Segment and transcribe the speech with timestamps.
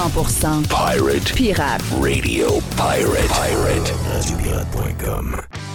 [0.00, 1.82] 100% Pirate pirate.
[2.00, 3.28] Radio Pirate.
[3.28, 3.92] Pirate.
[4.08, 5.69] Radiopirate.com.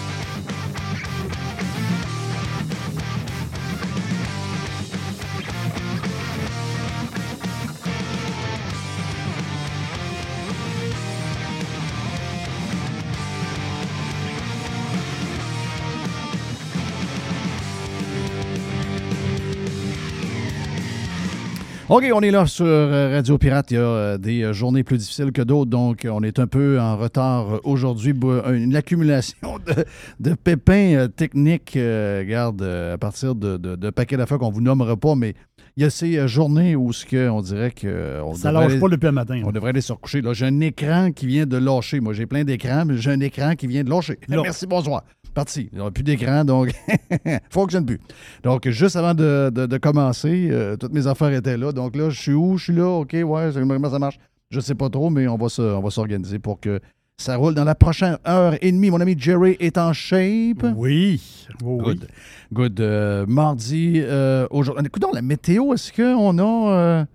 [21.87, 23.69] OK, on est là sur euh, Radio Pirate.
[23.69, 26.47] Il y a euh, des euh, journées plus difficiles que d'autres, donc on est un
[26.47, 28.11] peu en retard aujourd'hui.
[28.51, 29.85] Une accumulation de,
[30.31, 34.97] de pépins techniques, euh, regarde, à partir de, de, de paquets d'affaires qu'on vous nommera
[34.97, 35.35] pas, mais
[35.77, 38.79] il y a ces journées où ce que on dirait que on Ça lâche aller-
[38.79, 39.41] pas depuis le matin.
[39.45, 40.21] on devrait aller se recoucher.
[40.21, 41.99] Là, j'ai un écran qui vient de lâcher.
[41.99, 44.17] Moi, j'ai plein d'écrans, mais j'ai un écran qui vient de lâcher.
[44.27, 45.03] Merci, bonsoir.
[45.35, 45.69] Parti.
[45.73, 46.71] Il n'y a plus d'écran, donc
[47.49, 47.99] fonctionne plus.
[48.43, 51.71] Donc, juste avant de, de- de commencer, euh, toutes mes affaires étaient là.
[51.71, 52.57] Donc là, je suis où?
[52.57, 52.87] Je suis là.
[52.87, 54.17] OK, ouais, comment ça marche?
[54.49, 56.79] Je sais pas trop, mais on va se- on va s'organiser pour que
[57.17, 58.89] ça roule dans la prochaine heure et demie.
[58.89, 60.65] Mon ami Jerry est en shape.
[60.75, 61.21] Oui.
[61.61, 62.07] Good.
[62.53, 62.79] Good.
[62.79, 64.85] Euh, mardi, euh, aujourd'hui.
[64.85, 66.71] Écoutons, la météo, est-ce qu'on a.
[66.73, 67.05] euh,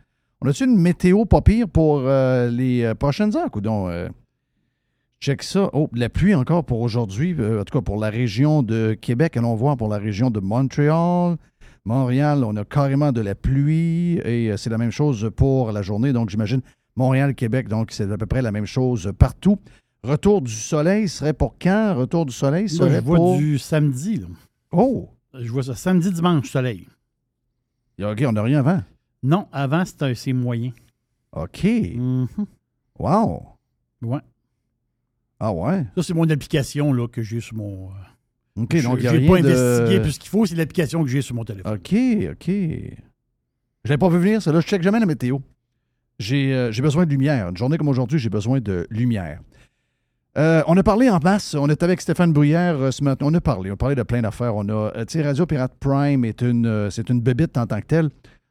[0.42, 3.50] on a-tu une météo pas pire pour les prochaines heures?
[3.50, 3.88] Coudon,
[5.20, 5.70] check ça.
[5.72, 7.34] Oh, de la pluie encore pour aujourd'hui.
[7.38, 9.36] euh, en tout cas, pour la région de Québec.
[9.36, 11.36] Allons voir pour la région de Montréal.
[11.84, 15.82] Montréal, on a carrément de la pluie et euh, c'est la même chose pour la
[15.82, 16.12] journée.
[16.12, 16.60] Donc, j'imagine
[16.96, 19.58] Montréal, Québec, donc c'est à peu près la même chose partout.
[20.02, 21.94] Retour du soleil serait pour quand?
[21.94, 23.36] Retour du soleil Là, serait je vois pour...
[23.38, 24.16] du samedi.
[24.16, 24.26] là.
[24.72, 25.08] Oh!
[25.34, 25.74] Je vois ça.
[25.74, 26.88] Samedi, dimanche, soleil.
[28.02, 28.82] OK, on n'a rien avant.
[29.22, 30.72] Non, avant, c'était c'est moyen.
[31.32, 31.64] OK.
[31.64, 32.26] Mhm.
[32.98, 33.42] Wow.
[34.02, 34.20] Ouais.
[35.40, 35.84] Ah ouais?
[35.96, 37.88] Ça, c'est mon application là, que j'ai sur mon.
[37.88, 39.48] euh, OK, je- donc il n'y a j'ai rien pas de...
[39.48, 41.72] investigué plus qu'il faut, c'est l'application que j'ai sur mon téléphone.
[41.72, 41.94] OK,
[42.32, 42.46] OK.
[42.48, 44.52] Je l'avais pas vu venir, ça.
[44.52, 45.38] Là, je check jamais la météo.
[46.18, 47.48] J'ai euh, j'ai besoin de lumière.
[47.48, 49.40] Une journée comme aujourd'hui, j'ai besoin de lumière.
[50.38, 51.54] Euh, on a parlé en masse.
[51.54, 53.24] On est avec Stéphane Bruyère euh, ce matin.
[53.28, 53.70] On a parlé.
[53.70, 54.54] On a parlé de plein d'affaires.
[54.54, 57.80] On a, euh, tu sais, Radio Pirate Prime est une, c'est une bébite en tant
[57.80, 58.10] que telle.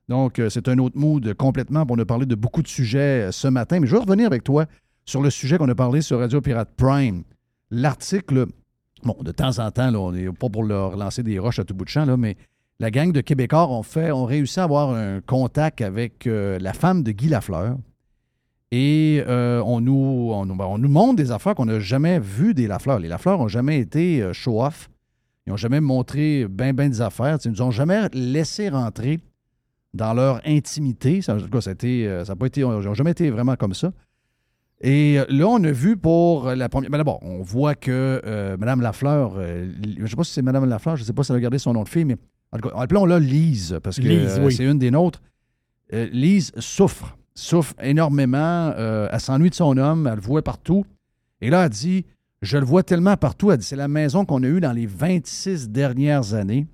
[0.10, 1.86] Donc, c'est un autre mood complètement.
[1.88, 3.80] On a parlé de beaucoup de sujets ce matin.
[3.80, 4.66] Mais je veux revenir avec toi
[5.10, 7.24] sur le sujet qu'on a parlé sur Radio Pirate Prime.
[7.72, 8.46] L'article,
[9.04, 11.64] bon, de temps en temps, là, on n'est pas pour leur lancer des roches à
[11.64, 12.38] tout bout de champ, là, mais
[12.80, 16.74] la gang de Québécois ont fait, ont réussi à avoir un contact avec euh, la
[16.74, 17.76] femme de Guy Lafleur.
[18.72, 23.00] Et euh, on, nous, on, ben, montre des affaires qu'on n'a jamais vues des Lafleur.
[23.00, 24.92] Les Lafleur n'ont jamais été euh, show-off.
[25.48, 27.40] Ils n'ont jamais montré ben, ben des affaires.
[27.44, 29.20] Ils nous ont jamais laissé rentrer
[29.96, 31.24] dans leur intimité.
[31.24, 33.92] Ça, en tout cas, ça pas été, ils n'ont jamais été vraiment comme ça.
[34.82, 36.90] Et euh, là, on a vu pour la première.
[36.90, 40.42] Ben d'abord, on voit que euh, Mme Lafleur, euh, je ne sais pas si c'est
[40.42, 42.16] Mme Lafleur, je ne sais pas si elle a gardé son nom de fille, mais
[42.52, 44.54] en tout cas, appelons-la Lise, parce que euh, oui.
[44.54, 45.22] c'est une des nôtres.
[45.94, 48.38] Euh, Lise souffre, souffre énormément.
[48.78, 50.86] euh, elle s'ennuie de son homme, elle le voit partout.
[51.42, 52.06] Et là, elle dit
[52.42, 53.52] Je le vois tellement partout.
[53.52, 56.68] Elle dit C'est la maison qu'on a eue dans les 26 dernières années.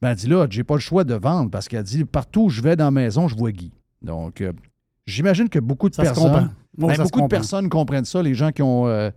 [0.00, 2.48] Ben, elle dit là, j'ai pas le choix de vendre parce qu'elle dit Partout où
[2.48, 3.70] je vais dans la maison, je vois Guy.
[4.02, 4.52] Donc, euh,
[5.06, 6.32] j'imagine que beaucoup de Ça personnes.
[6.78, 9.10] Ben, beaucoup de personnes comprennent ça, les gens qui ont euh,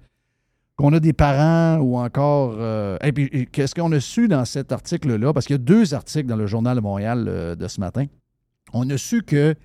[0.76, 2.56] qu'on a des parents ou encore.
[2.58, 5.32] euh, et puis, qu'est-ce qu'on a su dans cet article-là?
[5.34, 8.06] Parce qu'il y a deux articles dans le Journal de Montréal euh, de ce matin.
[8.74, 9.56] On a su que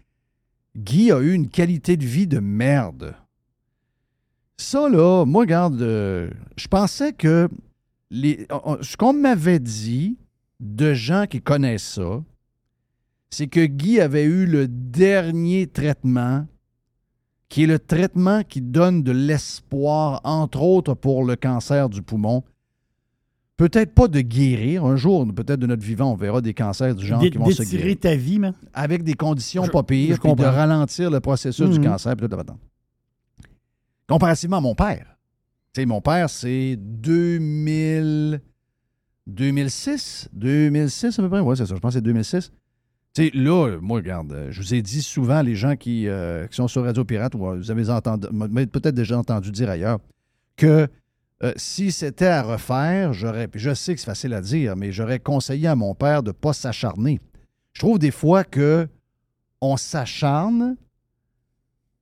[0.77, 3.15] Guy a eu une qualité de vie de merde.
[4.57, 7.49] Ça, là, moi, regarde, euh, je pensais que
[8.11, 10.17] les, on- ce qu'on m'avait dit
[10.61, 12.23] de gens qui connaissent ça,
[13.31, 16.47] c'est que Guy avait eu le dernier traitement
[17.49, 22.45] qui est le traitement qui donne de l'espoir, entre autres pour le cancer du poumon.
[23.57, 24.85] Peut-être pas de guérir.
[24.85, 27.63] Un jour, peut-être de notre vivant, on verra des cancers du genre qui vont se
[27.65, 27.97] guérir.
[28.01, 28.55] ta vie, man.
[28.73, 31.85] Avec des conditions Je- pas pires, puis de ralentir le processus du Mhm.
[31.87, 32.17] cancer.
[32.17, 32.59] puis tout, attends.
[34.09, 35.19] Comparativement à mon père.
[35.73, 38.41] Tu sais, mon père, c'est 2000...
[39.27, 40.29] 2006?
[40.33, 41.41] 2006 à peu près?
[41.41, 41.75] Oui, c'est ça.
[41.75, 42.51] Je pense que c'est 2006.
[43.17, 46.69] Sais, là, moi, regarde, euh, je vous ai dit souvent, les gens qui, euh, sont
[46.69, 49.99] sur Radio Pirate, ou euh, vous avez peut-être déjà entendu dire ailleurs,
[50.57, 50.89] que
[51.43, 55.19] euh, si c'était à refaire, j'aurais, je sais que c'est facile à dire, mais j'aurais
[55.19, 57.19] conseillé à mon père de ne pas s'acharner.
[57.73, 58.87] Je trouve des fois que
[59.63, 60.77] on s'acharne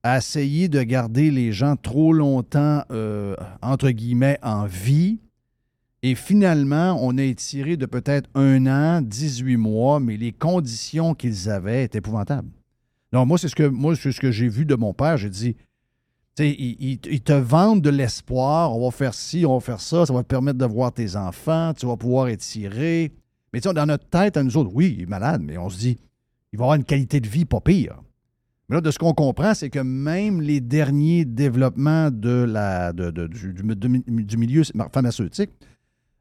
[0.02, 5.18] à essayer de garder les gens trop longtemps, euh, entre guillemets, en vie.
[6.02, 11.50] Et finalement, on a étiré de peut-être un an, 18 mois, mais les conditions qu'ils
[11.50, 12.48] avaient étaient épouvantables.
[13.12, 15.16] Non, moi, c'est ce que, ce que j'ai vu de mon père.
[15.16, 18.76] J'ai dit, tu sais, ils, te vendent de l'espoir.
[18.76, 20.06] On va faire ci, on va faire ça.
[20.06, 21.72] Ça va te permettre de voir tes enfants.
[21.76, 23.12] Tu vas pouvoir étirer.
[23.52, 25.68] Mais tu sais, dans notre tête, à nous autres, oui, il est malade, mais on
[25.68, 25.96] se dit,
[26.52, 28.00] il va avoir une qualité de vie pas pire.
[28.68, 33.10] Mais là, de ce qu'on comprend, c'est que même les derniers développements de la, de-
[33.10, 34.62] du milieu
[34.92, 35.50] pharmaceutique,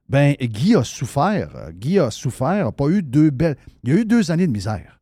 [0.09, 1.71] ben Guy a souffert.
[1.73, 3.57] Guy a souffert, a pas eu deux belles.
[3.83, 4.99] Il y a eu deux années de misère.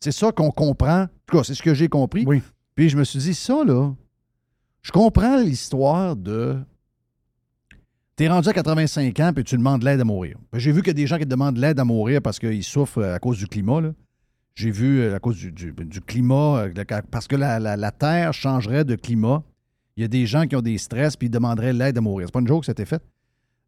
[0.00, 1.02] C'est ça qu'on comprend.
[1.02, 2.24] En tout cas, c'est ce que j'ai compris.
[2.26, 2.42] Oui.
[2.74, 3.92] Puis je me suis dit, ça, là,
[4.82, 6.58] je comprends l'histoire de.
[8.16, 10.38] T'es rendu à 85 ans, puis tu demandes l'aide à mourir.
[10.52, 12.38] Ben, J'ai vu qu'il y a des gens qui te demandent l'aide à mourir parce
[12.38, 13.80] qu'ils souffrent à cause du climat.
[13.82, 13.92] là.
[14.54, 17.90] J'ai vu euh, à cause du, du- du climat, euh, parce que la, la- la
[17.90, 19.42] Terre changerait de climat.
[19.98, 22.26] Il y a des gens qui ont des stress puis ils demanderaient l'aide à mourir.
[22.28, 23.02] C'est pas une joke, c'était fait.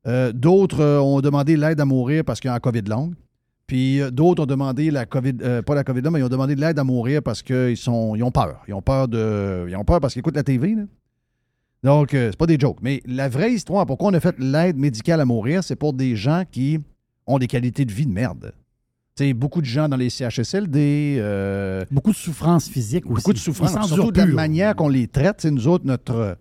[0.09, 3.15] Euh, d'autres euh, ont demandé l'aide à mourir parce qu'il y a un COVID longue.
[3.67, 6.29] Puis euh, d'autres ont demandé la COVID, euh, pas la COVID là, mais ils ont
[6.31, 8.63] demandé de l'aide à mourir parce qu'ils sont, ils ont peur.
[8.67, 10.75] Ils ont peur de, ils ont peur parce qu'ils écoutent la TV.
[10.75, 10.83] là.
[11.85, 12.79] Donc euh, c'est pas des jokes.
[12.81, 16.17] Mais la vraie histoire, pourquoi on a fait l'aide médicale à mourir, c'est pour des
[16.17, 16.79] gens qui
[17.27, 18.53] ont des qualités de vie de merde.
[19.17, 23.15] Sais, beaucoup de gens dans les CHSLD, euh, Beaucoup de souffrance physique aussi.
[23.17, 25.41] beaucoup de souffrance, Ils s'endurent surtout de la manière qu'on les traite.
[25.41, 26.39] C'est nous autres, notre.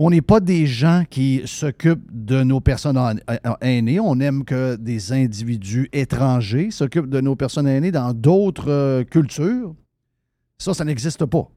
[0.00, 2.98] On n'est pas des gens qui s'occupent de nos personnes
[3.60, 3.98] aînées.
[3.98, 9.74] On aime que des individus étrangers s'occupent de nos personnes aînées dans d'autres euh, cultures.
[10.56, 11.48] Ça, ça n'existe pas.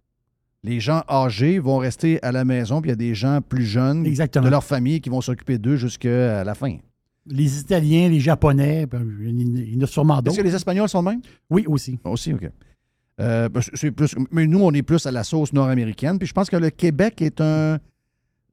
[0.63, 3.65] Les gens âgés vont rester à la maison, puis il y a des gens plus
[3.65, 4.45] jeunes Exactement.
[4.45, 6.77] de leur famille qui vont s'occuper d'eux jusqu'à la fin.
[7.27, 10.43] Les Italiens, les Japonais, ben, il y en a sûrement Est-ce que d'autres.
[10.43, 11.21] les Espagnols sont de même?
[11.49, 11.99] Oui, aussi.
[12.03, 12.49] Aussi, OK.
[13.19, 13.61] Euh, ben,
[13.95, 16.17] plus, mais nous, on est plus à la sauce nord-américaine.
[16.17, 17.79] Puis je pense que le Québec est un, un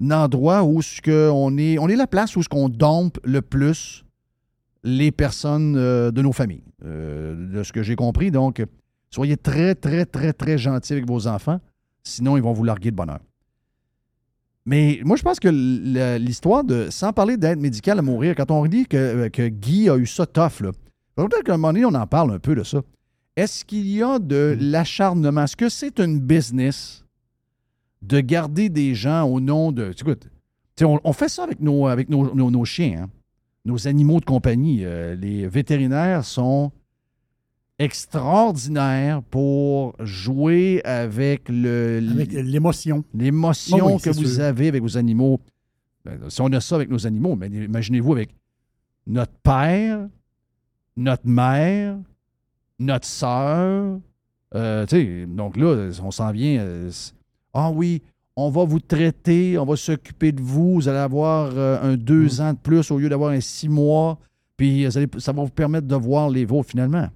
[0.03, 3.43] endroit où ce que on, est, on est la place où ce qu'on dompe le
[3.43, 4.05] plus
[4.85, 6.63] les personnes euh, de nos familles.
[6.85, 8.31] Euh, de ce que j'ai compris.
[8.31, 8.65] Donc,
[9.11, 11.61] soyez très, très, très, très gentils avec vos enfants.
[12.05, 13.19] Sinon, ils vont vous larguer de bonheur.
[14.65, 15.49] Mais moi, je pense que
[16.19, 16.89] l'histoire de.
[16.91, 20.27] Sans parler d'aide médicale à mourir, quand on dit que, que Guy a eu ça
[20.27, 20.71] tough, là,
[21.17, 22.83] peut-être qu'à un moment donné, on en parle un peu de ça.
[23.35, 25.45] Est-ce qu'il y a de l'acharnement?
[25.45, 27.05] Est-ce que c'est une business?
[28.03, 29.93] De garder des gens au nom de.
[29.99, 30.29] Écoute, tu
[30.77, 33.11] sais, on, on fait ça avec nos, avec nos, nos- nos chiens, hein.
[33.65, 34.85] nos animaux de compagnie.
[34.85, 36.71] Euh, les vétérinaires sont
[37.79, 43.05] extraordinaires pour jouer avec le, Avec l'émotion.
[43.15, 44.43] l'émotion Oh oui, que vous sûr.
[44.45, 45.41] avez avec vos animaux.
[46.05, 48.31] Ben, si on a ça avec nos animaux, mais imaginez-vous avec
[49.07, 50.09] notre père,
[50.97, 51.97] notre mère,
[52.79, 53.99] notre sœur.
[54.55, 56.61] euh, tu sais, donc là, on s'en vient.
[56.61, 56.91] euh,
[57.55, 58.03] ah oui,
[58.37, 60.75] on va vous traiter, on va s'occuper de vous.
[60.75, 62.41] Vous allez avoir euh, un deux Mm.
[62.43, 64.19] ans de plus au lieu d'avoir un six mois.
[64.57, 67.09] Puis vous allez- ça va vous permettre de voir les vôtres finalement.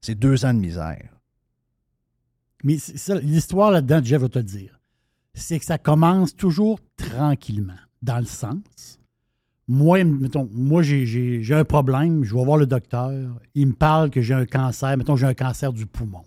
[0.00, 1.08] C'est deux ans de misère.
[2.64, 2.76] Mais
[3.22, 4.80] l'histoire là-dedans, Jeff va te le dire,
[5.34, 8.98] c'est que ça commence toujours tranquillement, dans le sens.
[9.68, 13.12] Moi, mettons, moi j'ai un problème, je vais voir le docteur,
[13.54, 16.24] il me parle que j'ai un cancer, mettons, j'ai un cancer du poumon.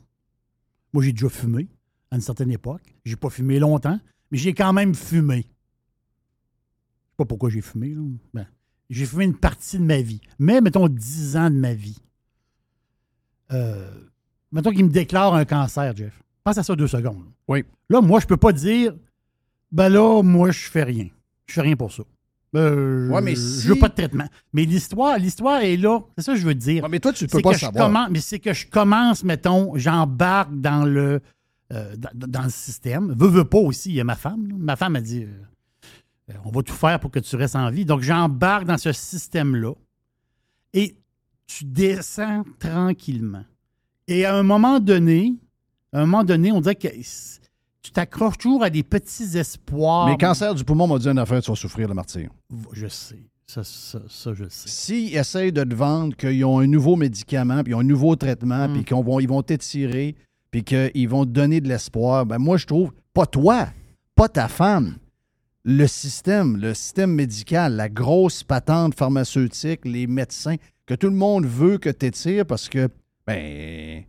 [0.94, 1.68] Moi, j'ai déjà fumé
[2.12, 2.91] à une certaine époque.
[3.06, 4.00] J'ai pas fumé longtemps,
[4.32, 5.38] mais j'ai quand même fumé.
[5.38, 7.90] Je sais pas pourquoi j'ai fumé.
[7.94, 8.02] là.
[8.34, 8.48] Ben,
[8.90, 10.22] j'ai fumé une partie de ma vie.
[10.40, 11.98] Mais, mettons, 10 ans de ma vie.
[13.52, 13.90] Euh,
[14.52, 16.14] mettons qu'il me déclare un cancer, Jeff.
[16.44, 17.26] Pense à ça deux secondes.
[17.48, 17.64] Oui.
[17.90, 18.94] Là, moi, je peux pas dire,
[19.72, 21.08] ben là, moi, je fais rien.
[21.48, 22.04] Je fais rien pour ça.
[22.56, 24.28] Euh, Ouais, mais je si- veux pas de traitement.
[24.54, 26.02] Mais l'histoire, l'histoire est là.
[26.18, 26.84] C'est ça que je veux dire.
[26.84, 27.88] Ouais, mais toi, tu peux pas que je savoir.
[27.88, 31.22] commence, mais c'est que je commence, mettons, j'embarque dans le
[31.72, 33.14] euh, dans, dans le système.
[33.18, 34.48] Veux, veux pas aussi, il y a ma femme.
[34.48, 34.56] là.
[34.58, 35.28] Ma femme a dit euh,
[36.32, 37.86] euh, on va tout faire pour que tu restes en vie.
[37.86, 39.74] Donc j'embarque dans ce système-là
[40.74, 40.96] et
[41.48, 43.44] tu descends tranquillement.
[44.08, 45.36] Et à un moment donné,
[45.94, 46.88] à un moment donné, on dirait que
[47.82, 50.08] tu t'accroches toujours à des petits espoirs.
[50.08, 52.30] Mais cancer du poumon m'a dit une affaire, tu vas souffrir le martyr.
[52.74, 53.20] Je sais.
[53.48, 54.70] Ça, ça, ça, je sais.
[54.70, 58.16] S'ils essayent de te vendre qu'ils ont un nouveau médicament, puis ils ont un nouveau
[58.16, 58.74] traitement, Mm.
[58.74, 60.16] puis qu'ils vont, ils vont t'étirer,
[60.52, 63.70] puis qu'ils vont te donner de l'espoir, ben moi, je trouve, pas toi,
[64.16, 64.98] pas ta femme,
[65.64, 70.56] le système, le système médical, la grosse patente pharmaceutique, les médecins,
[70.86, 72.90] que tout le monde veut que tu étires parce que,
[73.26, 74.04] ben,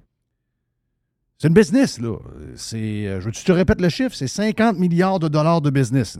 [1.38, 2.16] c'est une business, là.
[2.56, 6.18] C'est, euh, je te répètes le chiffre, c'est 50 milliards de dollars de business.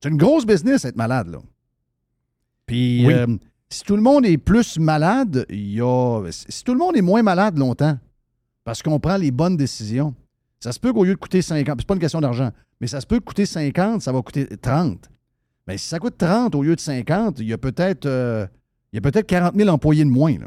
[0.00, 1.38] C'est une grosse business, être malade, là.
[2.66, 3.12] Puis, Oui.
[3.14, 3.26] euh,
[3.68, 6.22] si tout le monde est plus malade, il y a.
[6.30, 7.98] Si tout le monde est moins malade longtemps,
[8.64, 10.14] parce qu'on prend les bonnes décisions,
[10.60, 13.00] ça se peut qu'au lieu de coûter 50, c'est pas une question d'argent, mais ça
[13.00, 15.10] se peut coûter 50, ça va coûter 30.
[15.66, 18.46] Mais si ça coûte 30 au lieu de 50, il y a peut-être euh,
[18.92, 20.38] il y a peut-être 40 000 employés de moins.
[20.38, 20.46] Là.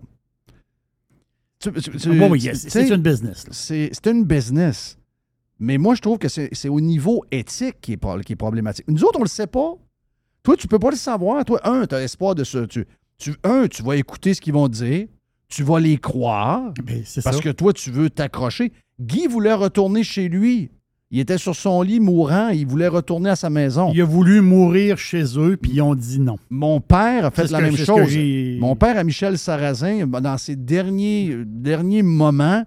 [1.60, 3.46] Tu- tu- tu- bon, oui, tu- c'est une business.
[3.52, 4.98] c'est une business.
[5.60, 8.86] Mais moi, je trouve que c'est au niveau éthique qui est, pro- qui est problématique.
[8.88, 9.74] Nous autres, on le sait pas.
[10.44, 11.44] Toi, tu peux pas le savoir.
[11.46, 12.68] Toi, un, tu as espoir de ça.
[12.68, 12.86] Tu,
[13.18, 15.08] tu- un, tu vas écouter ce qu'ils vont dire.
[15.50, 16.74] Tu vas les croire
[17.24, 17.42] parce ça.
[17.42, 18.72] que toi, tu veux t'accrocher.
[19.00, 20.70] Guy voulait retourner chez lui.
[21.10, 23.92] Il était sur son lit mourant, il voulait retourner à sa maison.
[23.94, 26.36] Il a voulu mourir chez eux, puis ils ont dit non.
[26.50, 28.14] Mon père a fait la que- même chose.
[28.60, 32.66] Mon père, à Michel Sarrazin, dans ses derniers, derniers moments,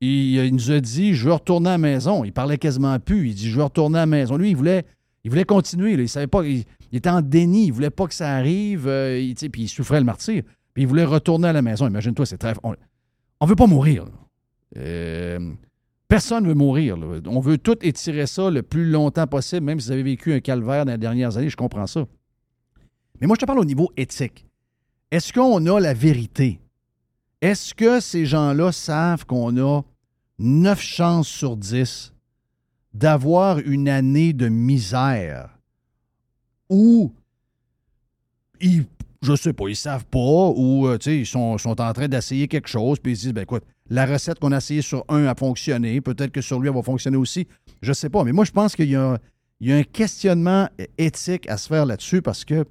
[0.00, 2.22] il, il nous a dit Je veux retourner à la maison.
[2.22, 3.30] Il parlait quasiment plus.
[3.30, 4.36] Il dit Je veux retourner à la maison.
[4.36, 4.84] Lui, il voulait,
[5.24, 5.96] il voulait continuer.
[5.96, 6.02] là.
[6.02, 6.44] Il savait pas.
[6.44, 6.62] Il,
[6.92, 7.66] il était en déni.
[7.66, 8.86] Il voulait pas que ça arrive.
[8.86, 10.44] euh, il- puis il souffrait le martyr.
[10.74, 11.86] Puis il voulait retourner à la maison.
[11.86, 12.54] Imagine-toi, c'est très.
[12.62, 12.74] On,
[13.40, 14.06] on veut pas mourir.
[14.76, 15.52] Euh,
[16.08, 16.96] personne veut mourir.
[17.26, 20.40] On veut tout étirer ça le plus longtemps possible, même si vous avez vécu un
[20.40, 21.50] calvaire dans les dernières années.
[21.50, 22.06] Je comprends ça.
[23.20, 24.46] Mais moi, je te parle au niveau éthique.
[25.10, 26.58] Est-ce qu'on a la vérité?
[27.42, 29.82] Est-ce que ces gens-là savent qu'on a
[30.38, 32.14] 9 chances sur 10
[32.94, 35.58] d'avoir une année de misère
[36.68, 37.12] où
[38.60, 38.86] ils,
[39.22, 42.98] je sais pas, ils savent pas ou euh, ils sont, en train d'essayer quelque chose
[42.98, 46.00] puis ils se disent, ben écoute, la recette qu'on a essayée sur un a fonctionné,
[46.00, 47.46] peut-être que sur lui, elle va fonctionner aussi.
[47.82, 49.18] Je sais pas, mais moi, je pense qu'il y a,
[49.64, 52.64] un questionnement éthique à se faire là-dessus parce que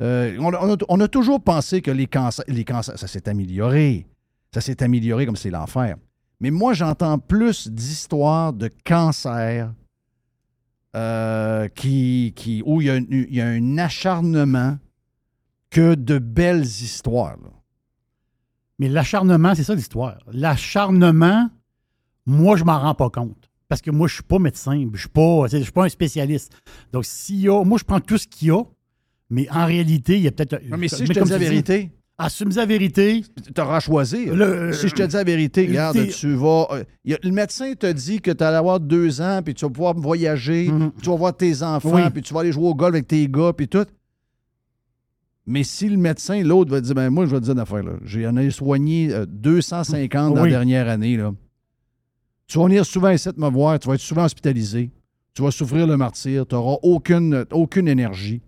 [0.00, 4.06] euh, on, a, toujours pensé que les cancers, les cancers ça s'est amélioré.
[4.54, 5.96] Ça s'est amélioré comme c'est l'enfer.
[6.40, 9.74] Mais moi, j'entends plus d'histoires de cancers
[10.96, 12.86] euh, qui, qui, où il
[13.30, 14.78] y a un acharnement
[15.70, 17.36] que de belles histoires.
[17.42, 17.50] là.
[18.78, 20.18] Mais l'acharnement, c'est ça l'histoire.
[20.32, 21.48] L'acharnement,
[22.26, 23.48] moi, je m'en rends pas compte.
[23.68, 26.52] Parce que moi, je suis pas médecin, je suis pas, je suis pas un spécialiste.
[26.92, 28.62] Donc, s'il y a, moi, je prends tout ce qu'il y a,
[29.28, 30.60] mais en réalité, il y a peut-être.
[30.76, 33.22] mais si je te dis la vérité, assume la vérité.
[33.54, 34.26] tu auras choisi.
[34.26, 36.66] Le- si je te dis la vérité, regarde, tu vas.
[36.72, 36.82] euh,
[37.14, 39.94] a- le médecin te dit que tu allais avoir deux ans, puis tu vas pouvoir
[39.94, 40.90] voyager, Mhm.
[41.00, 42.10] tu vas voir tes enfants, Oui.
[42.10, 43.86] puis tu vas aller jouer au golf avec tes gars, puis tout.
[45.46, 47.82] Mais si le médecin, l'autre, va dire, ben moi, je vais te dire une affaire,
[47.82, 47.92] là.
[48.04, 50.50] J'en ai soigné euh, 250 dans Oui.
[50.50, 51.32] la dernière année, là.
[52.46, 54.90] Tu vas venir souvent ici te me voir, tu vas être souvent hospitalisé,
[55.34, 58.42] tu vas souffrir le martyr, tu n'auras aucune, aucune énergie.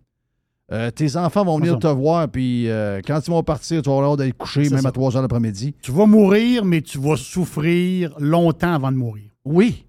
[0.72, 3.96] Euh, tes enfants vont venir te voir, puis euh, quand ils vont partir, tu vas
[3.96, 4.88] avoir l'air d'aller coucher, même ça.
[4.88, 5.74] à 3 heures l'après-midi.
[5.82, 9.30] Tu vas mourir, mais tu vas souffrir longtemps avant de mourir.
[9.44, 9.84] Oui.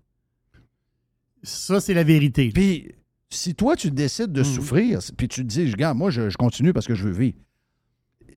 [1.41, 2.49] Ça, c'est la vérité.
[2.53, 2.91] Puis,
[3.33, 4.45] si toi, tu décides de Mhm.
[4.45, 7.37] souffrir, puis tu te dis, regarde, moi, je, je continue parce que je veux vivre.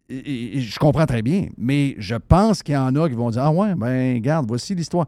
[0.09, 3.15] Et- et- et je comprends très bien, mais je pense qu'il y en a qui
[3.17, 5.07] vont dire, ah ouais, ben, regarde, voici l'histoire.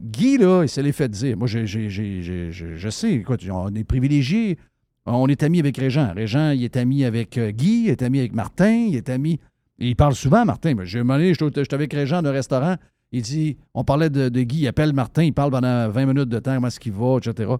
[0.00, 1.36] Guy, là, il se l'est fait dire.
[1.36, 4.58] Moi, je sais, écoute, on est privilégié.
[5.06, 6.12] On est amis avec Régent.
[6.14, 9.38] Régent, il est ami avec euh, Guy, il est ami avec Martin, il est ami.
[9.78, 10.74] il parle souvent, Martin.
[10.82, 12.74] J'ai un j'étais avec Régent dans un restaurant.
[13.12, 16.28] Il dit, on parlait de, de Guy, il appelle Martin, il parle pendant 20 minutes
[16.28, 17.52] de temps, comment est-ce qu'il va, etc.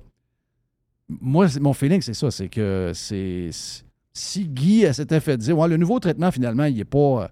[1.08, 3.50] Moi, mon feeling, c'est ça, c'est que c'est.
[4.12, 7.24] Si Guy s'était fait dire, ouais, le nouveau traitement, finalement, il n'est pas.
[7.24, 7.28] euh,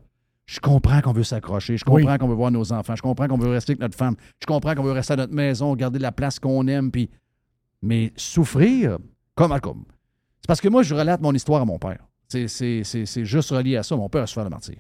[0.47, 2.19] Je comprends qu'on veut s'accrocher, je comprends Oui.
[2.19, 4.75] qu'on veut voir nos enfants, je comprends qu'on veut rester avec notre femme, je comprends
[4.75, 7.09] qu'on veut rester à notre maison, garder la place qu'on aime, puis.
[7.83, 8.99] Mais souffrir,
[9.35, 9.59] comme.
[9.61, 9.85] comme
[10.41, 12.07] c'est parce que moi, je relate mon histoire à mon père.
[12.29, 13.97] C'est- juste relié à ça.
[13.97, 14.77] Mon père a souffert le martyr.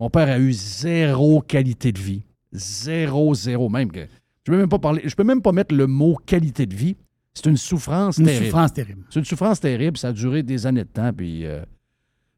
[0.00, 2.22] Mon père a eu zéro qualité de vie.
[2.52, 3.68] Zéro, zéro.
[3.68, 4.00] Même que.
[4.46, 5.02] Je peux même pas parler.
[5.04, 6.96] Je peux même pas mettre le mot qualité de vie.
[7.34, 8.44] C'est une souffrance Une terrible.
[8.46, 9.04] souffrance terrible.
[9.10, 9.96] C'est une souffrance terrible.
[9.98, 11.12] Ça a duré des années de temps.
[11.12, 11.64] Puis, euh,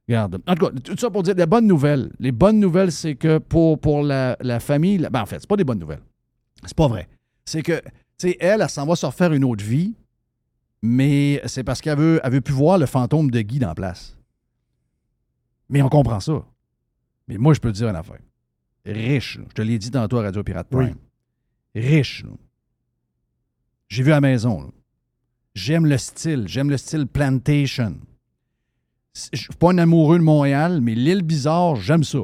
[0.09, 0.41] regarde.
[0.47, 2.11] En tout cas, tout ça pour dire des bonnes nouvelles.
[2.19, 4.99] Les bonnes nouvelles, c'est que pour, pour la, la famille.
[4.99, 6.03] la- ben, en fait, c'est pas des bonnes nouvelles.
[6.65, 7.09] C'est pas vrai.
[7.45, 7.79] C'est que,
[8.19, 9.95] tu sais, elle, elle s'en va se refaire une autre vie,
[10.83, 13.75] mais c'est parce qu'elle veut, elle veut plus voir le fantôme de Guy dans la
[13.75, 14.17] place.
[15.69, 16.45] Mais on comprend ça.
[17.29, 18.21] Mais moi, je peux te dire une affaire.
[18.87, 19.45] Riche, là.
[19.49, 20.95] je te l'ai dit tantôt à Radio Pirate Prime.
[21.75, 22.31] Riche, là.
[23.89, 24.63] J'ai vu à la maison.
[24.63, 24.69] là.
[25.57, 26.45] J'aime le style.
[26.47, 27.95] J'aime le style plantation.
[29.33, 32.19] Je suis pas un amoureux de Montréal, mais l'île bizarre, j'aime ça.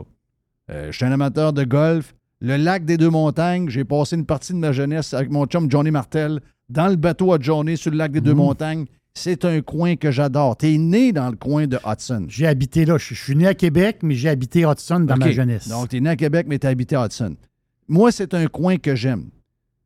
[0.70, 2.14] Euh, je suis un amateur de golf.
[2.40, 5.70] Le lac des deux montagnes, j'ai passé une partie de ma jeunesse avec mon chum
[5.70, 8.36] Johnny Martel dans le bateau à Johnny sur le lac des deux Mhm.
[8.36, 8.84] montagnes.
[9.14, 10.56] C'est un coin que j'adore.
[10.56, 12.26] T'es né dans le coin de Hudson.
[12.28, 12.98] J'ai habité là.
[12.98, 15.68] Je suis né à Québec, mais j'ai habité Hudson dans ma jeunesse.
[15.68, 17.34] Donc, tu es né à Québec, mais tu as habité à Hudson.
[17.88, 19.28] Moi, c'est un coin que j'aime.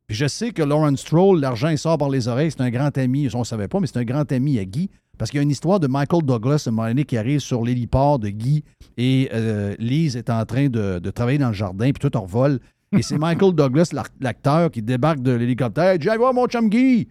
[0.07, 2.49] Puis je sais que Lawrence Stroll, l'argent, sort par les oreilles.
[2.51, 3.27] C'est un grand ami.
[3.33, 4.89] On ne savait pas, mais c'est un grand ami à Guy.
[5.17, 7.63] Parce qu'il y a une histoire de Michael Douglas, un moment donné, qui arrive sur
[7.63, 8.63] l'héliport de Guy
[8.97, 12.59] et euh, Lise est en train de, travailler dans le jardin, puis tout en revole.
[12.97, 15.97] Et c'est Michael Douglas, l'acteur, qui débarque de l'hélicoptère.
[15.99, 17.07] Allez voir mon chum Guy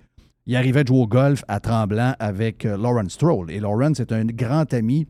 [0.46, 3.50] Il arrivait de jouer au golf à Tremblant avec euh, Lawrence Stroll.
[3.50, 5.06] Et Lawrence est un grand ami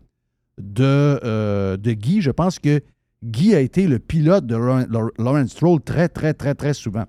[0.59, 2.21] de, euh, de Guy.
[2.23, 2.81] Je pense que
[3.23, 7.05] Guy a été le pilote de Laurent- Laur- Lawrence Stroll très, très, très, très souvent.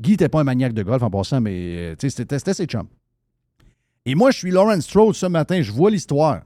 [0.00, 2.88] Guy n'était pas un maniaque de golf en passant, mais euh, c'était ses chums.
[4.06, 6.42] Et moi, je suis Lawrence Stroll ce matin, je vois l'histoire.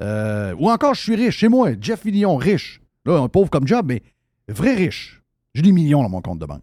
[0.00, 2.82] Euh, ou encore, je suis riche, chez moi, Jeff Fillion, riche.
[3.06, 4.02] Là, un pauvre comme job, mais
[4.48, 5.22] vrai riche.
[5.54, 6.62] J'ai des millions dans mon compte de banque.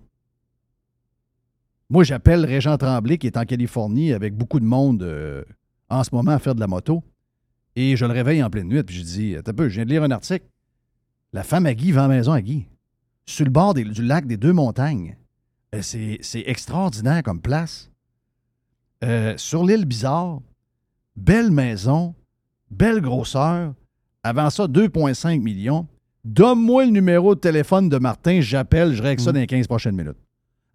[1.90, 5.44] Moi, j'appelle Régent Tremblay, qui est en Californie avec beaucoup de monde euh,
[5.90, 7.04] en ce moment à faire de la moto.
[7.76, 9.90] Et je le réveille en pleine nuit, puis je dis un peu, je viens de
[9.90, 10.46] lire un article.
[11.34, 12.66] La femme à Guy la maison à Guy,
[13.26, 15.18] sur le bord du lac des deux montagnes.
[15.76, 17.90] Euh, c'est c'est extraordinaire comme place.
[19.04, 20.40] Euh, sur l'île Bizarre,
[21.16, 22.16] belle maison,
[22.72, 23.74] belle grosseur.
[24.24, 25.88] Avant ça, 2,5 millions.
[26.26, 29.34] Donne-moi le numéro de téléphone de Martin, j'appelle, je règle ça Mm.
[29.34, 30.18] dans les 15 prochaines minutes.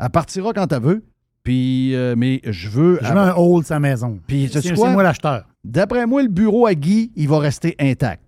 [0.01, 1.05] Elle partira quand elle veut,
[1.43, 2.99] puis, euh, mais je veux.
[3.03, 4.19] Je mets un hold sa maison.
[4.27, 5.47] Puis, C'est moi l'acheteur.
[5.65, 8.23] D'après moi, le bureau à Guy, il va rester intact.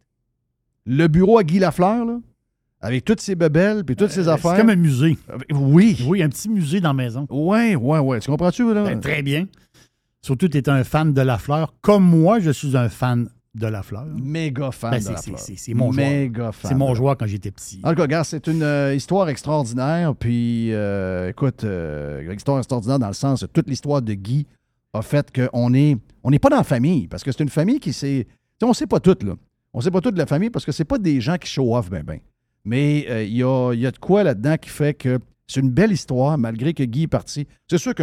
[0.87, 2.18] Le bureau à Guy Lafleur, là,
[2.85, 4.53] avec toutes ses bebelles puis toutes ses Euh, affaires.
[4.53, 5.17] C'est comme un musée.
[5.53, 6.05] Oui.
[6.07, 7.26] Oui, un petit musée dans la maison.
[7.31, 8.21] Ouais, ouais, ouais.
[8.21, 8.85] Tu comprends-tu, là?
[8.85, 9.47] Ben, très bien.
[10.23, 11.75] Surtout, tu es un fan de la fleur.
[11.83, 14.07] Comme moi, je suis un fan de la fleur.
[14.21, 15.38] Méga fan Ben, de c'est- Lafleur.
[15.38, 16.09] c'est- mon joueur.
[16.11, 16.69] Méga fan.
[16.71, 17.81] C'est mon de- joueur quand j'étais petit.
[17.85, 20.14] En tout cas, regarde, c'est une euh, histoire extraordinaire.
[20.17, 24.47] Puis, euh, écoute, euh, histoire extraordinaire dans le sens que toute l'histoire de Guy
[24.93, 27.07] a fait qu'on est, on n'est pas dans la famille.
[27.07, 28.26] Parce que c'est une famille qui s'est.
[28.62, 29.35] On ne sait pas tout, là.
[29.75, 31.49] On ne sait pas tout de la famille parce que c'est pas des gens qui
[31.50, 32.19] show off, ben, ben.
[32.64, 35.71] Mais euh, il y, a, y a de quoi là-dedans qui fait que c'est une
[35.71, 37.47] belle histoire, malgré que Guy est parti.
[37.68, 38.02] C'est sûr que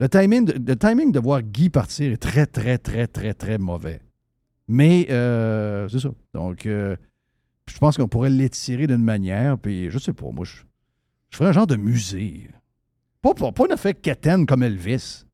[0.00, 3.58] le timing, de, le timing de voir Guy partir est très, très, très, très, très
[3.58, 4.00] mauvais.
[4.68, 6.10] Mais euh, c'est ça.
[6.34, 6.96] Donc, euh,
[7.66, 10.58] je pense qu'on pourrait l'étirer d'une manière, puis je sais pas, moi, je,
[11.30, 12.50] je ferais un genre de musée.
[13.22, 15.24] Pas, pas, pas un effet quétaine comme Elvis,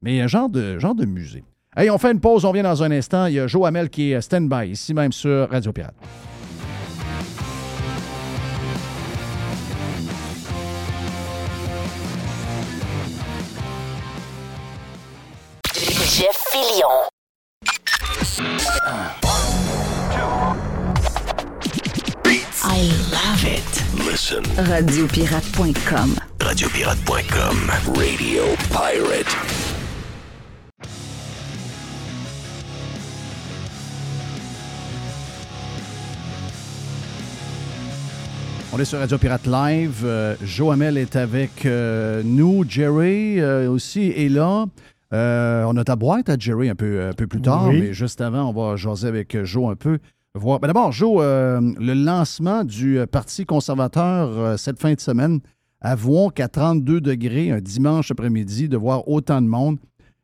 [0.00, 1.44] mais un genre de, genre de musée.
[1.76, 3.26] Hey, on fait une pause, on vient dans un instant.
[3.26, 5.96] Il y a Joe Hamel qui est stand-by, ici même sur Radio Pirate.
[16.16, 17.08] Jeff Fillion.
[22.62, 23.66] I love it.
[24.06, 24.44] Listen.
[24.54, 26.16] Radiopirate.com.
[26.40, 27.56] Radiopirate.com.
[27.96, 29.36] Radio Pirate.
[38.72, 40.02] On est sur Radio Pirate Live.
[40.04, 42.64] Euh, Joe Hamel est avec euh, nous.
[42.68, 44.66] Jerry euh, aussi est là.
[45.14, 47.80] Euh, on a ta boîte à Jerry un peu, un peu plus tard, Oui.
[47.80, 49.98] mais juste avant, on va jaser avec Joe un peu.
[50.34, 50.58] Voir.
[50.58, 55.38] Ben D'abord, Joe, euh, le lancement du euh, Parti conservateur euh, cette fin de semaine,
[55.80, 59.78] avouons qu'à 32 degrés, un dimanche après-midi, de voir autant de monde,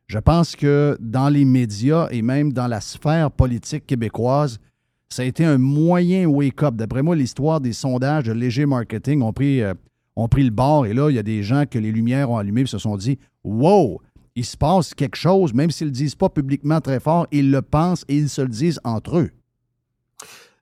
[0.07, 4.59] je pense que dans les médias et même dans la sphère politique québécoise,
[5.07, 6.75] ça a été un moyen wake-up.
[6.75, 9.73] D'après moi, l'histoire des sondages de léger marketing ont pris, euh,
[10.17, 10.85] ont pris le bord.
[10.85, 12.97] Et là, il y a des gens que les lumières ont allumées et se sont
[12.97, 14.01] dit Wow,
[14.35, 17.51] il se passe quelque chose, même s'ils ne le disent pas publiquement très fort, ils
[17.51, 19.31] le pensent et ils se le disent entre eux.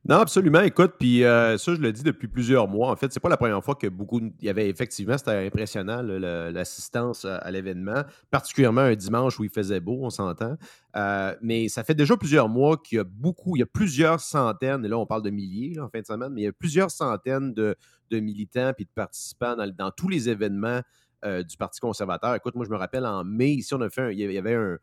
[0.08, 0.62] Non, absolument.
[0.62, 2.90] Écoute, puis euh, ça, je le dis depuis plusieurs mois.
[2.90, 4.22] En fait, c'est pas la première fois que beaucoup.
[4.22, 9.82] Il y avait effectivement, c'était impressionnant, l'assistance à, l'événement, particulièrement un dimanche où il faisait
[9.82, 10.56] beau, on s'entend.
[10.96, 14.22] Euh, mais ça fait déjà plusieurs mois qu'il y a beaucoup, il y a plusieurs
[14.22, 16.54] centaines, et là, on parle de milliers en fin de semaine, mais il y a
[16.54, 17.76] plusieurs centaines de,
[18.10, 20.82] militants puis de participants dans tous les événements
[21.26, 22.36] euh, du Parti conservateur.
[22.36, 24.56] Écoute, moi, je me rappelle en mai, ici, on a fait un- il y avait
[24.56, 24.78] un,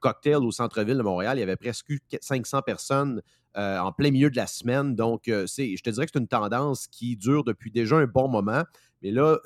[0.00, 1.38] cocktail au centre-ville de Montréal.
[1.38, 3.20] Il y avait presque eu 500 personnes
[3.56, 4.94] euh, en plein milieu de la semaine.
[4.94, 8.28] Donc, euh, je te dirais que c'est une tendance qui dure depuis déjà un bon
[8.28, 8.62] moment.
[9.02, 9.38] Mais là,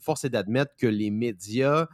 [0.00, 1.86] force est d'admettre que les médias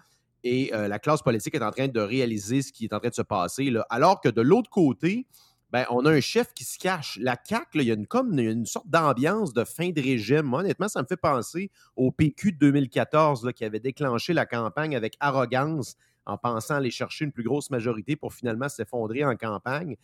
[0.43, 3.15] et la classe politique est en train de réaliser ce qui est en train de
[3.15, 3.71] se passer.
[3.71, 3.87] Là.
[3.91, 5.27] Alors que de l'autre côté,
[5.73, 7.19] ben, on a un chef qui se cache.
[7.21, 10.53] La CAQ, il y a une, sorte d'ambiance de fin de régime.
[10.53, 14.97] Honnêtement, ça me fait penser au PQ de 2014 là, qui avait déclenché la campagne
[14.97, 19.97] avec arrogance en pensant aller chercher une plus grosse majorité pour finalement s'effondrer en campagne.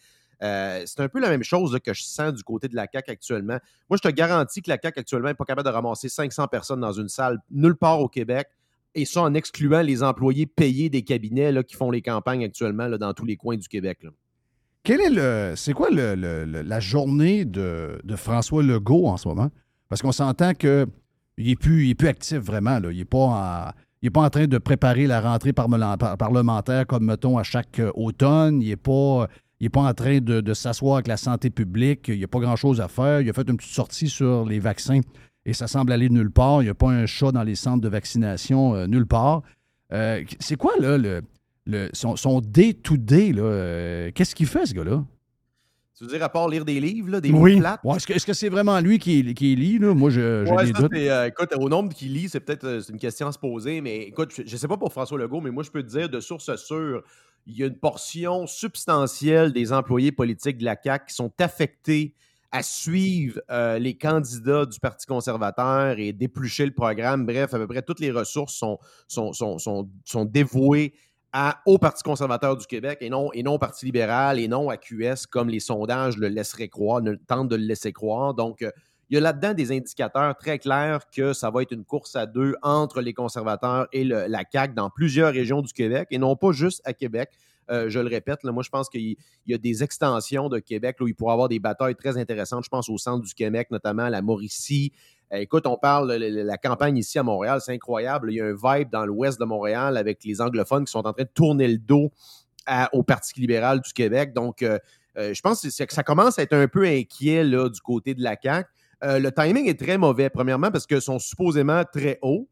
[0.42, 3.10] Euh, c'est un peu la même chose que je sens du côté de la CAQ
[3.10, 3.58] actuellement.
[3.88, 6.80] Moi, je te garantis que la CAQ actuellement n'est pas capable de ramasser 500 personnes
[6.80, 8.48] dans une salle nulle part au Québec,
[8.94, 13.12] et ça en excluant les employés payés des cabinets qui font les campagnes actuellement dans
[13.14, 13.98] tous les coins du Québec.
[14.86, 15.54] Quel est le.
[15.56, 19.50] C'est quoi la journée de, François Legault en ce moment?
[19.88, 20.86] Parce qu'on s'entend qu'il
[21.38, 22.78] n'est plus, actif vraiment.
[22.92, 23.72] Il n'est pas,
[24.04, 28.62] en- pas en train de préparer la rentrée parlementaire comme, mettons, à chaque euh, automne.
[28.62, 29.26] Il n'est pas,
[29.72, 32.06] pas en train de, de s'asseoir avec la santé publique.
[32.06, 33.22] Il n'y a pas grand-chose à faire.
[33.22, 35.00] Il a fait une petite sortie sur les vaccins
[35.44, 36.62] et ça semble aller nulle part.
[36.62, 39.42] Il n'y a pas un chat dans les centres de vaccination euh, nulle part.
[39.92, 41.22] Euh, c'est quoi, là, le,
[41.66, 43.32] le- son, son day-to-day?
[43.32, 43.42] là?
[43.42, 45.04] Euh, Qu'est-ce qu'il fait, ce gars-là?
[45.98, 47.54] Tu veux dire, à part lire des livres, là, des Oui.
[47.54, 47.80] mots plates?
[47.82, 49.78] Ouais, est-ce que est-ce que c'est vraiment lui qui, qui lit?
[49.78, 49.94] Là?
[49.94, 50.92] Moi, je- j'ai Ouais, des ça, doutes.
[50.94, 53.80] euh, écoute, au nombre qui lit, c'est peut-être euh, c'est une question à se poser,
[53.80, 56.10] mais écoute, je ne sais pas pour François Legault, mais moi, je peux te dire
[56.10, 57.02] de source sûre,
[57.46, 62.14] il y a une portion substantielle des employés politiques de la CAQ qui sont affectés
[62.52, 67.24] à suivre euh, les candidats du Parti conservateur et d'éplucher le programme.
[67.24, 70.92] Bref, à peu près toutes les ressources sont, sont, sont, sont dévouées
[71.38, 74.70] à, au Parti conservateur du Québec et non, et non au Parti libéral et non
[74.70, 78.32] à QS comme les sondages le laisseraient croire, tentent de le laisser croire.
[78.32, 78.70] Donc, euh,
[79.10, 82.24] il y a là-dedans des indicateurs très clairs que ça va être une course à
[82.24, 86.52] deux entre les conservateurs et la CAQ dans plusieurs régions du Québec et non pas
[86.52, 87.28] juste à Québec.
[87.70, 91.08] Euh, je le répète, moi, je pense qu'il y- a des extensions de Québec où
[91.08, 92.64] il pourrait y avoir des batailles très intéressantes.
[92.64, 94.92] Je pense au centre du Québec, notamment la Mauricie.
[95.32, 98.32] Euh, écoute, on parle de la, la campagne ici à Montréal, c'est incroyable.
[98.32, 101.12] Il y a un vibe dans l'ouest de Montréal avec les anglophones qui sont en
[101.12, 102.12] train de tourner le dos
[102.92, 104.32] au Parti libéral du Québec.
[104.32, 104.78] Donc, euh,
[105.16, 108.36] euh, je pense que, ça commence à être un peu inquiet du côté de la
[108.40, 108.68] CAQ.
[109.02, 112.48] Le timing est très mauvais, premièrement, parce qu'ils sont supposément très hauts.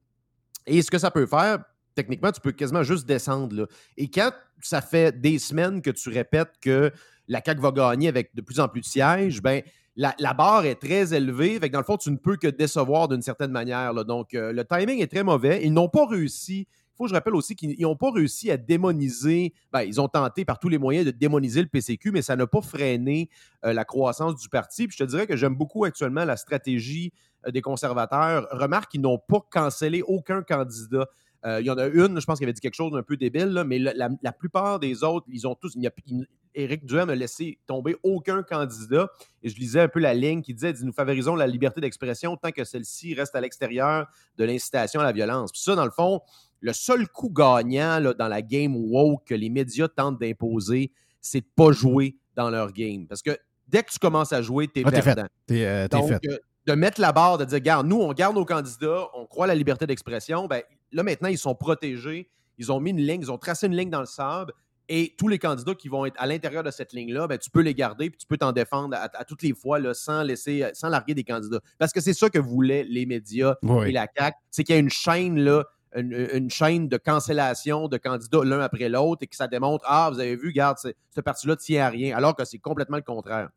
[0.67, 1.59] Et ce que ça peut faire,
[1.95, 3.69] techniquement, tu peux quasiment juste descendre.
[3.97, 6.93] Et quand ça fait des semaines que tu répètes que
[7.29, 9.63] la CAQ va gagner avec de plus en plus de sièges, ben,
[9.97, 11.59] la, barre est très élevée.
[11.59, 13.95] Fait que dans le fond, tu ne peux que décevoir d'une certaine manière.
[14.05, 15.65] Donc, euh, le timing est très mauvais.
[15.65, 16.67] Ils n'ont pas réussi.
[16.69, 19.53] Il faut que je rappelle aussi qu'ils n'ont pas réussi à démoniser.
[19.73, 22.47] Ben, ils ont tenté par tous les moyens de démoniser le PCQ, mais ça n'a
[22.47, 23.29] pas freiné
[23.65, 24.87] euh, la croissance du parti.
[24.87, 27.13] Puis je te dirais que j'aime beaucoup actuellement la stratégie
[27.47, 28.47] euh, des conservateurs.
[28.51, 31.09] Remarque qu'ils n'ont pas cancellé aucun candidat.
[31.47, 33.17] Euh, il y en a une, je pense qu'il avait dit quelque chose d'un peu
[33.19, 35.73] débile, là, mais la, la- la plupart des autres, ils ont tous.
[35.77, 36.27] il y a- il-
[36.57, 39.09] Éric Duhem a laissé tomber aucun candidat.
[39.43, 42.53] Et je lisais un peu la ligne qui disait nous favorisons la liberté d'expression tant
[42.53, 44.07] que celle-ci reste à l'extérieur
[44.39, 45.51] de l'incitation à la violence.
[45.51, 46.21] Puis ça, dans le fond,
[46.61, 51.41] le seul coup gagnant là, dans la game woke que les médias tentent d'imposer, c'est
[51.41, 53.07] de ne pas jouer dans leur game.
[53.09, 55.19] Parce que dès que tu commences à jouer, tu es Ah, t'es fait.
[55.47, 56.21] T'es euh, t'es Donc, fait.
[56.29, 59.45] euh, de mettre la barre, de dire, regarde, nous, on garde nos candidats, on croit
[59.47, 60.63] à la liberté d'expression, ben,
[60.95, 62.31] là, maintenant, ils sont protégés.
[62.57, 64.53] Ils ont mis une ligne, ils ont tracé une ligne dans le sable.
[64.89, 67.63] Et tous les candidats qui vont être à l'intérieur de cette ligne-là, ben, tu peux
[67.63, 70.65] les garder puis tu peux t'en défendre à, à toutes les fois là, sans laisser,
[70.75, 71.61] sans larguer des candidats.
[71.79, 73.89] Parce que c'est ça que voulaient les médias Oui.
[73.89, 75.65] et la CAQ, c'est qu'il y a une chaîne là,
[75.97, 80.11] une, une chaîne de cancellation de candidats l'un après l'autre et que ça démontre ah
[80.13, 83.49] vous avez vu, regarde, ce parti-là tient à rien, alors que c'est complètement le contraire.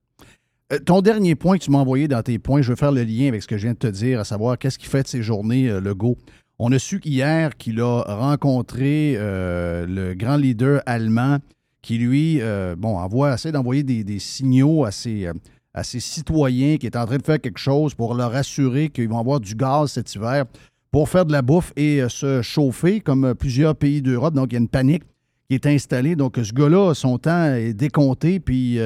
[0.72, 3.04] Euh, ton dernier point que tu m'as envoyé dans tes points, je veux faire le
[3.04, 5.08] lien avec ce que je viens de te dire, à savoir qu'est-ce qu'il fait de
[5.08, 6.18] ces journées, euh, Legault.
[6.60, 11.38] On a su qu'hier qu'il a rencontré euh, le grand leader allemand
[11.84, 15.34] qui, lui, euh, bon, envoie, essaie d'envoyer des, signaux à ses, euh,
[15.76, 19.08] à ses citoyens qui est en train de faire quelque chose pour leur assurer qu'ils
[19.08, 20.46] vont avoir du gaz cet hiver
[20.90, 24.34] pour faire de la bouffe et se chauffer, comme plusieurs pays d'Europe.
[24.34, 25.04] Donc, il y a une panique
[25.48, 26.16] qui est installée.
[26.16, 28.80] Donc, ce gars-là, son temps est décompté, puis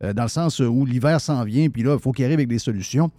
[0.00, 2.58] dans le sens où l'hiver s'en vient, puis là, il faut qu'il arrive avec des
[2.58, 3.10] solutions.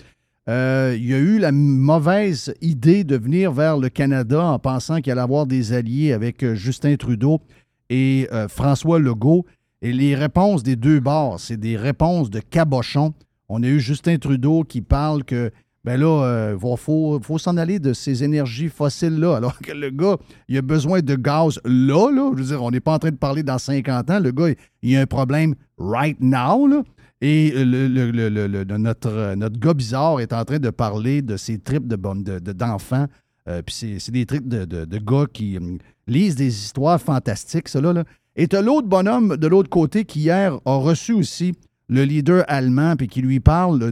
[0.47, 5.01] Euh, il y a eu la mauvaise idée de venir vers le Canada en pensant
[5.01, 7.41] qu'il allait avoir des alliés avec euh, Justin Trudeau
[7.89, 9.45] et euh, François Legault.
[9.81, 13.13] Et les réponses des deux bords, c'est des réponses de cabochon.
[13.49, 15.51] On a eu Justin Trudeau qui parle que,
[15.84, 19.36] ben là, il faut, faut s'en aller de ces énergies fossiles-là.
[19.38, 22.31] Alors que le gars, il a besoin de gaz là, là.
[22.36, 24.19] Je veux dire, on n'est pas en train de parler dans 50 ans.
[24.19, 26.84] Le gars, il a un problème right now, là.
[27.21, 31.58] Et le- le- notre, euh, notre gars bizarre est en train de parler de ses
[31.60, 33.08] tripes de bonnes- de- de- d'enfants.
[33.47, 37.80] Euh, Puis c'est, des tripes de, de- gars qui hum, lisent des histoires fantastiques, ça
[37.80, 38.04] là.
[38.36, 41.54] Et t'as l'autre bonhomme de l'autre côté qui hier a reçu aussi
[41.88, 43.91] le leader allemand puis qui lui parle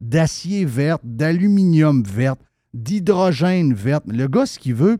[0.00, 2.36] d'acier vert, d'aluminium vert,
[2.74, 4.00] d'hydrogène vert.
[4.06, 4.98] Le gars, ce qu'il veut,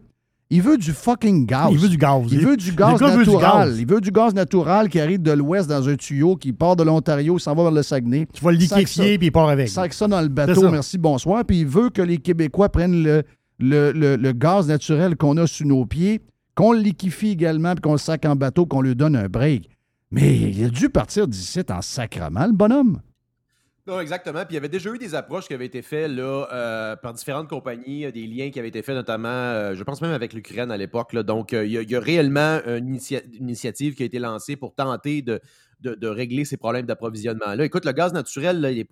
[0.51, 1.71] il veut du fucking gaz.
[1.73, 2.93] Il veut du gaz.
[3.01, 3.79] Il veut du gaz gaz.
[3.81, 6.85] Il veut du gaz natural qui arrive de l'ouest dans un tuyau, qui part de
[6.85, 8.27] l'Ontario, s'en va vers le Saguenay.
[8.33, 9.69] Tu vas le liquéfier puis il part avec.
[9.69, 11.45] Sac ça dans le bateau, merci, bonsoir.
[11.45, 13.23] Puis il veut que les Québécois prennent le,
[13.59, 16.21] le, le- le gaz naturel qu'on a sous nos pieds,
[16.55, 19.69] qu'on le liquéfie également, puis qu'on le sac en bateau, qu'on lui donne un break.
[20.13, 23.01] Mais il a dû partir d'ici en sacrament, le bonhomme.
[23.87, 24.40] Non, exactement.
[24.40, 27.12] Puis il y avait déjà eu des approches qui avaient été faites là, euh, par
[27.12, 30.33] différentes compagnies, euh, des liens qui avaient été faits notamment, euh, je pense même avec
[30.33, 31.14] l'Ukraine à l'époque.
[31.14, 35.22] Donc, il y, a- réellement une, initia- une initiative qui a été lancée pour tenter
[35.22, 35.40] de,
[36.03, 37.64] régler ces problèmes d'approvisionnement-là.
[37.64, 38.88] Écoute, le gaz naturel, là, il est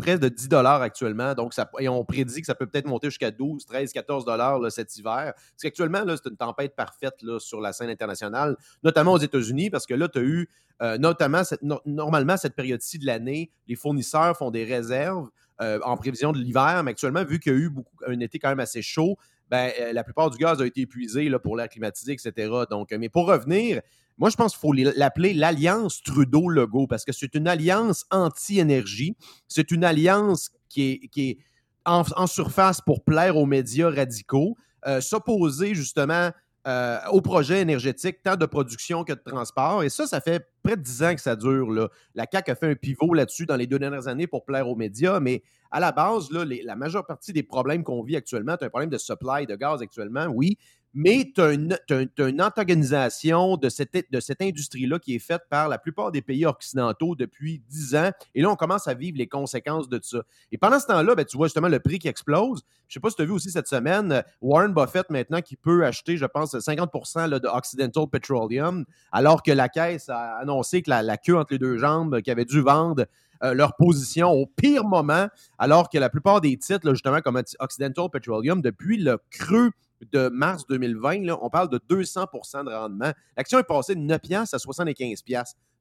[0.00, 1.34] près, de 10 actuellement.
[1.34, 4.96] Donc, et on prédit que ça peut peut-être monter jusqu'à 12, 13, 14 là, cet
[4.96, 5.32] hiver.
[5.34, 9.94] Parce qu'actuellement, c'est une tempête parfaite sur la scène internationale, notamment aux États-Unis, parce que
[9.94, 10.48] là, tu as eu
[10.82, 15.28] euh, notamment, cette- no- normalement, cette période-ci de l'année, les fournisseurs font des réserves
[15.60, 17.70] euh, en prévision de l'hiver, mais actuellement, vu qu'il y a eu
[18.06, 19.18] un été quand même assez chaud,
[19.50, 22.50] ben, euh, la plupart du gaz a été épuisé là, pour l'air climatisé, etc.
[22.70, 23.80] Donc, euh, mais pour revenir,
[24.16, 29.16] moi, je pense qu'il faut l'appeler l'Alliance Trudeau-Legault parce que c'est une alliance anti-énergie.
[29.48, 31.38] C'est une alliance qui est, qui est
[31.84, 36.30] en, en surface pour plaire aux médias radicaux, euh, s'opposer justement
[36.66, 39.82] euh, au projet énergétique, tant de production que de transport.
[39.82, 41.70] Et ça, ça fait près de dix ans que ça dure.
[41.70, 41.88] Là.
[42.14, 44.76] La CAQ a fait un pivot là-dessus dans les deux dernières années pour plaire aux
[44.76, 48.64] médias, mais à la base, là, la majeure partie des problèmes qu'on vit actuellement, tu
[48.64, 50.58] as un problème de supply de gaz actuellement, oui,
[50.92, 55.78] mais tu as, une antagonisation de cette, de cette industrie-là qui est faite par la
[55.78, 58.10] plupart des pays occidentaux depuis 10 ans.
[58.34, 60.22] Et là, on commence à vivre les conséquences de ça.
[60.50, 62.62] Et pendant ce temps-là, ben, tu vois justement le prix qui explose.
[62.88, 65.40] Je ne sais pas si tu as vu aussi cette semaine, euh, Warren Buffett maintenant
[65.40, 70.82] qui peut acheter, je pense, 50% de Occidental Petroleum, alors que la caisse a annoncé
[70.82, 73.06] que la, queue entre les deux jambes, qui avait dû vendre
[73.44, 78.08] euh, leur position au pire moment, alors que la plupart des titres, justement, comme Occidental
[78.10, 79.70] Petroleum, depuis le creux
[80.12, 83.12] de mars 2020, là, on parle de 200% de rendement.
[83.36, 84.20] L'action est passée de 9
[84.52, 85.24] à 75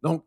[0.03, 0.23] Donc,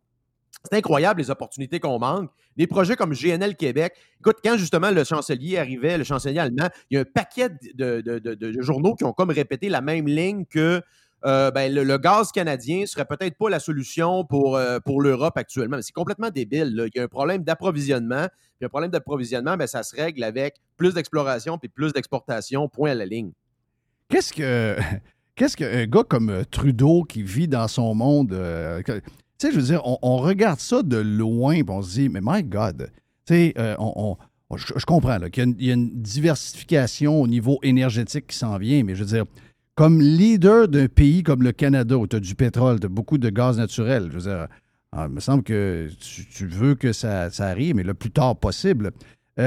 [0.65, 2.31] c'est incroyable les opportunités qu'on manque.
[2.57, 3.95] Des projets comme GNL Québec.
[4.21, 8.61] Écoute, quand justement le chancelier arrivait, le chancelier allemand, il y a un paquet de,
[8.61, 10.83] journaux qui ont comme répété la même ligne que
[11.25, 15.79] euh, ben, le, gaz canadien serait peut-être pas la solution pour, euh, l'Europe actuellement.
[15.81, 16.89] C'est complètement débile.
[16.95, 18.27] Il y a un problème d'approvisionnement.
[18.59, 22.91] Puis un problème d'approvisionnement, ben, ça se règle avec plus d'exploration puis plus d'exportation, point
[22.91, 23.33] à la ligne.
[24.13, 24.77] Qu'est-ce que.
[25.35, 28.35] Qu'est-ce qu'un gars comme euh, Trudeau qui vit dans son monde.
[28.35, 28.93] Euh, tu
[29.39, 32.45] sais, je veux dire, on, regarde ça de loin et on se dit, mais my
[32.45, 32.91] God,
[33.27, 34.19] tu sais, euh, on,
[34.55, 39.05] je, comprends qu'il y, a une diversification au niveau énergétique qui s'en vient, mais je
[39.05, 39.25] veux dire,
[39.75, 43.17] comme leader d'un pays comme le Canada, où tu as du pétrole, tu as beaucoup
[43.17, 44.49] de gaz naturel, je veux dire,
[44.93, 48.37] ah, il me semble que tu, veux que ça, ça, arrive, mais le plus tard
[48.37, 48.91] possible.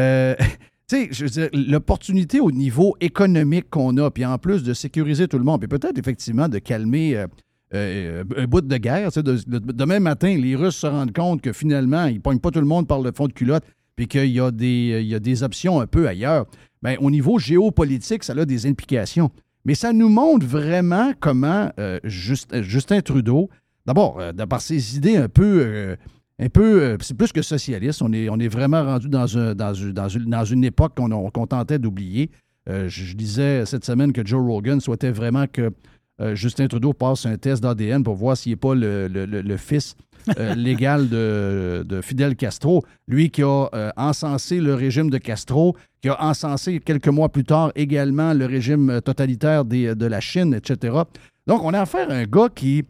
[0.88, 5.44] tu sais, l'opportunité au niveau économique qu'on a, puis en plus de sécuriser tout le
[5.44, 7.28] monde, puis peut-être effectivement de calmer euh,
[7.74, 9.10] euh, un bout de guerre.
[9.12, 12.68] Demain matin, les Russes se rendent compte que finalement, ils ne pognent pas tout le
[12.68, 13.64] monde par le fond de culotte,
[13.96, 16.46] puis qu'il y, a des, options un peu ailleurs.
[16.84, 19.32] Bien, au niveau géopolitique, ça a des implications.
[19.64, 23.50] Mais ça nous montre vraiment comment euh, Justin Trudeau,
[23.86, 25.98] d'abord, par ses idées un peu
[26.40, 28.02] un peu, euh, c'est plus que socialiste.
[28.02, 31.48] On est, on est vraiment rendu dans, un, dans, dans, une, dans une époque qu'on
[31.48, 32.30] tentait d'oublier.
[32.68, 35.72] Euh, je, disais cette semaine que Joe Rogan souhaitait vraiment que
[36.20, 39.96] euh, Justin Trudeau passe un test d'ADN pour voir s'il n'est pas le, fils
[40.56, 42.84] légal de, Fidel Castro.
[43.08, 47.72] Lui qui a encensé le régime de Castro, qui a encensé quelques mois plus tard
[47.76, 51.04] également le régime totalitaire de la Chine, etc.
[51.48, 52.84] Donc, on a affaire à un gars qui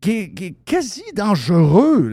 [0.00, 2.12] qui est, quasi dangereux.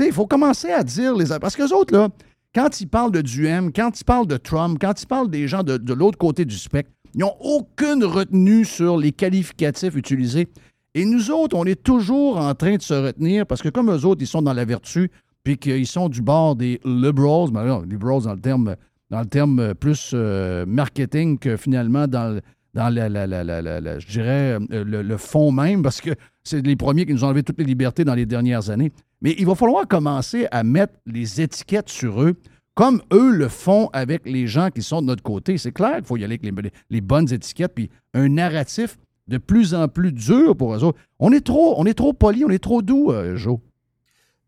[0.00, 1.26] Il faut commencer à dire les.
[1.40, 2.08] Parce que les autres, là,
[2.54, 5.62] quand ils parlent de Duhem, quand ils parlent de Trump, quand ils parlent des gens
[5.62, 10.48] de, l'autre côté du spectre, ils n'ont aucune retenue sur les qualificatifs utilisés.
[10.94, 14.04] Et nous autres, on est toujours en train de se retenir parce que comme eux
[14.04, 15.10] autres, ils sont dans la vertu,
[15.44, 18.76] puis qu'ils sont du bord des liberals, mais ben liberals dans le terme,
[19.10, 22.40] dans le terme plus euh, marketing que finalement dans,
[22.74, 26.10] dans la, je dirais, euh, le, fond même, parce que
[26.42, 28.92] c'est les premiers qui nous ont enlevé toutes les libertés dans les dernières années.
[29.20, 32.34] Mais il va falloir commencer à mettre les étiquettes sur eux,
[32.74, 35.58] comme eux le font avec les gens qui sont de notre côté.
[35.58, 39.74] C'est clair qu'il faut y aller avec les, bonnes étiquettes, puis un narratif de plus
[39.74, 40.98] en plus dur pour eux autres.
[41.18, 43.58] On est trop, on est trop poli, on est trop doux, euh, Joe.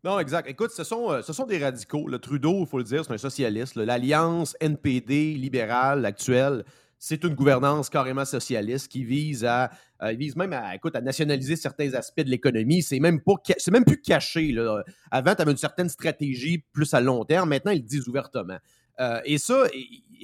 [0.03, 0.49] Non, exact.
[0.49, 2.07] Écoute, ce sont, euh, ce sont des radicaux.
[2.07, 3.75] Le Trudeau, il faut le dire, c'est un socialiste.
[3.75, 6.63] L'alliance NPD libérale actuelle,
[7.03, 9.71] c'est une gouvernance carrément socialiste qui vise à
[10.03, 12.83] euh, même à, nationaliser certains aspects de l'économie.
[12.83, 14.51] C'est même pas c'est même plus caché.
[14.51, 14.83] Là.
[15.09, 17.49] Avant, tu avais une certaine stratégie plus à long terme.
[17.49, 18.59] Maintenant, ils le disent ouvertement.
[18.99, 19.63] Euh, et ça,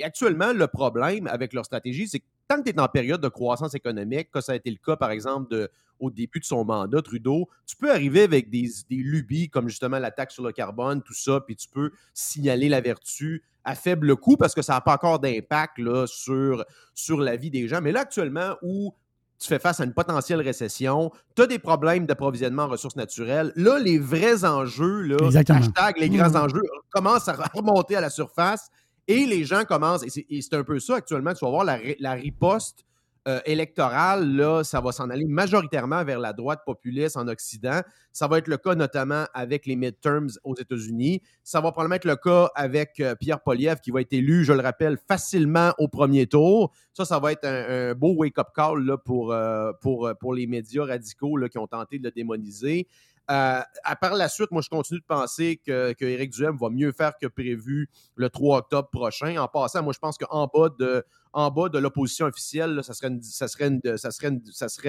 [0.03, 3.27] actuellement, le problème avec leur stratégie, c'est que tant que tu es en période de
[3.27, 6.63] croissance économique, que ça a été le cas, par exemple, de, au début de son
[6.65, 10.51] mandat, Trudeau, tu peux arriver avec des, des lubies comme justement la taxe sur le
[10.51, 14.73] carbone, tout ça, puis tu peux signaler la vertu à faible coût parce que ça
[14.73, 17.81] n'a pas encore d'impact sur, sur la vie des gens.
[17.81, 18.93] Mais là, actuellement, où
[19.39, 23.51] tu fais face à une potentielle récession, tu as des problèmes d'approvisionnement en ressources naturelles.
[23.55, 26.35] Là, les vrais enjeux, là, hashtag les grands mmh.
[26.35, 28.69] enjeux, commencent à remonter à la surface
[29.07, 32.85] et les gens commencent, et c'est un peu ça actuellement, tu vas voir la, riposte
[33.27, 37.81] euh, électorale, là, ça va s'en aller majoritairement vers la droite populiste en Occident.
[38.13, 41.21] Ça va être le cas notamment avec les midterms aux États-Unis.
[41.43, 44.53] Ça va probablement être le cas avec euh, Pierre Poliev, qui va être élu, je
[44.53, 46.71] le rappelle, facilement au premier tour.
[46.93, 50.85] Ça, ça va être un, beau wake-up call là, pour, euh, pour, pour les médias
[50.85, 52.87] radicaux qui ont tenté de le démoniser.
[53.27, 57.13] À part la suite, moi, je continue de penser que, que Duhem va mieux faire
[57.21, 59.37] que prévu le 3 octobre prochain.
[59.37, 63.19] En passant, moi, je pense qu'en bas de en bas de l'opposition officielle, ça serait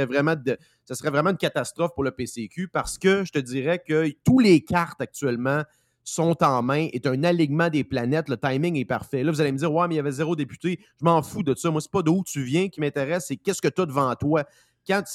[0.06, 5.00] vraiment une catastrophe pour le PCQ parce que je te dirais que tous les cartes
[5.00, 5.64] actuellement
[6.08, 9.22] sont en main, est un alignement des planètes, le timing est parfait.
[9.22, 10.80] Là, vous allez me dire, ouais, mais il y avait zéro député.
[10.98, 11.70] Je m'en fous de ça.
[11.70, 14.44] Moi, c'est pas d'où tu viens qui m'intéresse, c'est qu'est-ce que tu as devant toi.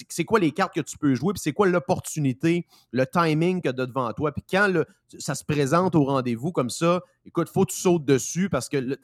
[0.10, 3.70] C'est quoi les cartes que tu peux jouer, puis c'est quoi l'opportunité, le timing que
[3.70, 4.32] tu as devant toi.
[4.32, 4.84] Puis quand
[5.20, 8.78] ça se présente au rendez-vous comme ça, écoute, faut que tu sautes dessus parce que
[8.78, 8.98] le,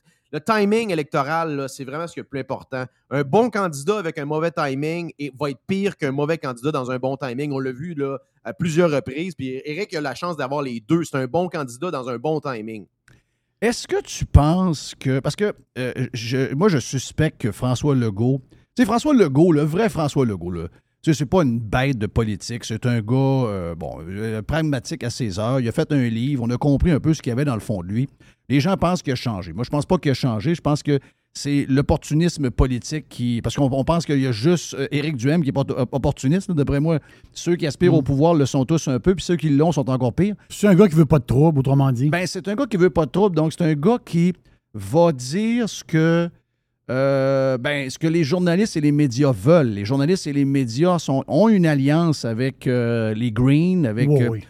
[0.45, 2.85] timing électoral, c'est vraiment ce qui est le plus important.
[3.09, 6.99] Un bon candidat avec un mauvais timing va être pire qu'un mauvais candidat dans un
[6.99, 7.51] bon timing.
[7.51, 7.97] On l'a vu
[8.43, 9.33] à plusieurs reprises.
[9.33, 11.03] Puis Eric a la chance d'avoir les deux.
[11.03, 12.85] C'est un bon candidat dans un bon timing.
[13.61, 15.19] Est-ce que tu penses que.
[15.19, 18.41] Parce que euh, moi, je suspecte que François Legault.
[18.79, 20.67] Tu sais, François Legault, le vrai François Legault, là,
[21.03, 22.63] tu sais, c'est pas une bête de politique.
[22.63, 25.59] C'est un gars, euh, bon, euh, pragmatique à ses heures.
[25.59, 26.43] Il a fait un livre.
[26.45, 28.07] On a compris un peu ce qu'il y avait dans le fond de lui.
[28.47, 29.51] Les gens pensent qu'il a changé.
[29.51, 30.55] Moi, je pense pas qu'il a changé.
[30.55, 30.97] Je pense que
[31.33, 33.41] c'est l'opportunisme politique qui.
[33.41, 36.49] Parce qu'on pense qu'il y a juste euh, Éric Duhem qui est opportuniste.
[36.49, 36.99] D'après moi,
[37.33, 38.05] ceux qui aspirent au mm.
[38.05, 40.35] pouvoir le sont tous un peu, puis ceux qui l'ont sont encore pires.
[40.47, 42.09] C'est un gars qui veut pas de trouble, autrement dit.
[42.09, 43.35] Ben, c'est un gars qui veut pas de trouble.
[43.35, 44.31] Donc, c'est un gars qui
[44.73, 46.29] va dire ce que.
[46.89, 49.69] Euh, ben, ce que les journalistes et les médias veulent.
[49.69, 54.09] Les journalistes et les médias sont, ont une alliance avec euh, les Greens, avec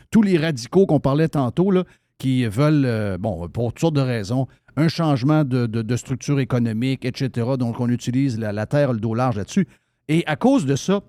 [0.10, 1.84] tous les radicaux qu'on parlait tantôt, là,
[2.18, 4.48] qui veulent, bon, pour toutes sortes de raisons,
[4.80, 7.48] un changement de, structure économique, etc.
[7.58, 9.68] Donc, on utilise la, terre, le dos large là-dessus.
[10.08, 11.02] Et à cause de ça,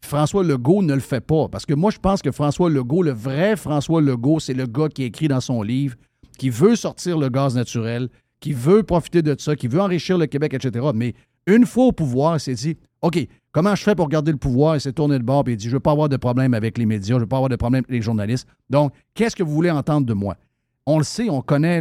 [0.00, 1.48] François Legault ne le fait pas.
[1.48, 4.88] Parce que moi, je pense que François Legault, le vrai François Legault, c'est le gars
[4.88, 5.96] qui écrit dans son livre,
[6.38, 8.10] qui veut sortir le gaz naturel,
[8.44, 10.88] qui veut profiter de ça, qui veut enrichir le Québec, etc.
[10.94, 11.14] Mais
[11.46, 13.16] une fois au pouvoir, il s'est dit OK,
[13.52, 14.76] comment je fais pour garder le pouvoir?
[14.76, 16.52] Il s'est tourné le bord et il dit Je ne veux pas avoir de problème
[16.52, 18.46] avec les médias, je ne veux pas avoir de problème avec les journalistes.
[18.68, 20.36] Donc, qu'est-ce que vous voulez entendre de moi?
[20.84, 21.80] on le sait, on connaît,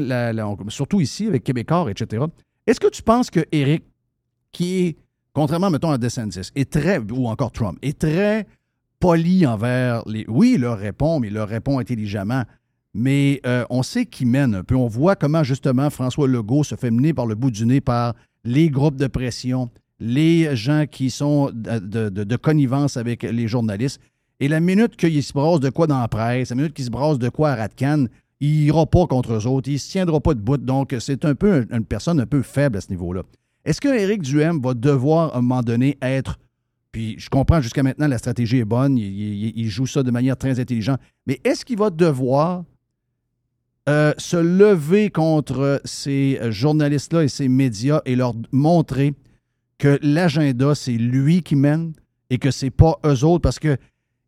[0.70, 2.24] surtout ici avec Québécois, etc.
[2.66, 3.84] Est-ce que tu penses que Eric,
[4.54, 4.98] qui est,
[5.34, 8.48] contrairement, mettons, à DeSantis, est très, ou encore Trump, est très
[9.02, 10.24] poli envers les.
[10.30, 12.44] Oui, il leur répond, mais il leur répond intelligemment.
[12.94, 14.76] Mais euh, on sait qu'il mène un peu.
[14.76, 18.14] On voit comment, justement, François Legault se fait mener par le bout du nez par
[18.44, 24.00] les groupes de pression, les gens qui sont de, connivence avec les journalistes.
[24.40, 26.90] Et la minute qu'il se brasse de quoi dans la presse, la minute qu'il se
[26.90, 28.06] brasse de quoi à Ratcan,
[28.40, 30.58] il n'ira pas contre eux autres, il ne se tiendra pas debout.
[30.58, 33.22] Donc, c'est un peu une personne un peu faible à ce niveau-là.
[33.64, 36.38] Est-ce que Éric Duhem va devoir, à un moment donné, être.
[36.92, 40.60] Puis je comprends jusqu'à maintenant, la stratégie est bonne, il, joue ça de manière très
[40.60, 42.64] intelligente, mais est-ce qu'il va devoir
[43.90, 49.14] euh, se lever contre ces journalistes-là et ces médias et leur montrer
[49.78, 51.94] que l'agenda, c'est lui qui mène
[52.30, 53.78] et que c'est pas eux autres parce que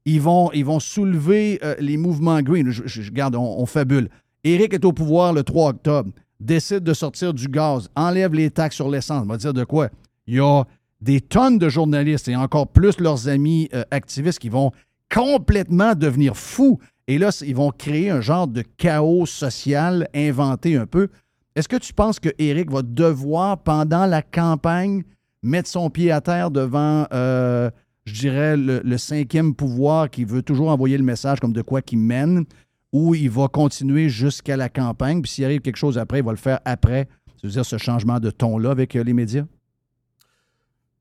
[0.05, 2.69] ils vont, ils vont soulever euh, les mouvements green.
[2.69, 4.09] Je, garde, on, fabule.
[4.43, 8.75] Éric est au pouvoir le 3 octobre, décide de sortir du gaz, enlève les taxes
[8.75, 9.23] sur l'essence.
[9.23, 9.89] On va dire de quoi?
[10.27, 10.63] Il y a
[11.01, 14.71] des tonnes de journalistes et encore plus leurs amis euh, activistes qui vont
[15.13, 16.79] complètement devenir fous.
[17.07, 21.09] Et là, ils vont créer un genre de chaos social inventé un peu.
[21.55, 25.03] Est-ce que tu penses que Éric va devoir, pendant la campagne,
[25.43, 27.69] mettre son pied à terre devant euh,
[28.05, 31.99] je dirais, le, cinquième pouvoir qui veut toujours envoyer le message comme de quoi qu'il
[31.99, 32.45] mène,
[32.93, 36.31] ou il va continuer jusqu'à la campagne, puis s'il arrive quelque chose après, il va
[36.31, 39.45] le faire après, c'est-à-dire ce changement de ton-là avec euh, les médias?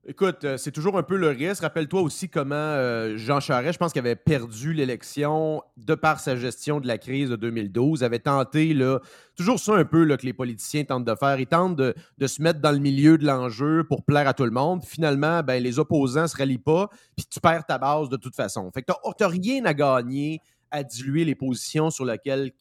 [0.06, 1.62] Écoute, euh, c'est toujours un peu le risque.
[1.62, 6.36] Rappelle-toi aussi comment euh, Jean Charest, je pense qu'il avait perdu l'élection de par sa
[6.36, 9.00] gestion de la crise de 2012, avait tenté, là,
[9.34, 11.40] toujours ça un peu là, que les politiciens tentent de faire.
[11.40, 11.94] Ils tentent de,
[12.26, 14.84] se mettre dans le milieu de l'enjeu pour plaire à tout le monde.
[14.84, 18.36] Finalement, ben, les opposants ne se rallient pas, puis tu perds ta base de toute
[18.36, 18.70] façon.
[18.72, 22.52] Fait que tu n'as rien à gagner à diluer les positions sur lesquelles,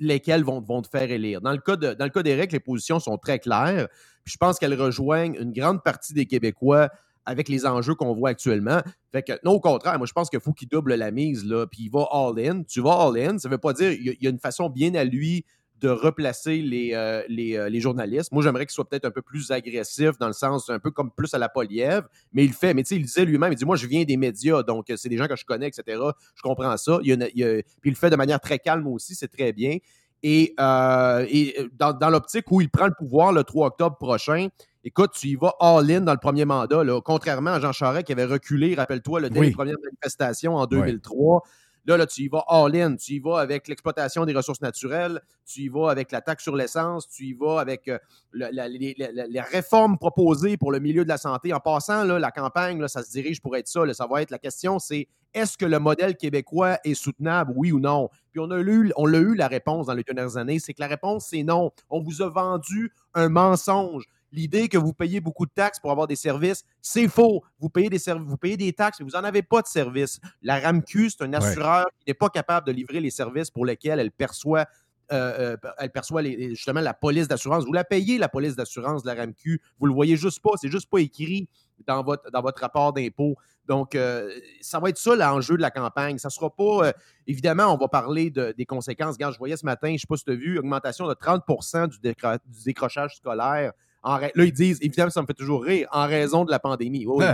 [0.00, 1.40] lesquelles vont, te faire élire.
[1.40, 3.88] Dans le cas d'Éric, les positions sont très claires
[4.24, 6.90] je pense qu'elle rejoignent une grande partie des Québécois
[7.24, 8.80] avec les enjeux qu'on voit actuellement.
[9.12, 11.84] Fait non, au contraire, moi, je pense qu'il faut qu'il double la mise, là, puis
[11.84, 12.62] il va all-in.
[12.64, 15.04] Tu vas all-in, ça ne veut pas dire qu'il y, a une façon bien à
[15.04, 15.44] lui
[15.82, 18.30] de replacer les, euh, euh, les, journalistes.
[18.32, 21.10] Moi, j'aimerais qu'il soit peut-être un peu plus agressif, dans le sens un peu comme
[21.10, 22.72] plus à la Polièvre, mais il le fait.
[22.72, 25.08] Mais tu sais, il disait lui-même, il dit, moi, je viens des médias, donc c'est
[25.08, 26.00] des gens que je connais, etc.
[26.34, 26.98] Je comprends ça.
[27.02, 29.78] Il, puis il le fait de manière très calme aussi, c'est très bien.
[30.22, 34.48] Et, euh, euh, dans, l'optique où il prend le pouvoir le 3 octobre prochain,
[34.84, 36.82] écoute, tu y vas all-in dans le premier mandat.
[37.04, 41.42] contrairement à Jean Charest qui avait reculé, rappelle-toi, le dès les premières manifestations en 2003.
[41.84, 42.96] Là, là, tu y vas all-in.
[42.96, 46.54] Tu y vas avec l'exploitation des ressources naturelles, tu y vas avec la taxe sur
[46.54, 47.98] l'essence, tu y vas avec euh,
[48.32, 51.52] les, réformes proposées pour le milieu de la santé.
[51.52, 53.82] En passant, la campagne, ça se dirige pour être ça.
[53.94, 57.80] ça va être la question, c'est est-ce que le modèle québécois est soutenable, oui ou
[57.80, 58.10] non?
[58.30, 60.80] Puis on a eu, on a eu la réponse dans les dernières années, c'est que
[60.80, 61.70] la réponse, c'est non.
[61.90, 64.04] On vous a vendu un mensonge.
[64.32, 67.42] L'idée que vous payez beaucoup de taxes pour avoir des services, c'est faux.
[67.60, 70.18] Vous payez des, vous payez des taxes, mais vous n'en avez pas de services.
[70.42, 74.00] La RAMQ, c'est un assureur qui n'est pas capable de livrer les services pour lesquels
[74.00, 74.66] elle perçoit
[75.12, 77.66] euh, euh, elle perçoit les- justement la police d'assurance.
[77.66, 79.60] Vous la payez, la police d'assurance de la RAMQ.
[79.78, 80.52] Vous le voyez juste pas.
[80.58, 81.48] C'est juste pas écrit
[81.86, 83.34] dans votre, dans votre rapport d'impôt.
[83.68, 84.30] Donc, euh,
[84.62, 86.16] ça va être ça l'enjeu de la campagne.
[86.16, 86.92] Ça sera pas.
[87.26, 89.16] évidemment, on va parler de- des conséquences.
[89.16, 91.12] Regarde, je voyais ce matin, je ne sais pas si tu as vu, augmentation de
[91.14, 91.44] 30
[91.90, 93.72] du, décro- du décrochage scolaire.
[94.02, 97.06] En là, ils disent, évidemment, ça me fait toujours rire, en raison de la pandémie.
[97.06, 97.24] Oui.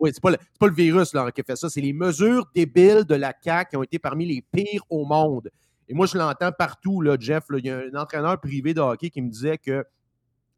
[0.00, 2.46] Oui, c'est pas, le- pas le virus là, qui a fait ça, c'est les mesures
[2.54, 5.50] débiles de la CAQ qui ont été parmi les pires au monde.
[5.88, 7.44] Et moi, je l'entends partout, là, Jeff.
[7.48, 7.58] là.
[7.58, 9.84] Il y a un entraîneur privé de hockey qui me disait que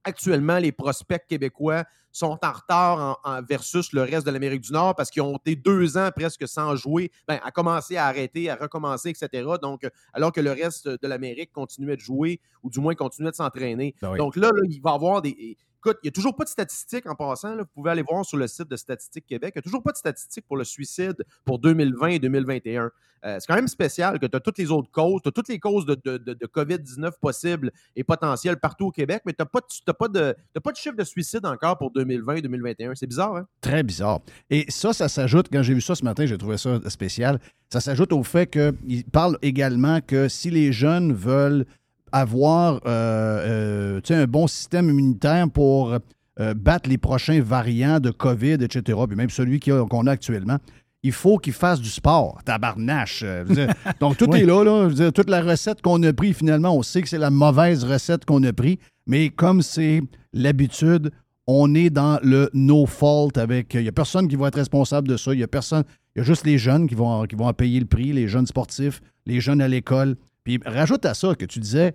[0.05, 4.73] actuellement, les prospects québécois sont en retard en- en- versus le reste de l'Amérique du
[4.73, 8.51] Nord parce qu'ils ont été deux ans presque sans jouer, ben, à commencer à arrêter,
[8.51, 9.45] à recommencer, etc.
[9.63, 13.31] Donc, euh, alors que le reste de l'Amérique continuait de jouer ou du moins continuait
[13.31, 13.95] de s'entraîner.
[14.03, 14.19] Ben oui.
[14.19, 15.57] Donc là, là, il va y avoir des.
[15.85, 17.57] Écoute, il n'y a toujours pas de statistiques en passant.
[17.57, 19.53] Vous pouvez aller voir sur le site de Statistique Québec.
[19.55, 22.91] Il n'y a toujours pas de statistiques pour le suicide pour 2020 et 2021.
[23.23, 25.49] Euh, c'est quand même spécial que tu as toutes les autres causes, tu as toutes
[25.49, 29.43] les causes de, de- de- de COVID-19 possibles et potentielles partout au Québec, mais tu
[29.43, 29.61] n'as pas,
[29.93, 32.95] pas, pas de chiffre de suicide encore pour 2020 et 2021.
[32.95, 33.47] C'est bizarre, hein?
[33.61, 34.21] Très bizarre.
[34.49, 37.39] Et ça, ça s'ajoute, quand j'ai vu ça ce matin, j'ai trouvé ça spécial,
[37.71, 41.67] ça s'ajoute au fait qu'il parle également que si les jeunes veulent
[42.13, 48.55] avoir euh, euh, un bon système immunitaire pour euh, battre les prochains variants de COVID,
[48.63, 50.59] etc., puis même celui qu'il qu'on a actuellement,
[51.03, 53.25] il faut qu'ils fassent du sport, tabarnache.
[53.49, 53.73] dire.
[54.01, 54.41] Donc, tout Oui.
[54.41, 54.89] est là, là.
[54.91, 58.25] Dire, toute la recette qu'on a pris, finalement, on sait que c'est la mauvaise recette
[58.27, 60.03] qu'on a pris, mais comme c'est
[60.35, 61.11] l'habitude,
[61.47, 63.75] on est dans le no fault avec.
[63.75, 65.33] Il n'y a personne qui va être responsable de ça.
[65.33, 65.85] Il y a personne.
[66.15, 68.29] Il y a juste les jeunes qui vont, qui vont en payer le prix, les
[68.29, 70.17] jeunes sportifs, les jeunes à l'école.
[70.59, 71.95] Puis rajoute à ça que tu disais,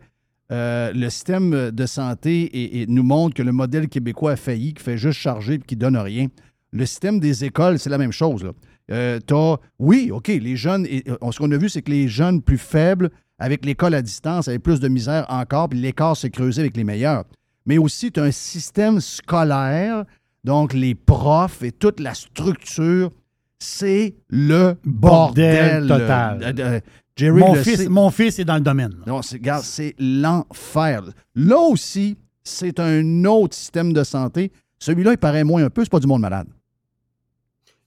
[0.52, 4.74] euh, le système de santé et, et nous montre que le modèle québécois a failli,
[4.74, 6.28] qui fait juste charger et qui donne rien.
[6.72, 8.44] Le système des écoles, c'est la même chose.
[8.44, 8.52] Là.
[8.92, 9.20] Euh,
[9.80, 12.58] oui, OK, les jeunes, et, euh, ce qu'on a vu, c'est que les jeunes plus
[12.58, 16.78] faibles, avec l'école à distance, avaient plus de misère encore, puis l'écart s'est creusé avec
[16.78, 17.24] les meilleurs.
[17.66, 20.06] Mais aussi, tu as un système scolaire,
[20.44, 23.12] donc les profs et toute la structure,
[23.58, 26.82] c'est le bordel, Bordel total.
[27.16, 27.88] Jerry Mon le fils, sait.
[27.90, 28.92] mon fils est dans le domaine.
[28.92, 29.04] là.
[29.08, 31.04] Non, c'est, regarde, c'est l'enfer.
[31.36, 34.52] Là aussi, c'est un autre système de santé.
[34.80, 36.48] Celui-là, il paraît moins un peu, c'est pas du monde malade.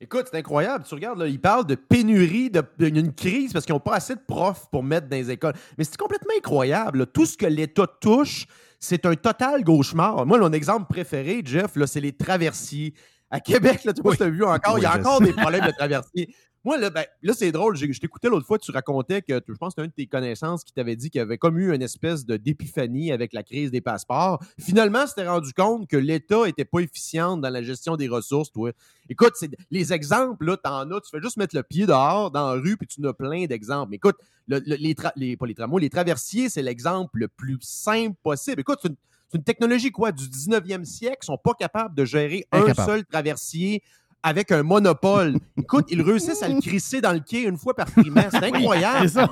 [0.00, 0.84] Écoute, c'est incroyable.
[0.88, 3.96] Tu regardes, là, ils parlent de pénurie, de, de- une crise parce qu'ils n'ont pas
[3.96, 5.54] assez de profs pour mettre dans les écoles.
[5.76, 7.00] Mais c'est complètement incroyable.
[7.00, 7.06] là.
[7.06, 8.46] Tout ce que l'État touche,
[8.78, 10.24] c'est un total cauchemar.
[10.24, 12.94] Moi, mon exemple préféré, Jeff, là, c'est les traversiers.
[13.30, 14.16] À Québec, là, tu vois, Oui.
[14.16, 15.24] tu as vu encore, il y a encore sais.
[15.24, 16.34] des problèmes de traversiers.
[16.68, 17.76] Moi, là, ben, là c'est drôle.
[17.76, 20.64] Je t'écoutais l'autre fois, tu racontais que je pense que c'était un de tes connaissances
[20.64, 23.70] qui t'avait dit qu'il y avait comme eu une espèce de d'épiphanie avec la crise
[23.70, 24.42] des passeports.
[24.60, 28.52] Finalement, tu t'es rendu compte que l'État n'était pas efficient dans la gestion des ressources,
[28.52, 28.70] toi.
[29.08, 29.32] Écoute,
[29.70, 32.76] les exemples, là, t'en as, tu fais juste mettre le pied dehors dans la rue,
[32.76, 33.88] puis tu en as plein d'exemples.
[33.92, 34.16] Mais Écoute,
[34.46, 38.14] le- le- les, tra- les, pas les tramways, les traversiers, c'est l'exemple le plus simple
[38.22, 38.60] possible.
[38.60, 38.90] Écoute, c'est
[39.34, 42.80] une, technologie, quoi, du 19e siècle, ils sont pas capables de gérer Incapable.
[42.80, 43.82] un seul traversier
[44.22, 45.34] avec un monopole.
[45.58, 48.30] Écoute, ils réussissent à le crisser dans le quai une fois par trimestre.
[48.40, 49.08] C'est incroyable.
[49.08, 49.28] C'est ça.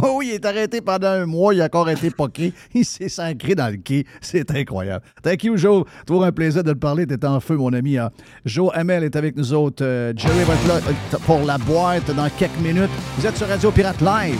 [0.00, 2.52] Oh oui, il est arrêté pendant un mois, il a encore été poqué.
[2.74, 4.04] Il s'est sacré dans le quai.
[4.20, 5.04] C'est incroyable.
[5.22, 5.84] Thank you, Joe.
[6.06, 7.06] Toujours un plaisir de te parler.
[7.06, 7.98] T'es en feu, mon ami.
[7.98, 8.10] hein.
[8.44, 9.84] Joe Hamel est avec nous autres.
[9.84, 12.90] Euh, Jerry va être là euh, pour la boîte dans quelques minutes.
[13.18, 14.38] Vous êtes sur Radio Pirate Live.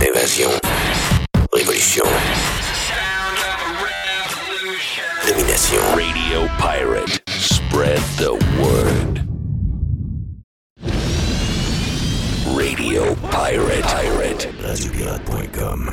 [0.00, 0.50] Évasion.
[1.52, 2.04] Révolution.
[6.30, 7.22] Radio Pirate.
[7.28, 8.30] Spread the
[8.62, 9.18] word.
[12.56, 13.82] Radio Pirate.
[13.82, 14.48] Pirate.
[14.62, 15.90] RadioPirate.com.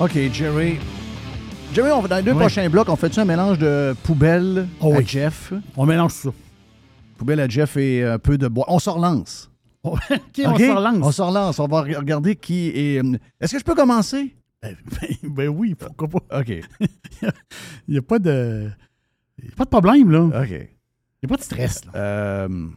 [0.00, 0.78] OK, Jerry.
[1.74, 2.38] Jerry, on dans les deux Oui.
[2.38, 5.04] prochains blocs, on fait-tu un mélange de poubelle Oh à oui.
[5.06, 5.52] Jeff?
[5.76, 6.30] On mélange ça.
[7.18, 8.64] Poubelle à Jeff et un peu de bois.
[8.68, 9.50] On se relance.
[9.84, 9.98] OK,
[10.42, 10.58] on OK?
[10.60, 10.98] se relance.
[11.02, 11.58] On se relance.
[11.58, 13.04] On va re- regarder qui est.
[13.04, 14.34] euh, Est-ce que je peux commencer?
[14.66, 14.76] Ben,
[15.22, 16.40] ben- ben oui, pourquoi pas?
[16.40, 16.48] OK.
[17.88, 18.68] Il n'y a pas de.
[19.38, 20.30] il y a pas de problème, là.
[20.32, 20.50] Il OK.
[20.50, 21.92] n'y a pas de stress, là.
[21.96, 22.68] Euh,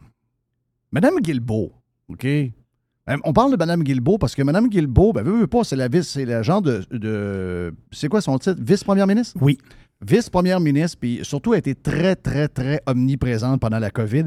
[0.92, 1.72] Madame Guilbeault,
[2.08, 2.24] OK?
[2.24, 5.76] Euh, On parle de Madame Guilbeault parce que Madame Guilbeault, ben, veut, veut pas, c'est
[5.76, 8.60] la vice, c'est la genre de, de- C'est quoi son titre?
[8.60, 9.36] Vice-première ministre?
[9.40, 9.58] Oui.
[10.02, 14.24] Vice-première ministre, puis surtout, elle a été très, très, très omniprésente pendant la COVID.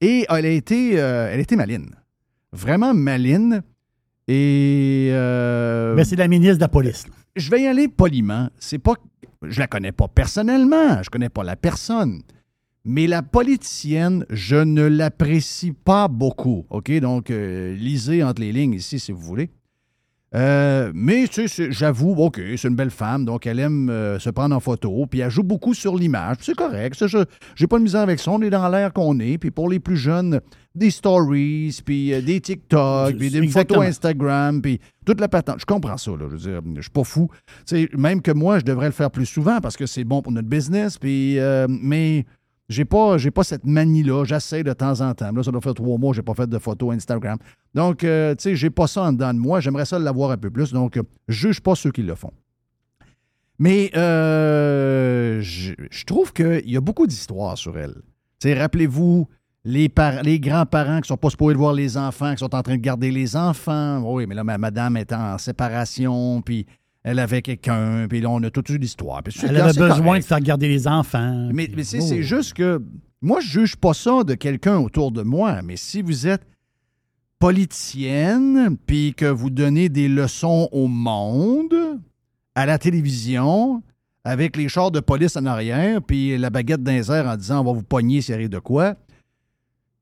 [0.00, 1.90] Et elle a été, euh, elle a été maline.
[2.52, 3.62] Vraiment maline.
[4.28, 5.08] Et.
[5.12, 7.06] euh, Ben, c'est la ministre de la police.
[7.06, 7.12] là.
[7.36, 8.48] je vais y aller poliment.
[8.58, 8.94] C'est pas,
[9.42, 12.22] je la connais pas personnellement, je connais pas la personne,
[12.84, 16.66] mais la politicienne, je ne l'apprécie pas beaucoup.
[16.70, 19.50] Ok, donc euh, lisez entre les lignes ici si vous voulez.
[20.34, 24.30] Euh, mais tu sais, j'avoue, OK, c'est une belle femme, donc elle aime euh, se
[24.30, 26.94] prendre en photo, puis elle joue beaucoup sur l'image, c'est correct.
[26.94, 27.18] Ça, je
[27.54, 28.30] j'ai pas de misère avec ça.
[28.30, 30.40] On est dans l'air qu'on est, puis pour les plus jeunes,
[30.74, 35.60] des stories, puis euh, des TikTok, puis des photos Instagram, puis toute la patente.
[35.60, 36.20] Je comprends ça, là.
[36.20, 37.28] Je veux dire, je suis pas fou.
[37.66, 40.22] Tu sais, même que moi, je devrais le faire plus souvent parce que c'est bon
[40.22, 41.38] pour notre business, puis...
[41.68, 42.24] mais...
[42.72, 44.24] J'ai pas, j'ai pas cette manie-là.
[44.24, 45.30] J'essaie de temps en temps.
[45.30, 47.38] Là, ça doit faire trois mois j'ai pas fait de photos Instagram.
[47.74, 49.60] Donc, euh, tu sais, j'ai pas ça en dedans de moi.
[49.60, 50.72] J'aimerais ça l'avoir un peu plus.
[50.72, 52.32] Donc, euh, juge pas ceux qui le font.
[53.58, 57.94] Mais euh, je, trouve qu'il y a beaucoup d'histoires sur elle.
[58.40, 59.28] Tu sais, rappelez-vous
[59.64, 59.92] les,
[60.24, 62.82] les grands-parents qui sont pas supposés de voir les enfants, qui sont en train de
[62.82, 64.02] garder les enfants.
[64.04, 66.66] Oui, mais là, ma madame est en séparation, puis
[67.04, 68.66] elle avait quelqu'un, puis là, on a toute.
[68.66, 70.22] Puis c'est Elle avait besoin correct.
[70.22, 71.48] de faire garder les enfants.
[71.52, 72.06] Mais, puis- mais c'est Oh.
[72.08, 72.80] c'est juste que
[73.20, 76.42] moi, je juge pas ça de quelqu'un autour de moi, mais si vous êtes
[77.38, 81.74] politicienne, puis que vous donnez des leçons au monde,
[82.54, 83.82] à la télévision,
[84.24, 87.64] avec les chars de police en arrière, puis la baguette les airs en disant on
[87.64, 88.94] va vous pogner s'il arrive de quoi,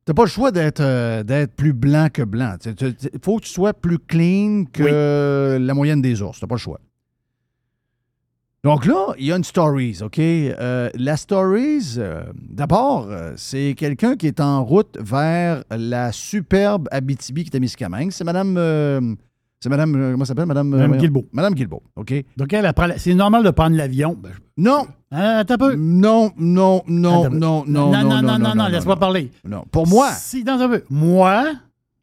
[0.05, 2.57] t'as pas le choix d'être euh, d'être plus blanc que blanc.
[2.67, 6.39] Il faut que tu sois plus clean que la moyenne des ours.
[6.41, 6.81] T'as pas le choix.
[8.63, 10.19] Donc là, il y a une stories, OK?
[10.19, 16.87] Euh, la stories, euh, d'abord, euh, c'est quelqu'un qui est en route vers la superbe
[16.91, 18.11] Abitibi qui est à Miscamingue.
[18.11, 19.17] C'est Madame...
[19.61, 19.93] c'est Madame...
[20.13, 20.45] comment ça s'appelle?
[20.45, 20.69] Madame...
[20.69, 20.97] Madame.
[20.99, 21.25] Guilbeault.
[21.33, 22.13] Madame Guilbeault, OK?
[22.37, 24.15] Donc, elle, elle prend la- c'est normal de prendre l'avion.
[24.23, 25.75] Ben, je- Non, Hein, attends un peu.
[25.77, 27.37] non, non, non, Attends peu.
[27.39, 29.31] non, non, non, non, non, non, non, laisse-moi parler.
[29.49, 29.65] non.
[29.73, 30.85] Pour moi, Si, dans un peu.
[30.91, 31.47] Moi,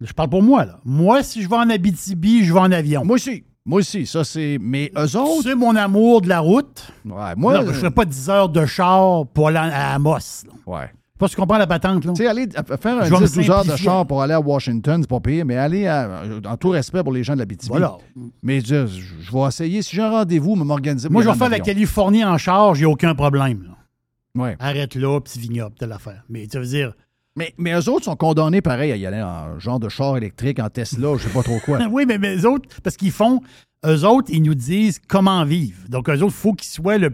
[0.01, 0.79] je parle pour moi, là.
[0.83, 3.05] Moi, si je vais en Abitibi, je vais en avion.
[3.05, 4.57] moi aussi, moi aussi, ça c'est...
[4.59, 5.43] Mais eux autres...
[5.43, 6.87] C'est mon amour de la route.
[7.05, 7.61] Ouais, moi...
[7.61, 10.17] Je ne ferai pas 10 heures de char pour aller à Amos.
[10.17, 10.53] là.
[10.65, 10.89] Ouais.
[11.19, 12.13] Pas si tu comprends la patente, là.
[12.13, 14.33] Tu sais, aller à- faire un Je vais me 10-12 heures de char pour aller
[14.33, 17.39] à Washington, c'est pas pire, mais aller à- en tout respect pour les gens de
[17.39, 17.69] la BTB.
[17.69, 17.97] Voilà.
[18.43, 19.81] Mais je, je- vais essayer.
[19.81, 21.09] Si j'ai un rendez-vous, je vais m'organiser.
[21.09, 21.59] Moi, je vais faire la.
[21.59, 23.63] Californie en char, j'ai aucun problème.
[23.63, 24.43] là.
[24.43, 24.55] Ouais.
[24.59, 26.23] Arrête là, petit vignoble, telle affaire.
[26.29, 26.93] Mais tu veux dire,
[27.37, 30.59] Mais, mais eux autres sont condamnés pareil à y aller en genre de char électrique,
[30.59, 31.79] en Tesla, je sais pas trop quoi.
[31.91, 33.41] oui, mais, mais eux autres, parce qu'ils font,
[33.85, 35.87] eux autres, ils nous disent comment vivre.
[35.87, 37.11] Donc, eux autres, il faut qu'ils soient le.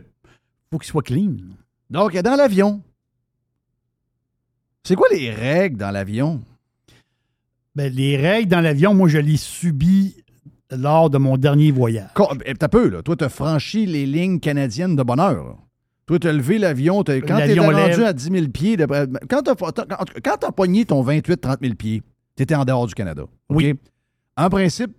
[0.72, 1.36] faut qu'ils soient clean.
[1.90, 2.82] Donc, dans l'avion.
[4.86, 6.42] C'est quoi les règles dans l'avion?
[7.76, 10.16] Ben, les règles dans l'avion, moi, je les subis
[10.72, 12.10] lors de mon dernier voyage.
[12.46, 13.02] Eh, T'as peu, là.
[13.02, 15.58] Toi, t'as franchi les lignes canadiennes de bonheur.
[16.06, 17.04] Toi, t'as levé l'avion.
[17.04, 17.54] t'as- Quand t'es
[17.88, 18.78] rendu à 10 000 pieds,
[19.30, 22.02] quand t'as quand, t'as pogné ton 28-30 000 pieds,
[22.36, 23.24] t'étais en dehors du Canada.
[23.50, 23.74] Oui.
[24.36, 24.92] En principe,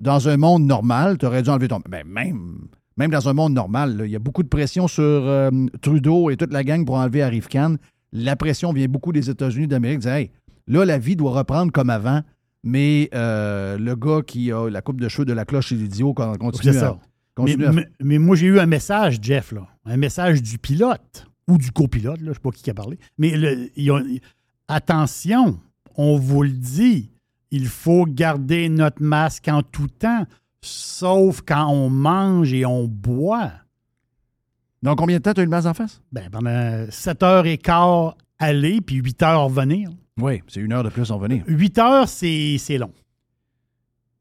[0.00, 1.80] dans un monde normal, t'aurais dû enlever ton...
[1.88, 5.50] Ben, même, même dans un monde normal, il y a beaucoup de pression sur euh,
[5.82, 7.76] Trudeau et toute la gang pour enlever Arif Khan.
[8.12, 10.06] La pression vient beaucoup des États-Unis d'Amérique.
[10.06, 10.30] Hey,
[10.66, 12.22] là, la vie doit reprendre comme avant,
[12.64, 16.14] mais euh, le gars qui a la coupe de cheveux de la cloche et l'idiot
[16.14, 16.92] con- continue, à.
[16.92, 19.66] Mais, continue à- mais- mais moi, j'ai eu un message, Jeff, là.
[19.90, 22.98] Un message du pilote ou du copilote, là, je ne sais pas qui a parlé.
[23.16, 24.04] Mais le- ils ont-
[24.68, 25.58] attention,
[25.96, 27.10] on vous le dit,
[27.50, 30.26] il faut garder notre masque en tout temps,
[30.60, 33.52] sauf quand on mange et on boit.
[34.82, 36.00] Donc, combien de temps tu as eu le masque en face?
[36.12, 39.90] Ben, pendant 7 heures et quart aller, puis 8 heures revenir.
[40.20, 41.44] Oui, c'est une heure de plus en venir.
[41.48, 42.92] 8 heures, c'est c'est long.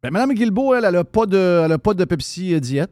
[0.02, 2.92] Ben, Mme Guilbeault, elle, elle n'a pas, de- elle a pas de Pepsi euh, diète.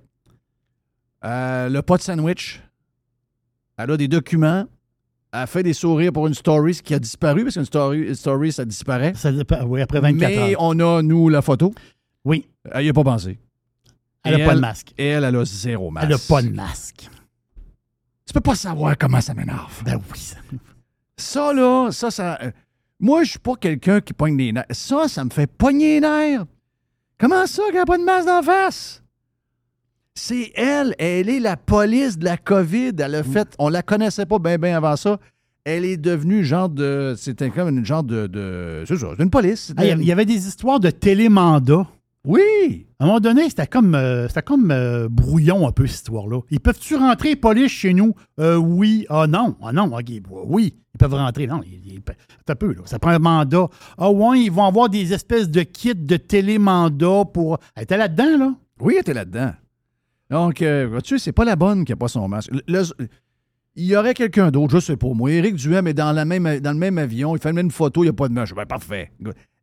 [1.26, 2.62] Euh, n'a pas de sandwich.
[3.78, 4.66] Elle a des documents.
[5.34, 8.52] Elle fait des sourires pour une story ce qui a disparu, parce qu'une story, story,
[8.54, 9.14] ça disparaît.
[9.16, 10.62] Ça dépend- oui, après 24 Mais heures.
[10.62, 11.74] on a, nous, la photo.
[12.24, 13.38] Oui, Elle n'y a pas pensé.
[14.24, 14.94] elle n'a pas de masque.
[14.98, 16.06] Et elle, elle a zéro masque.
[16.06, 17.10] Elle n'a pas de masque.
[18.26, 19.84] Tu peux pas savoir comment ça m'énerve.
[19.84, 20.18] Ben oui.
[20.20, 20.38] ça-
[21.18, 22.40] Ça, là, ça, ça.
[22.42, 22.52] euh,
[23.00, 24.66] moi, je suis pas quelqu'un qui pogne les nerfs.
[24.72, 26.46] Ça, ça me fait pogner les nerfs.
[27.20, 29.04] Comment ça qu'elle n'a pas de masque d'en face?
[30.18, 30.96] C'est elle.
[30.98, 32.94] Elle est la police de la COVID.
[33.00, 33.26] Elle a Mm.
[33.26, 33.48] fait.
[33.60, 35.20] On la connaissait pas bien, bien avant ça.
[35.66, 37.16] Elle est devenue genre de.
[37.18, 38.28] C'était comme une genre de.
[38.28, 39.74] de c'est ça, c'est une police.
[39.78, 41.88] Ah, Il y avait- des histoires de télémandat.
[42.24, 42.88] Oui!
[43.00, 46.40] À un moment donné, c'était comme, euh, c'était comme euh, brouillon un peu, cette histoire-là.
[46.50, 48.14] Ils peuvent-tu rentrer police chez nous?
[48.40, 49.06] Euh, oui.
[49.10, 49.56] Ah non.
[49.62, 49.96] Ah non.
[49.96, 50.06] OK.
[50.48, 50.74] Oui.
[50.96, 51.46] Ils peuvent rentrer.
[51.46, 51.62] Non.
[51.66, 52.02] Ils, ils-
[52.48, 52.82] c'est un peu, là.
[52.86, 53.68] Ça prend un mandat.
[53.98, 57.60] Ah ouais, ils vont avoir des espèces de kits de télémandat pour.
[57.76, 58.54] Elle était là-dedans, là?
[58.80, 59.52] Oui, elle était là-dedans.
[60.30, 62.52] Donc, euh, vois-tu, c'est pas la bonne qui n'a pas son masque.
[62.52, 63.08] Le- le-
[63.78, 65.30] il y aurait quelqu'un d'autre, je sais pas moi.
[65.32, 68.04] Éric Duhem est dans, la même, dans le même avion, il fait même une photo,
[68.04, 68.56] il n'y a pas de masque.
[68.56, 69.12] Ben, parfait.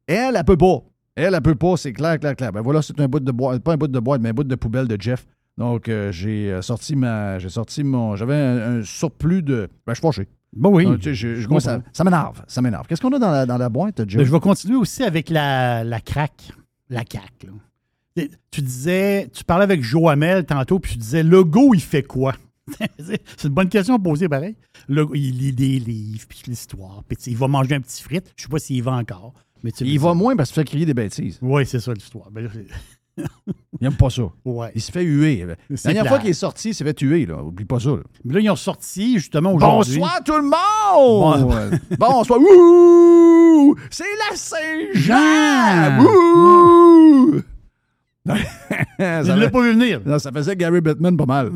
[0.07, 0.81] Elle, elle peut pas.
[1.15, 2.53] Elle, elle peut pas, c'est clair, clair, clair.
[2.53, 4.45] Ben voilà, c'est un bout de boîte, pas un bout de boîte, mais un bout
[4.45, 5.27] de poubelle de Jeff.
[5.59, 7.39] Donc, euh, j'ai euh, sorti ma.
[7.39, 8.17] J'ai sorti mon.
[8.17, 9.69] J'avais un, un surplus de.
[9.87, 10.29] Ben, je suis fâché.
[10.55, 10.85] Bon, oui.
[10.85, 12.43] Donc, tu sais, je- je- moi, ça, ça m'énerve.
[12.47, 12.87] Ça m'énerve.
[12.87, 14.19] Qu'est-ce qu'on a dans la, dans la boîte, Jeff?
[14.19, 16.51] Ben, je vais continuer aussi avec la, la craque.
[16.89, 17.47] La CAQ.
[17.47, 17.53] là.
[18.17, 21.81] Tu tu disais, tu parlais avec Joe Hamel tantôt, puis tu disais, le go, il
[21.81, 22.35] fait quoi?
[22.99, 24.57] C'est une bonne question à poser, pareil.
[24.89, 28.33] Le, il lit des livres, puis l'histoire, puis tu il va manger un petit frite.
[28.37, 29.33] Je sais pas s'il va encore.
[29.65, 31.39] Mais tu Il va moins parce qu'il se fait crier des bêtises.
[31.41, 32.31] Oui, c'est ça l'histoire.
[32.31, 32.51] Ben
[33.81, 34.23] Il aime pas ça.
[34.45, 34.73] ouais.
[34.75, 35.45] Il se fait huer.
[35.47, 37.27] La dernière fois qu'il est sorti, il s'est fait huer.
[37.27, 37.43] Là.
[37.43, 37.91] Oublie pas ça.
[37.91, 38.03] là.
[38.25, 39.99] Mais là, ils ont sorti justement aujourd'hui.
[39.99, 41.81] Bonsoir tout le monde!
[41.99, 42.39] Bonsoir.
[43.91, 46.01] C'est la Saint-Jean!
[46.03, 47.43] Jean!
[48.27, 48.35] Ça,
[49.25, 50.01] ne l'ai fait- pas vu venir.
[50.07, 51.51] non, ça faisait Gary Bettman pas mal.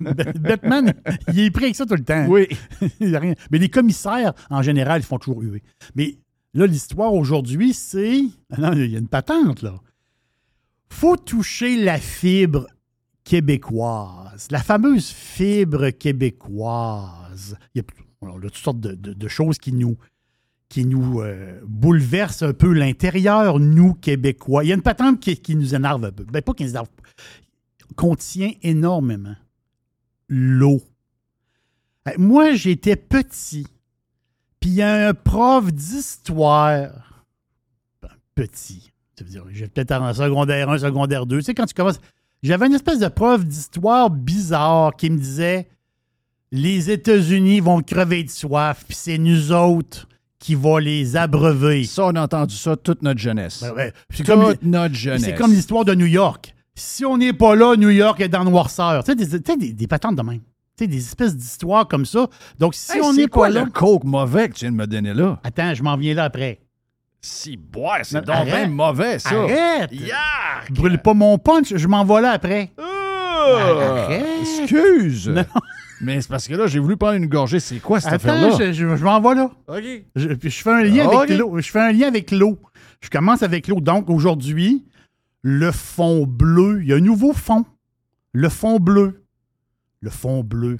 [0.00, 0.94] Batman,
[1.32, 2.26] il est pris avec ça tout le temps.
[2.28, 2.46] Oui.
[3.00, 3.34] Il a rien.
[3.50, 5.62] Mais les commissaires, en général, ils font toujours huer.
[5.94, 6.18] Mais
[6.54, 8.22] là, l'histoire aujourd'hui, c'est.
[8.50, 9.74] Ah Non, il y a une patente, là.
[10.90, 12.66] faut toucher la fibre
[13.24, 17.56] québécoise, la fameuse fibre québécoise.
[17.74, 17.84] Il y a,
[18.34, 19.96] il toutes sortes de, de- de choses qui nous,
[20.70, 24.64] qui nous euh, bouleversent un peu l'intérieur, nous, Québécois.
[24.64, 26.22] Il y a une patente qui, nous énerve un peu.
[26.24, 26.88] Ben, pas qui nous énerve,
[27.96, 29.34] contient énormément
[30.28, 30.80] l'eau.
[32.16, 33.66] Moi, j'étais petit,
[34.60, 37.24] puis il y a un prof d'histoire,
[38.00, 41.66] ben, petit, ça veut dire, j'ai peut-être en secondaire 1, secondaire 2, tu sais, quand
[41.66, 42.00] tu commences,
[42.44, 45.68] j'avais une espèce de prof d'histoire bizarre qui me disait,
[46.52, 50.06] les États-Unis vont crever de soif, puis c'est nous autres
[50.40, 51.84] qui va les abreuver.
[51.84, 53.60] Ça, on a entendu ça toute notre jeunesse.
[53.62, 55.22] Ben ouais, C'est toute comme, notre jeunesse.
[55.22, 56.54] c'est comme l'histoire de New York.
[56.74, 59.04] Si on n'est pas là, New York est dans le noirceur.
[59.04, 60.40] Tu sais, des, des, des patentes de même.
[60.78, 62.26] Tu sais, des espèces d'histoires comme ça.
[62.58, 63.64] Donc, si Hey, on c'est n'est pas là.
[63.64, 65.38] le coke mauvais que tu viens de me donner là?
[65.44, 66.60] Attends, je m'en viens là après.
[67.20, 69.34] Si, boire, c'est donc bien mauvais, ça.
[69.42, 69.90] Arrête!
[69.92, 70.70] Yark!
[70.72, 72.70] Brûle pas mon punch, je m'en vais là après.
[72.78, 74.04] Ah!
[74.06, 74.24] Arrête.
[74.40, 75.28] Excuse!
[75.28, 75.44] Non.
[76.00, 77.60] Mais c'est parce que là, j'ai voulu prendre une gorgée.
[77.60, 78.56] C'est quoi cette Attends, affaire-là?
[78.58, 79.50] je, je- je m'en vais là.
[79.68, 79.84] OK.
[80.16, 81.36] Je, puis je fais un lien Ah, avec ok.
[81.38, 81.58] l'eau.
[81.60, 82.58] Je fais un lien avec l'eau.
[83.02, 83.80] Je commence avec l'eau.
[83.80, 84.84] Donc, aujourd'hui,
[85.42, 86.80] le fond bleu.
[86.82, 87.64] Il y a un nouveau fond.
[88.32, 89.24] Le fond bleu.
[90.00, 90.78] Le fond bleu.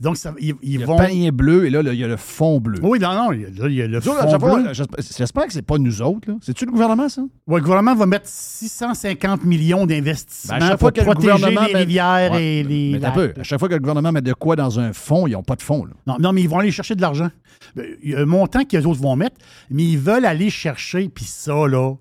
[0.00, 0.96] Donc, ça, ils, ils a vont.
[0.98, 2.78] le panier bleu et là, il y a le fond bleu.
[2.82, 4.72] Oui, non, non, il y a, là, il y a le fond bleu.
[4.72, 6.28] j'espère que c'est pas nous autres.
[6.42, 7.22] C'est-tu le gouvernement, ça?
[7.46, 11.66] Ouais, le gouvernement va mettre 650 millions d'investissements Ben, pour fois que le protéger gouvernement
[11.66, 12.90] les met- rivières Ouais, et les.
[12.94, 13.14] Mais t'as lacs.
[13.34, 13.40] peu.
[13.40, 15.56] À chaque fois que le gouvernement met de quoi dans un fond, ils n'ont pas
[15.56, 15.84] de fond.
[15.84, 15.92] là.
[16.06, 17.30] Non, non, mais ils vont aller chercher de l'argent.
[17.76, 19.36] Ben, Il y a un montant qu'ils autres vont mettre,
[19.70, 21.94] mais ils veulent aller chercher, puis ça, là,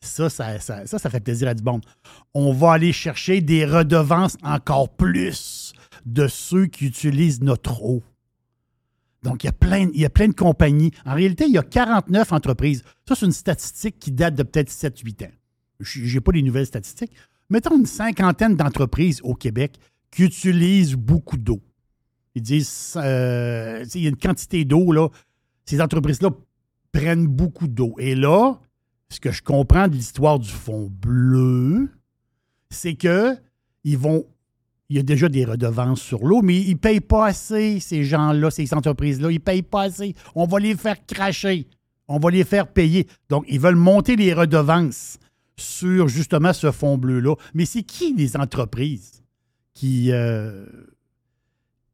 [0.00, 1.82] ça ça, ça, ça, ça fait plaisir à du monde.
[2.34, 5.65] On va aller chercher des redevances encore plus
[6.06, 8.02] de ceux qui utilisent notre eau.
[9.22, 10.92] Donc, il y, a plein, y a plein de compagnies.
[11.04, 12.84] En réalité, il y a 49 entreprises.
[13.08, 15.32] Ça, c'est une statistique qui date de peut-être 7-8 ans.
[15.80, 17.12] Je n'ai pas les nouvelles statistiques.
[17.50, 19.78] Mettons une cinquantaine d'entreprises au Québec
[20.10, 21.60] qui utilisent beaucoup d'eau.
[22.34, 25.08] Ils disent, euh, il y a une quantité d'eau, là.
[25.64, 26.30] Ces entreprises-là
[26.92, 27.94] prennent beaucoup d'eau.
[27.98, 28.60] Et là,
[29.08, 31.88] ce que je comprends de l'histoire du fond bleu,
[32.70, 33.36] c'est que
[33.84, 34.24] ils vont.
[34.88, 38.04] Il y a déjà des redevances sur l'eau, mais ils ne payent pas assez, ces
[38.04, 39.30] gens-là, ces entreprises-là.
[39.30, 40.14] Ils ne payent pas assez.
[40.34, 41.66] On va les faire cracher.
[42.08, 43.08] On va les faire payer.
[43.28, 45.18] Donc, ils veulent monter les redevances
[45.56, 47.34] sur justement ce fond bleu-là.
[47.52, 49.22] Mais c'est qui les entreprises
[49.74, 50.66] qui, euh,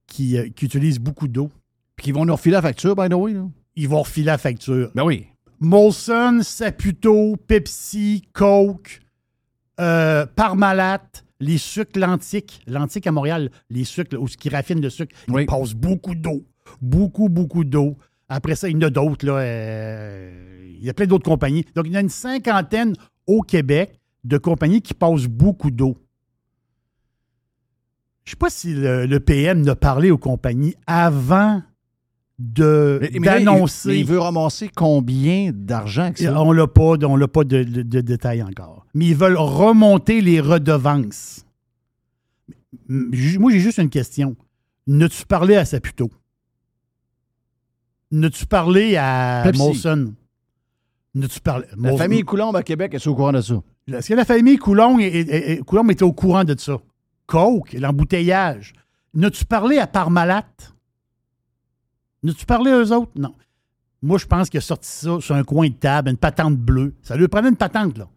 [0.06, 1.50] qui, euh, qui utilisent beaucoup d'eau?
[1.96, 3.32] Puis ils vont nous refiler la facture, by the way.
[3.32, 3.48] Là.
[3.76, 4.90] Ils vont refiler la facture.
[4.94, 5.26] Ben oui.
[5.60, 9.00] Molson, Saputo, Pepsi, Coke,
[9.80, 14.90] euh, Parmalat, les sucres l'antique, l'antique à Montréal, les sucres, où ce qui raffinent le
[14.90, 15.42] sucre, Oui.
[15.42, 16.46] ils passent beaucoup d'eau.
[16.80, 17.96] Beaucoup, beaucoup d'eau.
[18.28, 19.26] Après ça, il y en a d'autres.
[19.26, 21.64] là, euh, il y a plein d'autres compagnies.
[21.74, 22.94] Donc, il y en a une cinquantaine
[23.26, 25.98] au Québec de compagnies qui passent beaucoup d'eau.
[28.24, 31.60] Je ne sais pas si le, le PM n'a parlé aux compagnies avant
[33.12, 33.88] il- d'annoncer.
[33.88, 36.40] mais il veut ramasser combien d'argent avec Et ça?
[36.42, 38.84] On l'a pas, on l'a pas de, de- de détails encore.
[38.94, 41.44] Mais ils veulent remonter les redevances.
[42.88, 44.36] Moi, j'ai juste une question.
[44.86, 46.10] N'as-tu parlé à Saputo?
[48.10, 49.58] N'as-tu parlé à Pepsi.
[49.62, 50.14] Molson?
[51.14, 51.66] N'as-tu parlé...
[51.76, 53.62] La Molson- famille Coulombe à Québec est au courant de ça.
[53.88, 56.78] Est-ce que la famille Coulomb, est- est- était au courant de ça?
[57.26, 58.72] Coke, l'embouteillage.
[59.14, 60.44] N'as-tu parlé à Parmalat?
[62.22, 63.12] N'as-tu parlé à eux autres?
[63.16, 63.34] Non.
[64.02, 66.94] Moi, je pense qu'il a sorti ça sur un coin de table, une patente bleue.
[67.02, 68.08] Ça lui prenait une patente, là.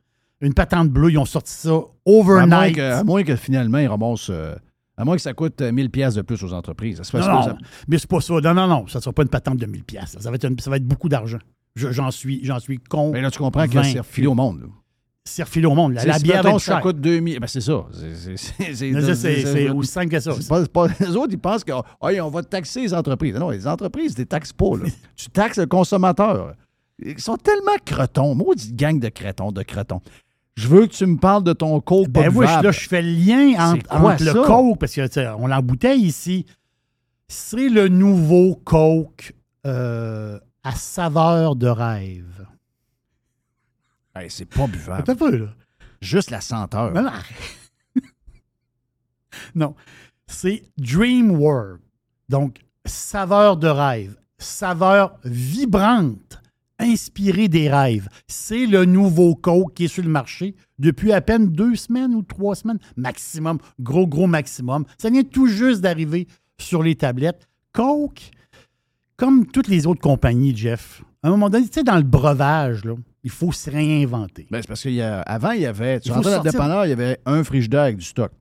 [0.41, 2.75] Une patente bleue, ils ont sorti ça À moins, overnight.
[2.75, 4.29] que, à moins que finalement, ils ramassent.
[4.29, 4.55] euh,
[4.97, 6.97] à moins que ça coûte euh, 1000 pièces de plus aux entreprises.
[6.97, 8.33] Ça se fait Non, ça, non, ça- mais c'est pas ça.
[8.41, 8.87] Non, non, non.
[8.87, 10.17] Ça ne sera pas une patente de 1000 pièces.
[10.19, 11.39] Ça va être une- ça va être beaucoup d'argent.
[11.75, 13.11] Je- J'en suis, j'en suis con.
[13.11, 14.61] Mais là, tu comprends que c'est refilé au monde.
[14.61, 14.67] là.
[15.27, 15.93] C'est refilé au monde.
[15.93, 17.39] La, la bière va ça coûte 2000.
[17.39, 17.85] Ben, c'est ça.
[17.91, 20.33] C'est- c'est- c'est- c'est- Mais ça, C'est c'est- c'est aussi simple que ça.
[20.47, 23.33] Pas, pas- les autres, ils pensent qu'on on va taxer les entreprises.
[23.35, 24.77] Non, les entreprises, tu les taxes pas.
[24.77, 24.85] là.
[25.15, 26.53] tu taxes le consommateur.
[27.03, 28.35] Ils sont tellement cretons.
[28.35, 29.99] Maudite gang de cretons, de cretons.
[30.55, 33.09] Je veux que tu me parles de ton coke Ben oui, là, je fais le
[33.11, 34.33] lien entre, C'est quoi entre le?
[34.45, 36.45] Coke, parce qu'on l'embouteille ici.
[37.27, 39.33] C'est le nouveau Coke
[39.65, 42.45] euh, à saveur de rêve.
[44.15, 45.15] Hey, c'est pas buvable.
[45.15, 45.47] Peu, là.
[46.01, 46.93] Juste la senteur.
[46.93, 47.35] Non, non, arrête.
[49.55, 49.75] non.
[50.25, 51.81] C'est Dream World.
[52.29, 54.15] Donc, saveur de rêve.
[54.37, 56.41] Saveur vibrante,
[56.79, 58.07] inspirée des rêves.
[58.27, 62.21] C'est le nouveau Coke qui est sur le marché depuis à peine deux semaines ou
[62.21, 63.59] trois semaines, maximum.
[63.79, 64.85] Gros, gros maximum.
[64.97, 67.47] Ça vient tout juste d'arriver sur les tablettes.
[67.73, 68.31] Coke,
[69.17, 72.85] comme toutes les autres compagnies, Jeff, à un moment donné, tu sais, dans le breuvage,
[72.85, 72.93] là,
[73.25, 74.47] il faut se réinventer.
[74.51, 75.99] Ben, c'est parce qu'avant, il y avait.
[75.99, 78.31] Tu Il rentrais dans le dépanneur, il y avait un frigidaire avec du stock.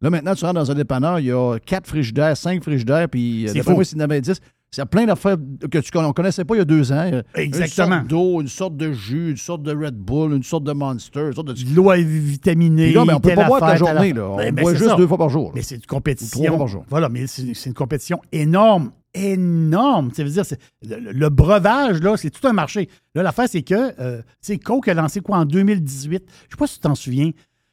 [0.00, 3.46] Là, maintenant, tu rentres dans un dépanneur, il y a quatre frigidaires, cinq frigidaires, puis
[3.46, 3.84] euh, C'est faux.
[3.84, 4.40] s'il y en avait dix.
[4.74, 5.36] C'est plein d'affaires
[5.70, 7.10] que tu ne connaissais pas il y a deux ans.
[7.34, 7.86] Exactement.
[7.88, 10.72] Une sorte d'eau, une sorte de jus, une sorte de Red Bull, une sorte de
[10.72, 11.52] Monster, une sorte de.
[11.52, 12.86] De l'eau à vitaminée.
[12.86, 14.12] Puis là, ben, on peut telle pas boire la telle journée.
[14.14, 14.28] Là.
[14.30, 14.96] On Ben, ben, boit juste ça.
[14.96, 15.52] deux fois par jour.
[15.54, 16.44] Mais c'est une Ou trois compétition.
[16.48, 16.84] fois par jour.
[16.88, 20.10] Voilà, mais c'est une compétition énorme, énorme.
[20.12, 20.44] Ça veut dire,
[20.82, 22.88] le, le breuvage, là, c'est tout un marché.
[23.14, 26.24] Là, l'affaire, c'est que, euh, tu sais, Coke a lancé quoi en 2018?
[26.26, 27.30] Je sais pas si tu t'en souviens.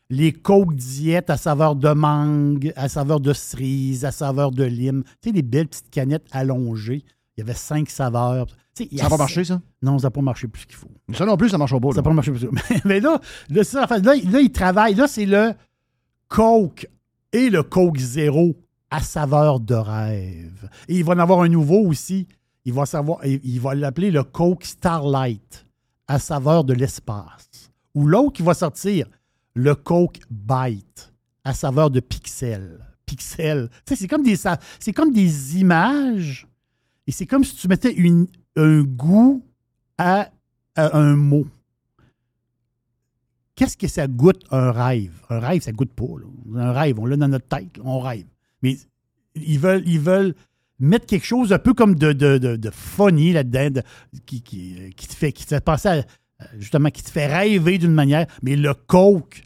[0.10, 5.04] Les Coke diète à saveur de mangue, à saveur de cerise, à saveur de lime.
[5.22, 7.04] Tu sais, des belles petites canettes allongées.
[7.38, 8.48] Il y avait cinq saveurs.
[8.74, 9.62] Ça n'a pas marché, ça?
[9.82, 10.90] Non, ça n'a pas marché plus qu'il faut.
[11.14, 11.92] Ça non plus, ça marche pas.
[11.92, 12.80] Ça n'a pas marché plus qu'il faut.
[12.86, 13.20] Mais là,
[13.50, 14.96] là, là, là, il travaille.
[14.96, 15.54] Là, c'est le
[16.28, 16.88] Coke
[17.32, 18.56] et le Coke Zéro
[18.92, 20.70] à saveur de rêve.
[20.88, 22.28] Et il va en avoir un nouveau aussi.
[22.66, 25.66] Il va savoir, il va l'appeler le Coke Starlight
[26.08, 27.72] à saveur de l'espace.
[27.96, 29.08] Ou l'autre qui va sortir,
[29.54, 31.14] le Coke Bite
[31.44, 32.80] à saveur de pixel.
[33.06, 33.70] Pixel.
[33.86, 34.36] Tu sais, c'est comme des,
[34.80, 36.48] c'est comme des images
[37.08, 37.96] et c'est comme si tu mettais
[38.56, 39.44] un goût
[39.98, 40.30] à,
[40.76, 41.48] un mot.
[43.56, 45.20] Qu'est-ce que ça goûte un rêve?
[45.30, 46.06] Un rêve, ça goûte pas.
[46.56, 48.28] Un rêve, on l'a dans notre tête, on rêve.
[48.62, 48.78] Mais
[49.36, 50.36] ils veulent, ils veulent
[50.80, 53.84] mettre quelque chose un peu comme de, de, de, de funny là-dedans, de-
[54.26, 56.04] qui, qui, qui te fait, qui te fait penser à,
[56.58, 58.26] justement, qui te fait rêver d'une manière.
[58.44, 59.44] Mais le Coke,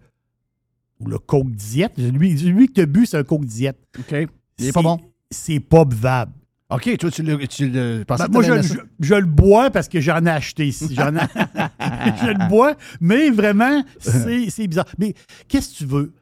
[0.99, 3.77] ou le Coke diète, lui, lui que tu bu, c'est un Coke diète.
[3.99, 4.11] OK.
[4.11, 4.27] Il est
[4.59, 4.99] C'est- pas bon.
[5.31, 6.31] C'est pas buvable.
[6.69, 9.99] OK, toi, tu le, tu le Ben, moi, je, je- je le bois parce que
[9.99, 10.93] j'en ai acheté ici.
[10.95, 11.19] J'en ai-
[12.21, 14.87] je le bois, mais vraiment, c'est bizarre.
[14.97, 15.13] Mais
[15.47, 16.13] qu'est-ce que tu veux?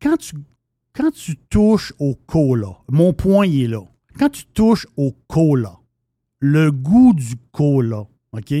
[0.00, 0.34] Quand tu,
[0.96, 3.82] quand tu touches au cola, mon point il est là.
[4.18, 5.74] Quand tu touches au cola,
[6.40, 8.54] le goût du cola, OK?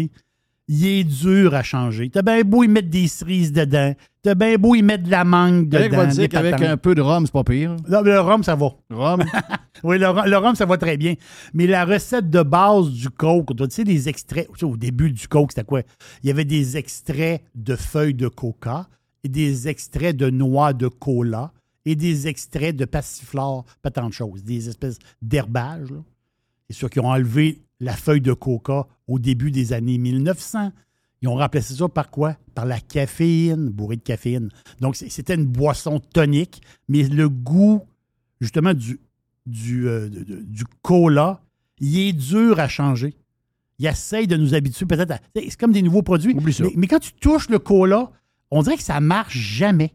[0.68, 2.10] Il est dur à changer.
[2.10, 3.94] T'as bien beau y mettre des cerises dedans.
[4.22, 5.96] T'as bien beau y mettre de la mangue dedans.
[5.96, 7.76] va des dire qu'avec un peu de rhum, c'est pas pire.
[7.88, 8.70] Non, mais le rhum, ça va.
[8.90, 9.24] Rhum?
[9.84, 11.14] Oui, le, rhum- le rhum, ça va très bien.
[11.52, 15.12] Mais la recette de base du Coke, tu sais, des extraits, tu sais, au début
[15.12, 15.82] du Coke, c'était quoi?
[16.22, 18.88] Il y avait des extraits de feuilles de coca
[19.22, 21.52] et des extraits de noix de cola
[21.86, 25.94] et des extraits de passiflore, pas tant de choses, des espèces d'herbages.
[26.68, 30.72] C'est sûr qu'ils ont enlevé la feuille de coca au début des années 1900.
[31.22, 32.36] Ils ont remplacé ça par quoi?
[32.54, 34.50] Par la caféine, bourrée de caféine.
[34.80, 37.82] Donc, c'était une boisson tonique, mais le goût,
[38.40, 39.00] justement, du,
[39.46, 41.40] du, euh, du cola,
[41.78, 43.14] il est dur à changer.
[43.78, 45.20] Il essaye de nous habituer peut-être à.
[45.34, 46.34] C'est comme des nouveaux produits.
[46.34, 46.64] Oublie ça.
[46.64, 48.10] Mais, mais quand tu touches le cola,
[48.50, 49.92] on dirait que ça marche jamais.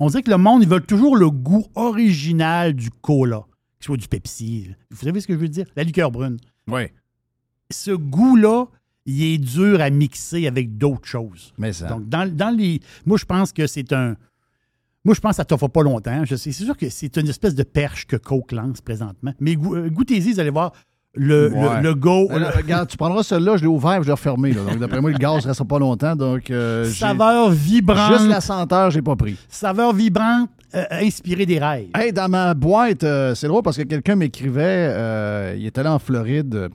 [0.00, 3.40] On dirait que le monde, ils veulent toujours le goût original du cola,
[3.78, 4.70] que ce soit du Pepsi.
[4.90, 5.66] Vous savez ce que je veux dire?
[5.76, 6.38] La liqueur brune.
[6.68, 6.82] Oui.
[7.70, 8.66] Ce goût-là,
[9.06, 11.52] il est dur à mixer avec d'autres choses.
[11.58, 11.86] Mais ça.
[11.88, 12.80] Donc, dans, dans les.
[13.06, 14.16] Moi, je pense que c'est un.
[15.04, 16.24] Moi, je pense que ça ne t'offre pas longtemps.
[16.26, 19.32] C'est sûr que c'est une espèce de perche que Coke lance présentement.
[19.40, 20.72] Mais go- euh, goûtez-y, vous allez voir
[21.14, 21.82] le, le- Ouais.
[21.82, 22.28] le go.
[22.30, 24.52] Euh, regarde, tu prendras celui-là, je l'ai ouvert, je l'ai refermé.
[24.52, 24.62] là.
[24.62, 26.14] Donc, d'après moi, le gaz ne restera pas longtemps.
[26.16, 28.12] Donc, euh, saveur vibrante.
[28.12, 29.36] juste la senteur, j'ai pas pris.
[29.48, 31.88] Saveur vibrante, euh, inspirée des rêves.
[31.96, 35.88] Hey, dans ma boîte, euh, c'est drôle parce que quelqu'un m'écrivait, euh, il est allé
[35.88, 36.68] en Floride euh,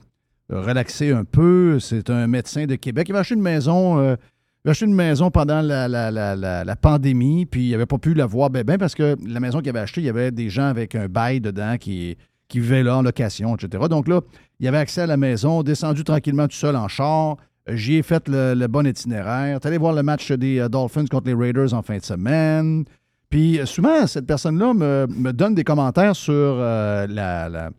[0.50, 1.78] relaxer un peu.
[1.80, 3.08] C'est un médecin de Québec.
[3.08, 3.98] Il va acheter une maison.
[3.98, 4.16] euh,
[4.64, 7.86] il a acheté une maison pendant la, la- la- la- la pandémie, puis il n'avait
[7.86, 10.10] pas pu la voir bien ben parce que la maison qu'il avait achetée, il y
[10.10, 12.16] avait des gens avec un bail dedans qui,
[12.48, 13.84] qui vivaient là en location, etc.
[13.88, 14.20] Donc là,
[14.60, 17.36] il avait accès à la maison, descendu tranquillement tout seul en char.
[17.68, 19.58] J'y ai fait le, bon itinéraire.
[19.60, 22.84] T'es allé voir le match des euh, Dolphins contre les Raiders en fin de semaine.
[23.28, 27.70] Puis euh, souvent, cette personne-là me, donne des commentaires sur euh, la,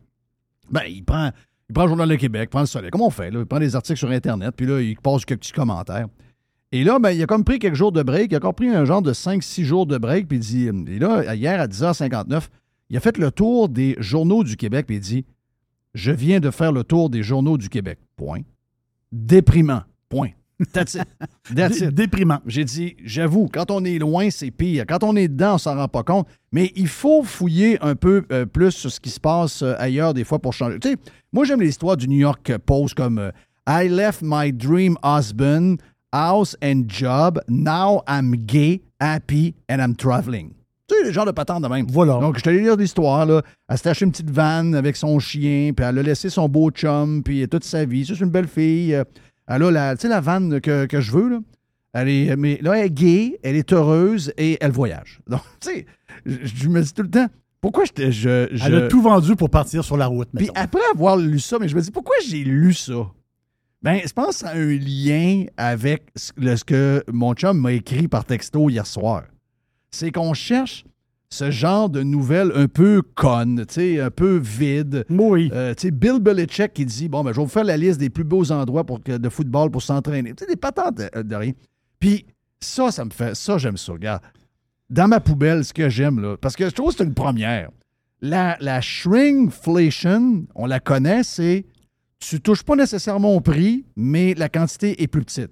[0.70, 1.30] Ben, il prend,
[1.70, 3.30] il prend le Journal de Québec, prend le Soleil, comme on fait.
[3.32, 6.06] Il prend des articles sur Internet, puis là, il passe quelques petits commentaires.
[6.70, 8.30] Et là, ben, il a comme pris quelques jours de break.
[8.30, 10.28] Il a encore pris un genre de 5-6 jours de break.
[10.28, 12.48] Puis il dit, et là, hier à 10h59,
[12.90, 14.86] il a fait le tour des journaux du Québec.
[14.86, 15.24] Puis il dit
[15.94, 17.98] Je viens de faire le tour des journaux du Québec.
[18.16, 18.42] Point.
[19.12, 19.82] Déprimant.
[20.08, 20.30] Point.
[20.72, 21.04] That's it.
[21.54, 21.94] That's Dé- it.
[21.94, 22.40] Déprimant.
[22.46, 24.84] J'ai dit, j'avoue, quand on est loin, c'est pire.
[24.88, 26.26] Quand on est dedans, on s'en rend pas compte.
[26.50, 30.14] Mais il faut fouiller un peu euh, plus sur ce qui se passe euh, ailleurs
[30.14, 30.78] des fois pour changer.
[30.80, 30.96] Tu sais,
[31.32, 33.30] moi, j'aime l'histoire du New York Post comme euh,
[33.68, 35.76] I left my dream husband,
[36.12, 37.40] house and job.
[37.48, 40.54] Now I'm gay, happy and I'm traveling.
[40.88, 41.86] Tu sais, le genre de patente de même.
[41.90, 42.14] Voilà.
[42.18, 43.42] Donc, je t'allais lire l'histoire, là.
[43.68, 46.70] Elle s'est acheté une petite vanne avec son chien, puis elle a laissé son beau
[46.70, 48.06] chum, puis toute sa vie.
[48.06, 48.94] C'est une belle fille.
[48.94, 49.04] Euh,
[49.46, 51.38] Elle a la, tu sais, la vanne que, que je veux, là.
[51.94, 55.20] Elle est, mais là, elle est gay, elle est heureuse et elle voyage.
[55.28, 55.86] Donc, tu sais,
[56.26, 57.26] je, je me dis tout le temps,
[57.60, 60.28] pourquoi je, je, je- Elle a tout vendu pour partir sur la route.
[60.36, 63.10] Puis après avoir lu ça, mais je me dis, pourquoi j'ai lu ça?
[63.82, 68.06] Ben, je pense a un lien avec ce le- ce que mon chum m'a écrit
[68.08, 69.22] par texto hier soir.
[69.90, 70.84] C'est qu'on cherche
[71.30, 75.04] ce genre de nouvelles un peu connes, tu sais, un peu vides.
[75.10, 75.50] Oui.
[75.52, 78.00] Euh, tu sais, Bill Belichick qui dit Bon, ben, je vais vous faire la liste
[78.00, 80.34] des plus beaux endroits pour de football pour s'entraîner.
[80.34, 81.52] Tu sais, des patentes de, de rien.
[82.00, 82.26] Puis
[82.60, 83.34] ça, ça me fait.
[83.34, 84.22] Ça, j'aime ça, regarde.
[84.90, 87.70] Dans ma poubelle, ce que j'aime, là, parce que je trouve que c'est une première.
[88.20, 91.66] La, la shrinkflation, on la connaît, c'est
[92.18, 95.50] tu touches pas nécessairement au prix, mais la quantité est plus petite.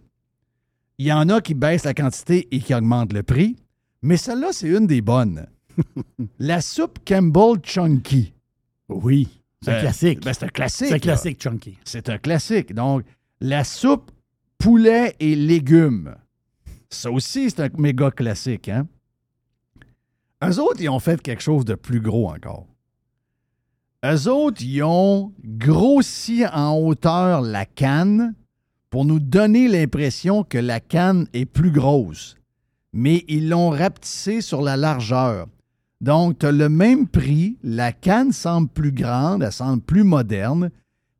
[0.98, 3.56] Il y en a qui baissent la quantité et qui augmentent le prix,
[4.06, 5.46] mais celle-là, c'est une des bonnes.
[6.38, 8.32] la soupe Campbell Chunky.
[8.88, 9.28] Oui.
[9.62, 10.24] C'est un Euh, classique.
[10.24, 10.86] ben, c'est un classique.
[10.88, 11.00] c'est un là.
[11.00, 11.78] classique, Chunky.
[11.84, 12.72] C'est un classique.
[12.74, 13.02] Donc,
[13.40, 14.10] la soupe
[14.58, 16.14] poulet et légumes.
[16.88, 18.68] Ça aussi, c'est un méga classique.
[18.68, 18.86] Hein?
[20.44, 22.66] Eux autres, ils ont fait quelque chose de plus gros encore.
[24.04, 28.34] Eux autres, ils ont grossi en hauteur la canne
[28.90, 32.36] pour nous donner l'impression que la canne est plus grosse.
[32.98, 35.46] Mais ils l'ont rapetissée sur la largeur.
[36.00, 40.70] Donc, tu as le même prix, la canne semble plus grande, elle semble plus moderne,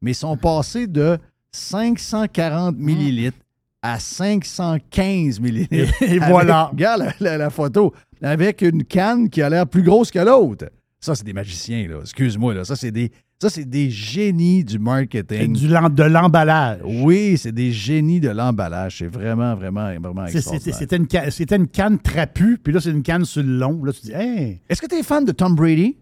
[0.01, 1.19] mais ils sont passés de
[1.53, 3.39] 540 millilitres
[3.83, 6.03] à 515 millilitres.
[6.03, 6.65] Et Avec- voilà.
[6.67, 7.93] regarde la, la- la photo.
[8.23, 10.71] Avec une canne qui a l'air plus grosse que l'autre.
[11.01, 11.99] Ça, c'est des magiciens, là.
[12.01, 12.65] Excuse-moi, là.
[12.65, 15.53] Ça, c'est des, ça, c'est des génies du marketing.
[15.53, 16.81] Du de l'emballage.
[16.85, 18.99] Oui, c'est des génies de l'emballage.
[18.99, 20.79] C'est vraiment, vraiment, vraiment C'était extraordinaire.
[20.79, 23.85] c'était une, ca- c'était une canne trapue, puis là, c'est une canne sur le long.
[23.85, 25.99] Là, tu dis, hey, Est-ce que tu es fan de Tom Brady?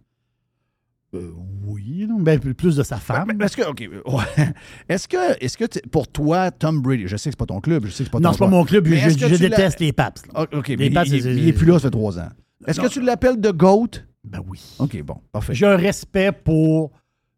[1.14, 1.30] euh,
[1.66, 3.28] oui, non, ben, plus de sa femme.
[3.36, 4.24] Ben, Est-ce que, OK, ouais.
[4.88, 7.84] Est-ce que, est-ce que pour toi, Tom Brady, je sais que c'est pas ton club,
[7.86, 9.78] je sais que c'est pas non, ton c'est pas mon club, Mais je, je déteste
[9.80, 10.22] les Paps.
[10.26, 10.32] là.
[10.34, 12.28] Ah, OK, Les mais il, Pats, il- il est plus là, ça fait trois ans.
[12.66, 12.90] Est-ce que Non.
[12.90, 13.88] tu l'appelles de GOAT?
[14.24, 14.60] Ben oui.
[14.78, 15.54] OK, bon, parfait.
[15.54, 16.90] J'ai un respect pour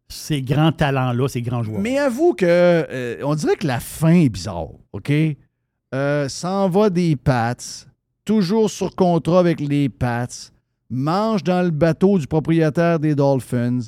[0.09, 1.81] ces grands talents-là, ces grands joueurs.
[1.81, 5.11] Mais avoue que euh, on dirait que la fin est bizarre, OK?
[5.93, 7.55] Euh, S'en va des Pats,
[8.25, 10.27] toujours sur contrat avec les Pats,
[10.89, 13.79] mange dans le bateau du propriétaire des Dolphins.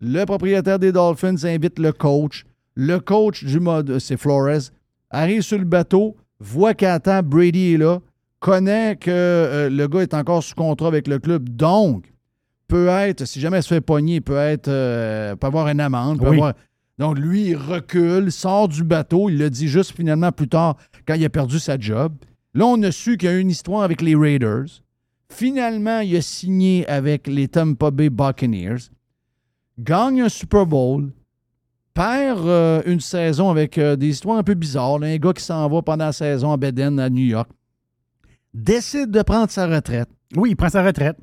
[0.00, 2.44] Le propriétaire des Dolphins invite le coach.
[2.74, 4.70] Le coach du mode, c'est Flores,
[5.10, 7.98] arrive sur le bateau, voit qu'attend Brady est là,
[8.40, 12.12] connaît que euh, le gars est encore sous contrat avec le club, donc
[12.72, 16.18] peut être, si jamais elle se fait pogner, peut être, euh, peut avoir une amende,
[16.20, 16.36] peut Oui.
[16.36, 16.54] avoir-
[16.98, 19.28] donc, lui, il recule, sort du bateau.
[19.28, 22.14] Il le dit juste finalement plus tard quand il a perdu sa job.
[22.54, 24.66] Là, on a su qu'il y a eu une histoire avec les Raiders.
[25.28, 28.88] Finalement, il a signé avec les Tampa Bay Buccaneers.
[29.78, 31.10] Gagne un Super Bowl.
[31.94, 34.98] Perd euh, une saison avec euh, des histoires un peu bizarres.
[34.98, 35.08] là.
[35.08, 37.50] un gars qui s'en va pendant la saison à Beden, à New York.
[38.54, 40.08] Décide de prendre sa retraite.
[40.36, 41.16] Oui, il prend sa retraite.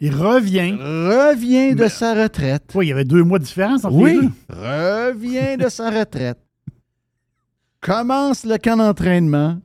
[0.00, 0.72] Il revient.
[0.80, 2.64] Revient de sa retraite.
[2.74, 4.54] Oui, il y avait deux mois de différence entre les Oui, deux.
[4.56, 6.38] revient de sa retraite,
[7.80, 9.58] commence le camp d'entraînement,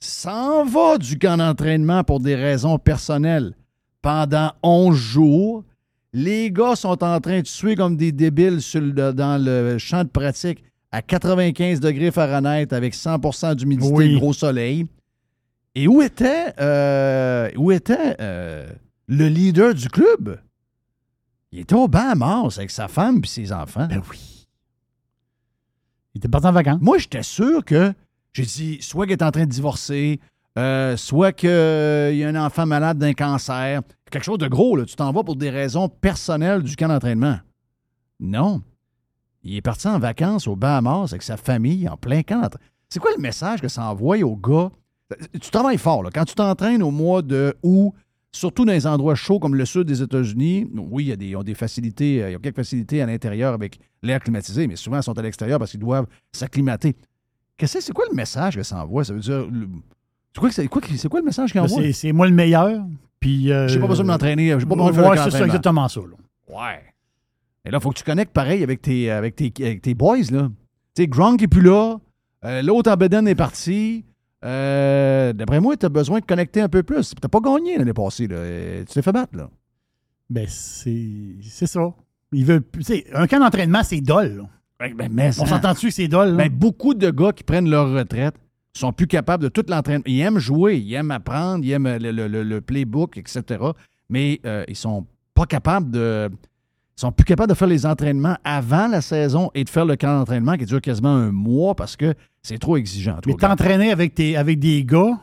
[0.00, 3.54] s'en va du camp d'entraînement pour des raisons personnelles
[4.02, 5.64] pendant 11 jours.
[6.12, 10.04] Les gars sont en train de suer comme des débiles sur le- dans le champ
[10.04, 10.62] de pratique
[10.92, 14.14] à 95 degrés Fahrenheit avec 100% d'humidité Oui.
[14.14, 14.86] et gros soleil.
[15.74, 18.68] Et où était, euh, où était euh,
[19.06, 20.40] le leader du club?
[21.52, 23.86] Il était au Bahamas avec sa femme et ses enfants.
[23.86, 24.48] Ben oui.
[26.14, 26.80] Il était parti en vacances.
[26.80, 27.92] Moi, j'étais sûr que,
[28.32, 30.20] j'ai dit, soit qu'il est en train de divorcer,
[30.58, 34.84] euh, soit qu'il y a un enfant malade d'un cancer, quelque chose de gros, là.
[34.84, 37.38] tu t'en vas pour des raisons personnelles du camp d'entraînement.
[38.20, 38.62] Non.
[39.42, 42.68] Il est parti en vacances aux Bahamas avec sa famille en plein camp d'entraînement.
[42.88, 44.70] C'est quoi le message que ça envoie aux gars?
[45.40, 46.10] Tu travailles fort, là.
[46.12, 47.92] Quand tu t'entraînes au mois de août,
[48.34, 51.26] surtout dans les endroits chauds comme le sud des États-Unis, oui, il y a des,
[51.28, 54.66] ils ont des facilités, euh, il y a quelques facilités à l'intérieur avec l'air climatisé,
[54.66, 56.94] mais souvent ils sont à l'extérieur parce qu'ils doivent s'acclimater.
[57.56, 59.04] Qu'est-ce que c'est quoi le message que ça envoie?
[59.04, 59.46] Ça veut dire.
[60.32, 61.92] C'est quoi, c'est quoi, que- c'est quoi le message qu'il Ben, envoie?
[61.92, 62.84] C'est moi le meilleur.
[63.20, 63.52] Puis.
[63.52, 65.44] euh, J'ai pas besoin de m'entraîner, j'ai pas besoin de Ouais, faire le c'est ça,
[65.46, 66.00] exactement ça.
[66.00, 66.16] là.
[66.48, 66.80] Ouais.
[67.64, 70.18] Et là, il faut que tu connectes pareil avec tes, avec tes, avec tes boys,
[70.32, 70.50] là.
[70.94, 71.96] Tu sais, Gronk est plus là.
[72.44, 74.04] Euh, L'autre en est parti.
[74.44, 77.14] Euh, D'après moi, tu as besoin de connecter un peu plus.
[77.20, 78.26] Tu pas gagné l'année passée.
[78.26, 78.36] Là.
[78.86, 79.36] Tu t'es fait battre.
[79.36, 79.48] Là.
[80.30, 81.92] Ben, c'est c'est ça.
[82.32, 82.64] Ils veulent
[83.14, 84.44] un camp d'entraînement, c'est dol.
[84.80, 86.36] Ben, mais On s'entend-tu que c'est dol?
[86.36, 88.34] ben, beaucoup de gars qui prennent leur retraite
[88.76, 90.02] sont plus capables de tout l'entraînement.
[90.06, 93.42] Ils aiment jouer, ils aiment apprendre, ils aiment le, le- le- le playbook, etc.
[94.08, 96.28] Mais euh, ils sont pas capables de.
[96.96, 99.96] Ils sont plus capables de faire les entraînements avant la saison et de faire le
[99.96, 103.18] camp d'entraînement qui dure quasiment un mois parce que c'est trop exigeant.
[103.26, 105.18] Mais t'entraîner avec, tes- avec des gars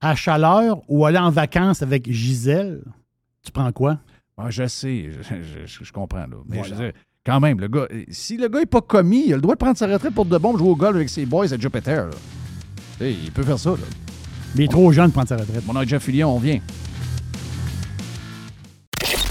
[0.00, 2.82] à chaleur ou aller en vacances avec Gisèle,
[3.44, 3.98] tu prends quoi?
[4.36, 6.18] Ouais, je sais, je, je- je comprends.
[6.18, 6.26] Là.
[6.48, 6.68] Mais Voilà.
[6.68, 6.92] je veux dire,
[7.24, 9.58] quand même, le gars, si le gars n'est pas commis, il a le droit de
[9.60, 12.08] prendre sa retraite pour de bon jouer au golf avec ses boys à Jupiter.
[12.08, 13.06] là.
[13.06, 13.70] Il peut faire ça.
[13.70, 13.76] Là.
[14.56, 15.64] Mais il est trop jeune de prendre sa retraite.
[15.66, 16.58] Mon nom est Jeff Fillion, on vient.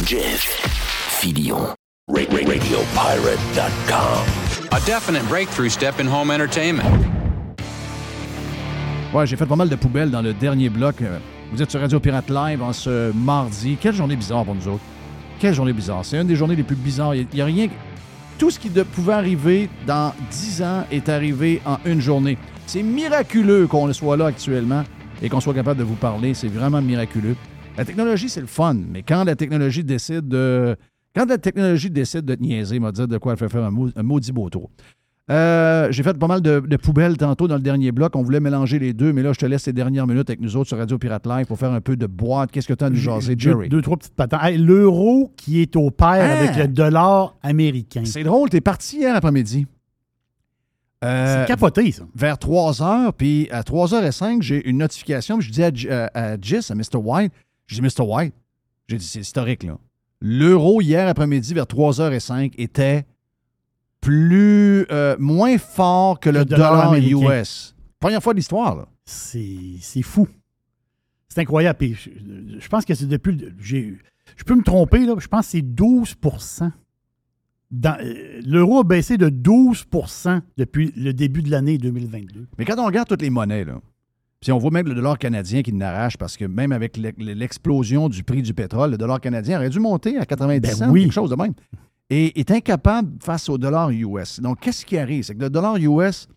[0.06, 0.62] Jeff
[1.22, 1.76] Ra-
[2.08, 4.26] RadioPirate.com.
[4.72, 6.84] A definite breakthrough step in home entertainment.
[9.14, 11.02] Ouais, j'ai fait pas mal de poubelles dans le dernier bloc.
[11.02, 11.18] Euh,
[11.52, 13.78] Vous êtes sur Radio Pirate Live en ce mardi.
[13.80, 14.84] Quelle journée bizarre pour nous autres.
[15.40, 16.04] Quelle journée bizarre.
[16.04, 17.16] C'est une des journées les plus bizarres.
[17.16, 17.68] Il n'y a, rien.
[18.38, 22.38] Tout ce qui de- pouvait arriver dans 10 ans est arrivé en une journée.
[22.68, 24.84] C'est miraculeux qu'on soit là actuellement
[25.22, 26.34] et qu'on soit capable de vous parler.
[26.34, 27.36] C'est vraiment miraculeux.
[27.78, 30.76] La technologie, c'est le fun, mais quand la technologie décide de.
[31.16, 33.72] Quand la technologie décide de te niaiser, m'a dit de quoi elle fait faire un,
[33.72, 34.70] mau- un maudit beau tour.
[35.32, 38.16] Euh, J'ai fait pas mal de, de poubelles tantôt dans le dernier bloc.
[38.16, 40.56] On voulait mélanger les deux, mais là, je te laisse les dernières minutes avec nous
[40.56, 42.52] autres sur Radio Pirate Live pour faire un peu de boîte.
[42.52, 43.70] Qu'est-ce que tu as à nous jaser, Deux, Jerry?
[43.70, 44.42] deux, trois petites patentes.
[44.44, 46.40] Hey, L'euro qui est au pair Ah!
[46.44, 48.04] avec le dollar américain.
[48.06, 49.66] C'est drôle, t'es parti hier après-midi.
[51.04, 52.04] Euh, C'est capoté, ça.
[52.16, 55.40] vers 3 h, puis à 3h05, j'ai une notification.
[55.40, 56.98] Je dis à, euh, à Jess, à Mr.
[57.04, 57.32] White,
[57.68, 58.04] je dis Mr.
[58.08, 58.34] White,
[58.88, 59.78] j'ai dit c'est historique, là.
[60.28, 63.06] L'euro hier après-midi vers 3h05 était
[64.02, 67.42] plus euh, moins fort que le, Le dollar dollar, américain.
[67.42, 67.76] US.
[68.00, 68.88] Première fois de l'histoire, là.
[69.06, 70.28] C'est fou.
[71.28, 71.78] C'est incroyable.
[71.78, 72.10] Puis je,
[72.60, 73.38] je pense que c'est depuis.
[73.60, 75.14] Je peux me tromper, là.
[75.20, 76.16] Je pense que c'est 12
[77.72, 82.48] Dans- euh, L'euro a baissé de 12% depuis le début de l'année 2022.
[82.58, 83.80] Mais quand on regarde toutes les monnaies, là,
[84.42, 88.10] puis on voit même le dollar canadien qui n'arrache parce que même avec l'e- l'explosion
[88.10, 91.04] du prix du pétrole, le dollar canadien aurait dû monter à 90 Ben cents, oui.
[91.04, 91.54] quelque chose de même.
[92.10, 94.40] Et est incapable face au dollar US.
[94.40, 95.24] Donc, qu'est-ce qui arrive?
[95.24, 96.28] C'est que le dollar US,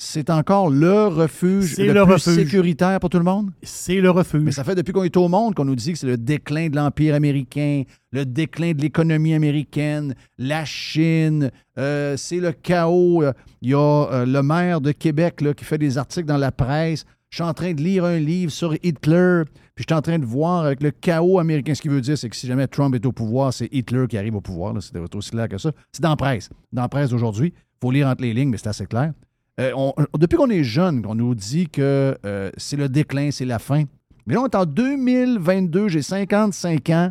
[0.00, 2.34] c'est encore le refuge le, le plus refuge.
[2.34, 3.50] sécuritaire pour tout le monde?
[3.62, 4.42] C'est le refuge.
[4.42, 6.68] Mais ça fait depuis qu'on est au monde qu'on nous dit que c'est le déclin
[6.68, 13.24] de l'Empire américain, le déclin de l'économie américaine, la Chine, euh, c'est le chaos.
[13.60, 13.78] Il y a
[14.12, 17.04] euh, le maire de Québec là, qui fait des articles dans la presse.
[17.30, 19.42] Je suis en train de lire un livre sur Hitler,
[19.74, 21.74] puis je suis en train de voir avec le chaos américain.
[21.74, 24.16] Ce qui veut dire, c'est que si jamais Trump est au pouvoir, c'est Hitler qui
[24.16, 24.74] arrive au pouvoir.
[24.82, 25.72] C'est aussi clair que ça.
[25.92, 26.48] C'est dans la presse.
[26.72, 27.52] Dans la presse d'aujourd'hui.
[27.54, 29.12] Il faut lire entre les lignes, mais c'est assez clair.
[29.60, 33.44] Euh, on- depuis qu'on est jeune, qu'on nous dit que euh, c'est le déclin, c'est
[33.44, 33.84] la fin.
[34.26, 37.10] Mais là, on est en 2022, j'ai 55 ans,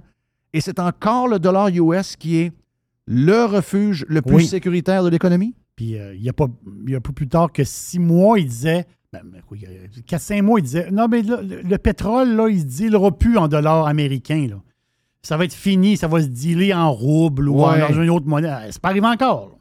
[0.53, 2.51] et c'est encore le dollar US qui est
[3.05, 4.45] le refuge le plus Oui.
[4.47, 5.53] sécuritaire de l'économie?
[5.76, 6.47] Puis euh, il n'y a, pas-
[6.86, 8.86] il y a pas plus tard que six mois, il disait.
[9.24, 9.65] Ben, ben, oui,
[10.05, 13.11] quatre, cinq mois, il disait Non, mais là, le, le pétrole, là, il se dealera
[13.18, 14.47] plus en dollars américains.
[14.49, 14.61] Là.
[15.22, 18.28] Ça va être fini, ça va se dealer en rouble ou en- dans une autre
[18.28, 18.49] monnaie.
[18.49, 19.59] Euh, C'est pas arrivé encore.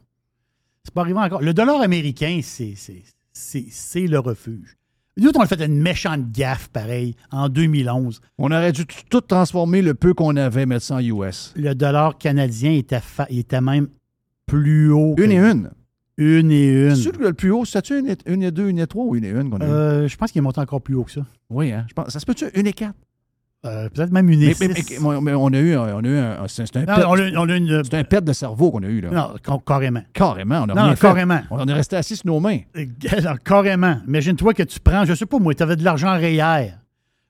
[0.83, 1.41] C'est pas arrivé encore.
[1.41, 3.03] Le dollar américain, c'est, c'est,
[3.33, 4.75] c'est, c'est le refuge.
[5.19, 8.21] Nous on a fait une méchante gaffe, pareil, en 2011.
[8.37, 11.53] On aurait dû tout transformer le peu qu'on avait, mettre ça en US.
[11.55, 13.87] Le dollar canadien était, fa- était même
[14.45, 15.15] plus haut.
[15.15, 15.71] que- Une et une.
[16.17, 16.95] Une et une.
[16.95, 19.29] C'est le plus haut, c'est-tu une, une et deux, une et trois ou une et
[19.29, 19.69] une qu'on a eu?
[19.69, 21.21] Euh, je pense qu'il est monté encore plus haut que ça.
[21.49, 21.85] Oui, hein?
[21.89, 22.95] Je pense, ça se peut-tu une et quatre?
[23.65, 24.99] Euh, Peut-être même une et Mais, six.
[25.01, 28.71] mais- on a eu, un- on a eu un, c'est un, un pet de cerveau
[28.71, 29.09] qu'on a eu, là.
[29.11, 30.01] Non, ca- carrément.
[30.13, 31.01] Carrément, on a Non, fait.
[31.01, 31.39] carrément.
[31.49, 32.59] On est resté assis sur nos mains.
[32.77, 32.85] Euh,
[33.23, 33.97] non, carrément.
[34.07, 36.73] Imagine-toi que tu prends, je sais pas moi, tu avais de l'argent REER.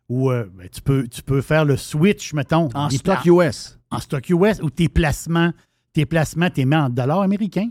[0.10, 2.70] Ou euh, ben, tu, peux, tu peux faire le switch, mettons.
[2.74, 3.78] En stock US.
[3.92, 5.52] En stock US, ou tes placements,
[5.94, 7.70] tes placements, tu les mets en dollars américains.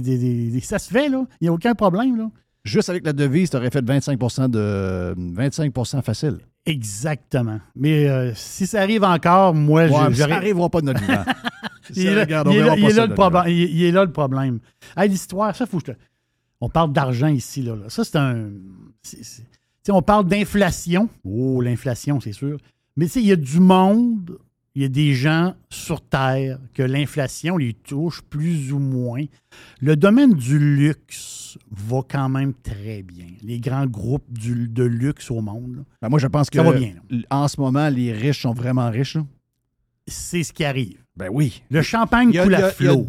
[0.00, 1.24] des- des- des- ça se fait, là.
[1.40, 2.30] Il n'y a aucun problème, là.
[2.64, 4.18] Juste avec la devise, tu aurais fait 25
[4.48, 5.72] de 25
[6.04, 6.38] facile.
[6.64, 7.58] Exactement.
[7.74, 11.24] Mais euh, si ça arrive encore, moi, Ouais, je- ça n'arrivera pas de notre vivant.
[11.96, 13.10] Il est là, regarde, on il est là- verra il pas est ça là de
[13.10, 13.42] le problème.
[13.48, 14.60] Il, il est là le problème.
[14.96, 15.98] Hey, L'histoire, ça, faut que je te-
[16.60, 17.88] On parle d'argent ici, là, là.
[17.88, 18.50] Ça, c'est un.
[19.02, 19.42] sais,
[19.90, 21.08] on parle d'inflation.
[21.24, 22.56] Oh, l'inflation, c'est sûr.
[22.96, 24.38] Mais tu sais, il y a du monde,
[24.74, 29.24] il y a des gens sur Terre que l'inflation les touche plus ou moins.
[29.80, 33.26] Le domaine du luxe va quand même très bien.
[33.42, 36.72] Les grands groupes du- de luxe au monde, Ben, moi, je pense que Ça va
[36.72, 36.94] bien,
[37.30, 39.18] en ce moment, les riches sont vraiment riches.
[40.06, 40.98] c'est ce qui arrive.
[41.16, 41.62] Ben oui.
[41.70, 43.06] Le champagne coule à flot.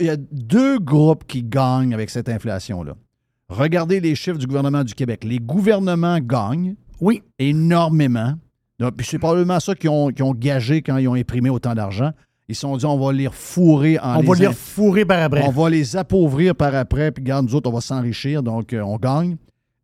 [0.00, 2.94] il y a deux groupes qui gagnent avec cette inflation-là.
[3.48, 5.24] Regardez les chiffres du gouvernement du Québec.
[5.24, 7.22] Les gouvernements gagnent Oui.
[7.40, 8.34] énormément.
[8.82, 11.72] Donc, Puis c'est probablement ça qu'ils ont, qu'ils ont gagé quand ils ont imprimé autant
[11.72, 12.10] d'argent.
[12.48, 15.44] Ils se sont dit, on va les fourrer en On va les refourrer par après.
[15.46, 18.80] on va les appauvrir par après, puis garde, nous autres, on va s'enrichir, donc euh,
[18.80, 19.36] on gagne.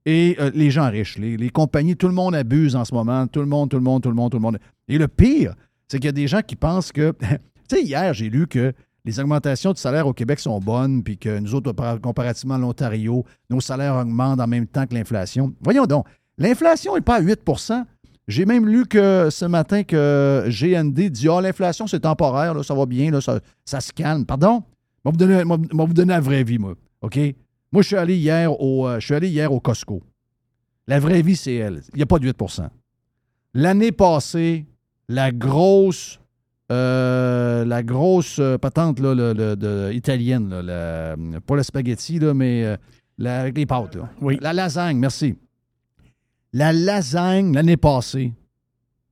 [0.05, 3.29] Et euh, les gens riches, les, les compagnies, tout le monde abuse en ce moment.
[3.29, 4.59] Tout le monde, tout le monde, tout le monde, tout le monde.
[4.89, 5.55] Et le pire,
[5.87, 7.13] c'est qu'il y a des gens qui pensent que.
[7.69, 8.73] tu sais, hier, j'ai lu que
[9.05, 12.59] les augmentations de salaire au Québec sont bonnes, puis que nous autres, par- comparativement à
[12.59, 15.55] l'Ontario, nos salaires augmentent en même temps que l'inflation.
[15.61, 16.05] Voyons donc,
[16.37, 17.41] l'inflation n'est pas à 8
[18.29, 22.75] J'ai même lu que ce matin que GND dit Ah, l'inflation, c'est temporaire, là, ça
[22.75, 24.25] va bien, là, ça, ça se calme.
[24.27, 24.63] Pardon?
[25.05, 26.75] Je vais vous donner, vous la vraie vie, moi.
[27.01, 27.19] OK?
[27.73, 30.03] Moi, je suis allé hier au, euh, je suis allé hier au Costco.
[30.87, 31.81] La vraie vie, c'est elle.
[31.95, 32.69] Il n'y a pas de 8%
[33.55, 34.67] L'année passée,
[35.09, 36.19] la grosse,
[36.71, 42.19] euh, la grosse euh, patente là, le- le- de- italienne, là, la- pas le spaghetti,
[42.19, 42.77] là, mais euh,
[43.17, 43.97] la- les pâtes.
[43.97, 44.09] Là.
[44.21, 44.39] Oui.
[44.43, 45.35] La lasagne, merci.
[46.53, 48.33] La lasagne, l'année passée,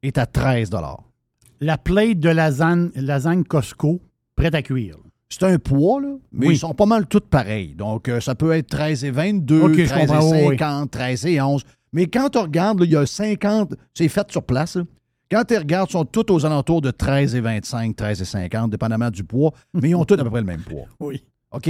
[0.03, 0.71] est à 13
[1.61, 4.01] La plate de lasagne, lasagne Costco,
[4.35, 4.97] prête à cuire.
[5.29, 6.55] C'est un poids, là, mais Oui.
[6.55, 7.75] ils sont pas mal tous pareils.
[7.75, 10.59] Donc, euh, ça peut être 13 et 22, Ok, je 13 et comprends, oui, oui.
[10.59, 11.65] 50, 13 et 11.
[11.93, 14.77] Mais quand on regarde, là, il y a 50, c'est fait sur place.
[14.77, 14.85] là.
[15.31, 18.71] Quand tu regardes, ils sont tous aux alentours de 13 et 25, 13 et 50,
[18.71, 20.87] dépendamment du poids, mais ils ont tous à peu près le même poids.
[21.01, 21.25] Oui.
[21.51, 21.69] OK?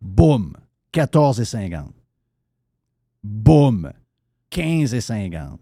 [0.00, 0.52] Boum,
[0.92, 1.92] 14 et 50.
[3.24, 3.90] Boum,
[4.50, 5.60] 15 et 50.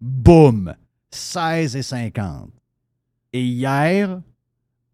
[0.00, 0.74] Boum,
[1.10, 2.50] 16 et 50.
[3.32, 4.20] Et hier,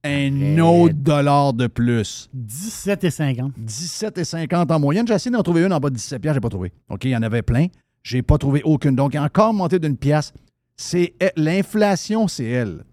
[0.02, 2.28] un autre dollar de plus.
[2.34, 3.52] 17 et 50.
[3.56, 5.06] 17 et 50 en moyenne.
[5.06, 6.72] J'ai essayé d'en trouver une en bas de 17 piastres, j'ai pas trouvé.
[6.90, 7.66] OK, il y en avait plein.
[8.02, 8.96] J'ai pas trouvé aucune.
[8.96, 10.32] Donc, encore monté d'une pièce.
[10.76, 12.84] C'est l'inflation, c'est elle.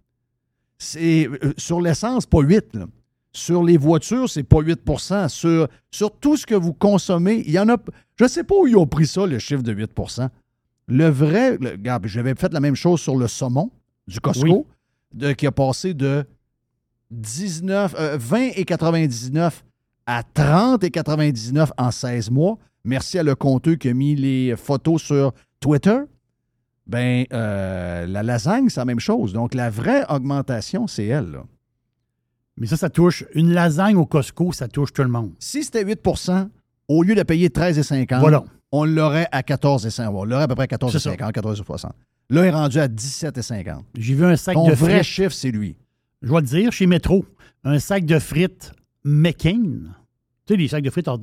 [0.78, 2.76] C'est euh, sur l'essence, pas 8.
[2.76, 2.86] là.
[3.34, 4.82] Sur les voitures, c'est pas 8
[5.28, 7.78] sur, sur tout ce que vous consommez, il y en a.
[8.22, 10.30] Je sais pas où ils ont pris ça, le chiffre de 8%
[10.88, 13.72] Le vrai, le, regarde, j'avais fait la même chose sur le saumon
[14.07, 14.63] du Costco, Oui.
[15.13, 16.24] de- qui a passé de
[17.09, 19.63] 19, euh, 20 et 99
[20.05, 22.57] à 30 et 99 en 16 mois.
[22.84, 25.99] Merci à le compteux qui a mis les photos sur Twitter.
[26.88, 29.34] Ben, euh, la lasagne, c'est la même chose.
[29.34, 31.32] Donc, la vraie augmentation, c'est elle.
[31.32, 31.43] là.
[32.57, 33.24] Mais ça, ça touche.
[33.34, 35.32] Une lasagne au Costco, ça touche tout le monde.
[35.39, 36.01] Si c'était 8
[36.97, 38.43] au lieu de payer 13,50 Voilà.
[38.71, 41.11] on l'aurait à 14,50 On l'aurait à peu près à C'est ça.
[41.15, 41.31] 14,50
[41.65, 41.89] 14,60
[42.29, 45.03] Là, il est rendu à 17,50 J'ai vu un sac Ton de vrai frites.
[45.03, 45.75] chiffre, c'est lui.
[46.21, 47.25] Je vais le dire, chez Métro,
[47.63, 48.71] un sac de frites
[49.03, 49.61] McCain.
[50.47, 51.17] Tu sais, les sacs de frites, pas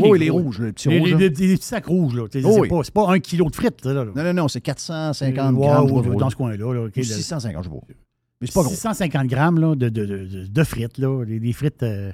[0.00, 1.08] Oh, les rouges, les petits Les, rouges.
[1.08, 1.18] les- là.
[1.20, 2.22] les- les petits sacs rouges, là.
[2.24, 2.68] Oh, c'est oui.
[2.68, 3.92] pas, c'est pas un kilo de frites, là.
[3.92, 4.04] là.
[4.14, 5.86] Non, non, non, c'est 450 Ouais, grammes.
[5.88, 6.18] je ou- vois ou trop.
[6.20, 6.56] dans ce coin-là.
[6.56, 7.80] Là, ok, Ou de- 650, je vois.
[8.40, 8.70] Mais c'est pas gros.
[8.70, 12.12] 650 grammes là, de, de, de, de frites, là, des, des frites euh,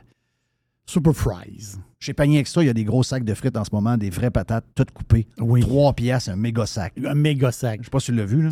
[0.87, 1.77] Super Fries.
[1.99, 4.11] Chez Panier Extra, il y a des gros sacs de frites en ce moment, des
[4.11, 5.27] vraies patates, toutes coupées.
[5.39, 5.61] Oui.
[5.61, 6.93] 3 piastres, un méga sac.
[7.05, 7.81] Un méga sac.
[7.81, 8.51] Je sais pas si tu l'as vu, là.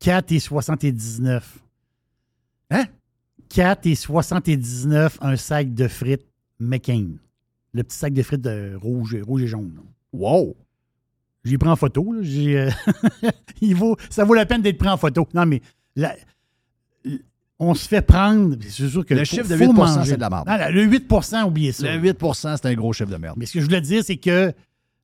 [0.00, 1.42] 4,79.
[2.70, 2.84] Hein?
[3.50, 6.26] 4,79 un sac de frites
[6.58, 7.10] McCain.
[7.72, 9.72] Le petit sac de frites de rouge, rouge et jaune.
[9.76, 9.82] là.
[10.12, 10.56] Wow!
[11.44, 12.12] J'ai pris en photo.
[12.12, 12.20] là.
[12.22, 12.70] Euh,
[13.60, 15.28] il vaut, ça vaut la peine d'être pris en photo.
[15.34, 15.60] Non, mais
[15.94, 16.16] la-
[17.58, 18.56] on se fait prendre.
[18.60, 20.10] C'est sûr que Le chiffre de faut 8 manger.
[20.10, 20.46] c'est de la merde.
[20.48, 21.96] Non, non, le 8% oubliez ça.
[21.96, 23.36] Le 8% c'est un gros chiffre de merde.
[23.38, 24.52] Mais ce que je voulais dire, c'est que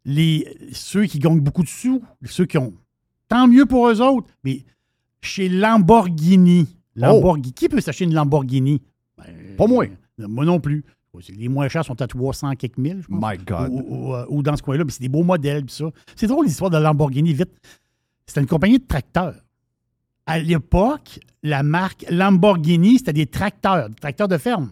[0.05, 2.73] les, ceux qui gagnent beaucoup de sous, ceux qui ont.
[3.29, 4.27] Tant mieux pour eux autres.
[4.45, 4.65] Mais
[5.23, 8.83] chez Lamborghini, Lamborghini qui peut s'acheter une Lamborghini?
[9.17, 9.25] Ben,
[9.57, 9.87] Pas moi.
[10.21, 10.85] euh, Moi non plus.
[11.29, 13.21] Les moins chers sont à 300 quelques mille, je pense.
[13.23, 13.69] My God.
[13.71, 15.85] Ou, ou- ou- ou dans ce coin-là, mais c'est des beaux modèles, ça.
[16.17, 17.51] C'est drôle l'histoire de Lamborghini, vite.
[18.27, 19.35] C'était une compagnie de tracteurs.
[20.27, 24.71] À l'époque, la marque Lamborghini, c'était des tracteurs, des tracteurs de ferme.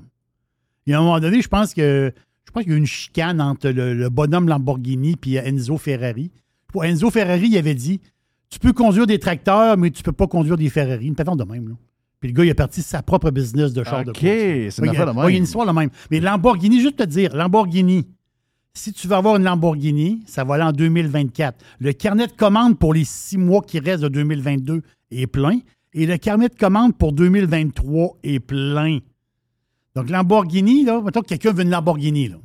[0.86, 2.12] Et à un moment donné, je pense que
[2.46, 5.78] je pense qu'il y a eu une chicane entre le, le bonhomme Lamborghini et Enzo
[5.78, 6.30] Ferrari.
[6.68, 8.00] Pour Enzo Ferrari, il avait dit
[8.48, 11.06] Tu peux conduire des tracteurs, mais tu peux pas conduire des Ferrari.
[11.06, 11.74] Une patente de même, là.
[12.20, 14.74] Puis le gars, il a parti sa propre business de char de OK, course.
[14.74, 15.24] c'est une affaire de même.
[15.24, 15.88] oui, il y a une histoire de même.
[16.10, 18.06] Mais Lamborghini, juste te dire, Lamborghini,
[18.74, 21.58] si tu veux avoir une Lamborghini, ça va aller en 2024.
[21.80, 25.58] Le carnet de commande pour les six mois qui restent de 2022 est plein.
[25.92, 28.98] Et le carnet de commande pour 2023 est plein.
[29.96, 32.36] Donc, Lamborghini, là, mettons que quelqu'un veut une Lamborghini, là.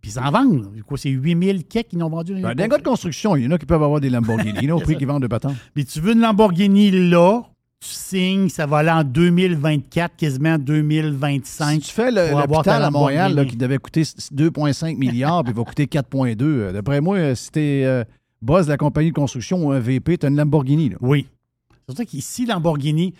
[0.00, 0.62] Puis ils en vendent.
[0.62, 0.82] là.
[0.84, 2.34] Quoi, c'est 8000 keks qu'ils ont vendu.
[2.40, 4.74] Ben, D'un gars de construction, il y en a qui peuvent avoir des Lamborghini là,
[4.74, 5.54] au prix qu'ils vendent de patente.
[5.76, 7.42] Mais tu veux une Lamborghini là,
[7.80, 11.80] tu signes, ça va aller en 2024, quasiment 2025.
[11.82, 15.52] Si tu fais le- l'hôpital ta à Montréal là, qui devait coûter 2,5 milliards puis
[15.52, 18.04] il va coûter 4,2, euh, d'après moi, euh, si t'es euh,
[18.42, 20.90] boss de la compagnie de construction ou un VP, t'as une Lamborghini.
[20.90, 20.96] Là.
[21.00, 21.26] Oui.
[21.70, 23.14] C'est pour ça qu'ici, Lamborghini,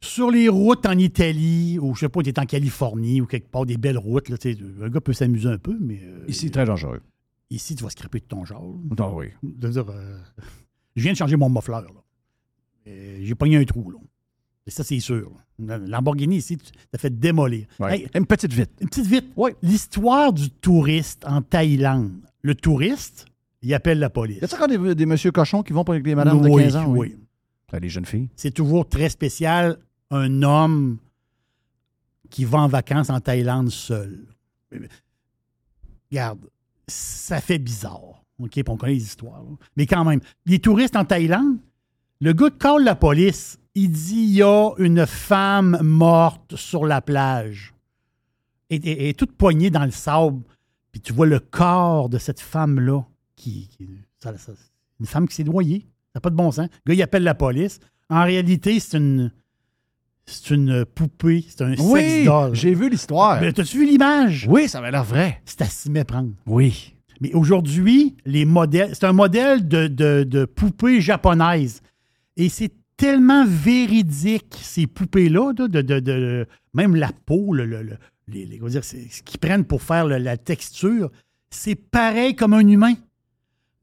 [0.00, 3.50] sur les routes en Italie, ou je sais pas, tu es en Californie, ou quelque
[3.50, 6.50] part, des belles routes, là, tu un gars peut s'amuser un peu, mais euh, Ici,
[6.52, 7.00] très dangereux.
[7.50, 8.74] ici, tu vas scraper de ton genre.
[8.98, 9.26] Ah oui.
[9.42, 10.18] De dire, euh,
[10.94, 11.74] je viens de changer mon muffler.
[11.74, 11.88] là.
[12.86, 13.90] Euh, J'ai pogné un trou.
[13.90, 13.98] Là.
[14.66, 15.30] Et ça, c'est sûr.
[15.58, 16.58] La Lamborghini, ici,
[16.90, 17.66] t'as fait démolir.
[17.78, 18.00] Ouais.
[18.00, 18.70] Hey, Une petite vite.
[18.80, 19.26] une petite vite.
[19.36, 19.52] Oui.
[19.62, 22.12] L'histoire du touriste en Thaïlande.
[22.42, 23.26] Le touriste,
[23.62, 24.38] il appelle la police.
[24.40, 26.76] Y a-t-il encore des, des monsieur cochons qui vont pour des madames de Oui, 15
[26.76, 26.86] ans?
[26.88, 27.16] oui.
[27.72, 28.28] Ah, les jeunes filles.
[28.36, 29.78] C'est toujours très spécial,
[30.12, 30.98] un homme
[32.30, 34.26] qui va en vacances en Thaïlande seul.
[36.10, 36.38] Regarde,
[36.86, 38.22] ça fait bizarre.
[38.38, 39.42] OK, puis on connaît les histoires.
[39.42, 39.56] là.
[39.76, 41.58] Mais quand même, les touristes en Thaïlande,
[42.20, 43.58] le gars call la police.
[43.74, 47.74] Il dit il y a une femme morte sur la plage.
[48.70, 50.42] Et, et- et toute poignée dans le sable.
[50.92, 53.02] Puis tu vois le corps de cette femme-là.
[53.36, 53.88] Qui, qui-
[54.22, 54.52] ça- ça-
[55.00, 55.80] une femme qui s'est noyée.
[56.12, 56.68] Ça n'a pas de bon sens.
[56.84, 57.80] Le gars, il appelle la police.
[58.08, 59.32] En réalité, c'est une.
[60.26, 61.44] C'est une poupée.
[61.48, 62.54] C'est un sex Oui, doll.
[62.54, 63.40] j'ai vu l'histoire.
[63.40, 64.46] Mais T'as-tu vu l'image?
[64.48, 65.42] Oui, ça avait l'air vrai.
[65.44, 66.30] C'est à s'y méprendre.
[66.46, 66.94] Oui.
[67.20, 71.82] Mais aujourd'hui, les modèles, c'est un modèle de, de, de poupée japonaise.
[72.36, 77.98] Et c'est tellement véridique, ces poupées-là, là, de, même la peau, le, le- le-
[78.28, 81.10] les, dire, ce qu'ils prennent pour faire la texture,
[81.50, 82.94] c'est pareil comme un humain.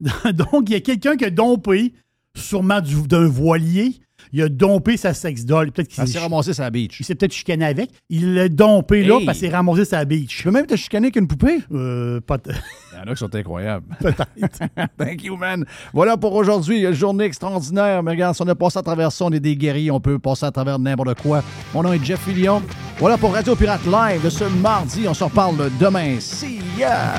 [0.00, 1.94] Donc, il y a quelqu'un qui a dompé,
[2.34, 4.00] sûrement du- d'un voilier,
[4.32, 5.72] il a dompé sa sex doll.
[5.72, 6.28] Peut-être qu'il s'est sur
[6.62, 6.96] la beach.
[7.00, 7.90] il s'est peut-être chicané avec.
[8.08, 10.42] Il l'a dompé là parce qu'il s'est ramassé sa Je beach.
[10.44, 11.58] peux même te chicaner qu'une poupée?
[11.72, 12.50] Euh, pas t-
[12.92, 13.86] Il y en a qui sont incroyables.
[14.00, 14.26] peut-être.
[14.98, 15.64] Thank you, man.
[15.92, 16.82] Voilà pour aujourd'hui.
[16.84, 18.02] Une journée extraordinaire.
[18.02, 19.90] Mais regarde, si on a passé à travers ça, on est des guerriers.
[19.90, 21.42] On peut passer à travers n'importe quoi.
[21.74, 22.62] Mon nom est Jeff Fillion.
[22.98, 25.06] Voilà pour Radio Pirate Live de ce mardi.
[25.08, 26.20] On se reparle demain.
[26.20, 27.14] See ya!